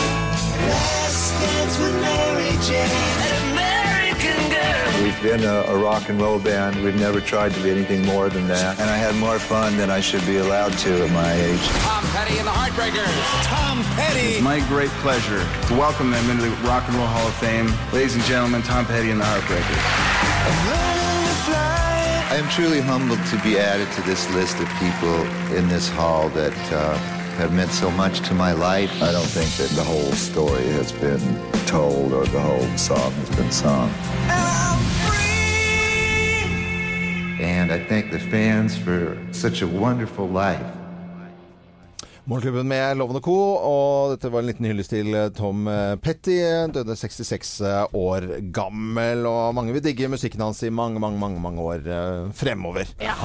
Last 0.71 1.33
dance 1.41 1.77
with 1.77 1.93
Mary 1.99 2.55
Jane, 2.63 2.87
an 3.27 3.51
American 3.51 4.39
girl. 4.55 5.03
We've 5.03 5.21
been 5.21 5.43
a, 5.43 5.63
a 5.67 5.77
rock 5.77 6.07
and 6.07 6.21
roll 6.21 6.39
band. 6.39 6.81
We've 6.81 6.95
never 6.95 7.19
tried 7.19 7.53
to 7.55 7.59
be 7.61 7.69
anything 7.69 8.05
more 8.05 8.29
than 8.29 8.47
that. 8.47 8.79
And 8.79 8.89
I 8.89 8.95
had 8.95 9.15
more 9.15 9.39
fun 9.39 9.75
than 9.75 9.91
I 9.91 9.99
should 9.99 10.25
be 10.25 10.37
allowed 10.37 10.77
to 10.77 11.03
at 11.03 11.11
my 11.11 11.33
age. 11.33 11.59
Tom 11.83 12.05
Petty 12.15 12.37
and 12.37 12.47
the 12.47 12.51
Heartbreakers. 12.51 13.43
Tom 13.43 13.83
Petty. 13.97 14.35
It's 14.35 14.41
my 14.41 14.61
great 14.69 14.91
pleasure 15.03 15.43
to 15.67 15.73
welcome 15.73 16.09
them 16.09 16.29
into 16.29 16.43
the 16.43 16.55
Rock 16.65 16.87
and 16.87 16.95
Roll 16.95 17.07
Hall 17.07 17.27
of 17.27 17.33
Fame. 17.33 17.67
Ladies 17.91 18.15
and 18.15 18.23
gentlemen, 18.23 18.61
Tom 18.61 18.85
Petty 18.85 19.11
and 19.11 19.19
the 19.19 19.25
Heartbreakers. 19.25 20.02
I 22.33 22.37
am 22.37 22.49
truly 22.49 22.81
humbled 22.81 23.23
to 23.27 23.39
be 23.43 23.57
added 23.57 23.91
to 23.93 24.01
this 24.01 24.29
list 24.31 24.59
of 24.59 24.67
people 24.79 25.21
in 25.55 25.67
this 25.69 25.87
hall 25.87 26.29
that 26.29 26.73
uh, 26.73 26.97
have 27.37 27.53
meant 27.53 27.71
so 27.71 27.89
much 27.91 28.19
to 28.27 28.33
my 28.33 28.51
life. 28.51 28.91
I 29.01 29.11
don't 29.11 29.25
think 29.25 29.51
that 29.57 29.69
the 29.75 29.83
whole 29.83 30.11
story 30.11 30.65
has 30.71 30.91
been 30.91 31.21
told 31.65 32.11
or 32.11 32.25
the 32.25 32.41
whole 32.41 32.77
song 32.77 33.11
has 33.11 33.29
been 33.35 33.51
sung. 33.51 33.89
And 37.39 37.71
I 37.71 37.83
thank 37.85 38.11
the 38.11 38.19
fans 38.19 38.77
for 38.77 39.17
such 39.31 39.61
a 39.61 39.67
wonderful 39.67 40.27
life. 40.27 40.82
Morgenklubben 42.23 42.69
med 42.71 42.95
Loven 42.97 43.17
og 43.19 43.23
Co. 43.25 43.33
Og 43.67 44.13
dette 44.13 44.29
var 44.31 44.39
en 44.39 44.47
liten 44.47 44.63
hyllest 44.69 44.93
til 44.93 45.09
eh, 45.11 45.25
Tom 45.35 45.65
eh, 45.67 45.95
Petty. 45.99 46.37
Døde 46.71 46.95
66 46.95 47.49
år 47.99 48.27
gammel. 48.55 49.25
Og 49.27 49.49
mange 49.57 49.73
vil 49.75 49.83
digge 49.83 50.07
musikken 50.07 50.39
hans 50.45 50.61
i 50.63 50.69
mange, 50.71 51.01
mange, 51.03 51.19
mange, 51.19 51.41
mange 51.43 51.59
år 51.67 51.83
eh, 51.83 52.29
fremover. 52.39 52.87
Ja. 53.03 53.17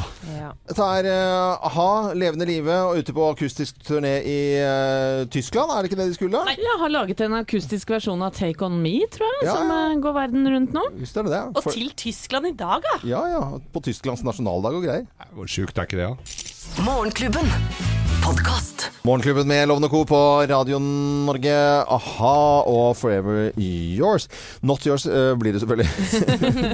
Dette 0.67 0.89
er 0.99 1.11
eh, 1.13 1.69
a-ha, 1.71 1.87
levende 2.19 2.49
live 2.51 2.75
og 2.89 2.99
ute 2.99 3.15
på 3.15 3.29
akustisk 3.37 3.79
turné 3.87 4.17
i 4.27 4.39
eh, 4.65 5.23
Tyskland. 5.31 5.71
Er 5.77 5.87
det 5.87 5.93
ikke 5.93 6.01
det 6.03 6.09
de 6.11 6.19
skulle? 6.19 6.43
Nei, 6.51 6.57
Jeg 6.59 6.81
har 6.83 6.93
laget 6.97 7.23
en 7.29 7.39
akustisk 7.39 7.95
versjon 7.95 8.27
av 8.27 8.35
Take 8.35 8.67
On 8.67 8.81
Me, 8.83 8.97
tror 9.15 9.31
jeg, 9.31 9.47
Ja, 9.47 9.55
som 9.61 9.71
ja. 9.71 9.79
eh, 9.93 10.03
går 10.09 10.19
verden 10.19 10.51
rundt 10.57 10.75
nå. 10.75 10.83
Visst 10.99 11.15
er 11.23 11.29
det 11.29 11.37
det. 11.37 11.45
Og 11.55 11.71
til 11.71 11.95
Tyskland 12.03 12.51
i 12.51 12.55
dag, 12.59 12.83
ja. 12.91 12.99
Ja, 13.15 13.23
ja. 13.37 13.45
På 13.71 13.85
Tysklands 13.87 14.27
nasjonaldag 14.27 14.81
og 14.83 14.91
greier. 14.91 15.07
Hvor 15.39 15.47
sjukt 15.55 15.79
er 15.79 15.87
ikke 15.87 16.03
det, 16.03 16.11
da? 16.11 16.83
Morgenklubben. 16.83 17.98
Podkast. 18.25 18.91
Morgenklubben 19.03 19.49
med 19.49 19.69
Lovende 19.69 19.89
Co. 19.89 20.05
på 20.05 20.19
Radio 20.51 20.79
Norge. 20.79 21.55
A-ha 21.89 22.63
og 22.69 22.97
Forever 22.99 23.53
Yours. 23.57 24.27
Not 24.61 24.85
yours 24.87 25.07
uh, 25.07 25.33
blir 25.39 25.55
det 25.55 25.63
selvfølgelig. 25.63 25.89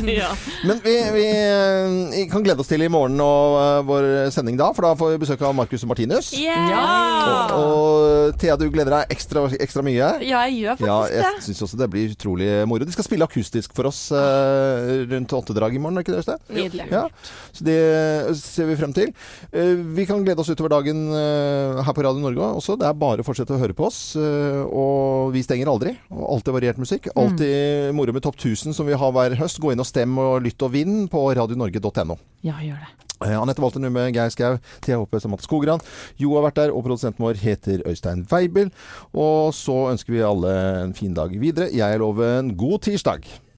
ja. 0.20 0.30
Men 0.66 0.80
vi, 0.84 0.95
vi 1.14 1.24
vi, 2.14 2.24
kan 2.32 2.42
glede 2.42 2.61
oss 2.64 2.70
til 2.72 2.82
i 2.82 2.88
morgen 2.90 3.20
og 3.22 3.55
uh, 3.61 3.84
vår 3.86 4.09
sending 4.34 4.59
da, 4.59 4.70
for 4.74 4.88
da 4.88 4.95
får 4.99 5.12
vi 5.14 5.20
besøk 5.22 5.45
av 5.47 5.55
Marcus 5.55 5.84
og 5.86 5.92
Martinus. 5.92 6.32
Yeah. 6.34 6.74
Og, 7.55 7.55
og 7.61 8.40
Thea, 8.42 8.57
du 8.59 8.66
gleder 8.72 8.97
deg 8.99 9.14
ekstra, 9.14 9.45
ekstra 9.61 9.84
mye. 9.86 10.11
Ja, 10.24 10.42
jeg 10.49 10.59
gjør 10.64 10.80
faktisk 10.80 10.90
Ja, 10.90 10.99
jeg 11.12 11.38
det. 11.38 11.45
syns 11.47 11.62
også 11.68 11.80
det 11.84 11.90
blir 11.95 12.16
utrolig 12.16 12.51
moro. 12.70 12.88
De 12.88 12.97
skal 12.97 13.07
spille 13.07 13.28
akustisk 13.28 13.76
for 13.76 13.92
oss 13.92 14.03
uh, 14.14 15.05
rundt 15.12 15.36
åttedrag 15.38 15.78
i 15.78 15.82
morgen, 15.82 16.01
er 16.03 16.07
ikke 16.09 16.18
det? 16.18 16.38
Nydelig. 16.59 16.88
Ja, 16.90 17.07
så 17.55 17.68
det 17.70 17.78
ser 18.42 18.72
vi 18.72 18.80
frem 18.80 18.97
til. 18.97 19.14
Eh, 19.53 19.74
Vi 19.95 20.05
kan 20.09 20.24
glede 20.24 20.40
oss 20.42 20.51
utover 20.51 20.72
dagen 20.78 21.07
eh, 21.14 21.34
her 21.85 21.93
på 21.97 22.05
Radio 22.07 22.22
Norge 22.22 22.49
også. 22.59 22.76
Det 22.80 22.87
er 22.89 22.97
bare 22.99 23.22
å 23.22 23.26
fortsette 23.26 23.55
å 23.57 23.61
høre 23.61 23.74
på 23.76 23.87
oss. 23.89 24.16
eh, 24.16 24.62
Og 24.64 25.32
vi 25.35 25.43
stenger 25.45 25.70
aldri. 25.72 25.95
Og 26.11 26.24
alltid 26.37 26.55
variert 26.57 26.78
musikk. 26.80 27.09
Alltid 27.16 27.95
moro 27.95 28.12
med 28.12 28.22
Topp 28.24 28.37
1000 28.41 28.74
som 28.74 28.87
vi 28.87 28.93
har 28.99 29.12
hver 29.12 29.37
høst. 29.41 29.61
Gå 29.62 29.72
inn 29.72 29.80
og 29.82 29.87
stem 29.89 30.16
og 30.18 30.43
lytt 30.45 30.62
og 30.62 30.72
vinn 30.74 31.09
på 31.09 31.22
radionorge.no. 31.37 32.18
Ja, 32.43 32.59
gjør 32.61 32.80
det. 32.82 32.91
Eh, 33.24 33.37
Anette 33.41 33.62
Walter 33.62 33.80
Numme, 33.80 34.09
Geir 34.12 34.28
Skau, 34.35 34.59
Thea 34.82 34.99
Hoppe, 34.99 35.20
Samantha 35.22 35.47
Skogran. 35.47 35.80
Jo 36.20 36.35
har 36.35 36.49
vært 36.51 36.59
der, 36.59 36.72
og 36.74 36.82
produsenten 36.85 37.22
vår 37.24 37.39
heter 37.41 37.85
Øystein 37.87 38.26
Weibel. 38.30 38.72
Og 39.14 39.55
så 39.55 39.76
ønsker 39.93 40.12
vi 40.16 40.24
alle 40.26 40.51
en 40.82 40.93
fin 40.99 41.14
dag 41.14 41.30
videre. 41.41 41.70
Jeg 41.72 41.99
lover 42.03 42.41
en 42.41 42.55
god 42.59 42.82
tirsdag. 42.89 43.24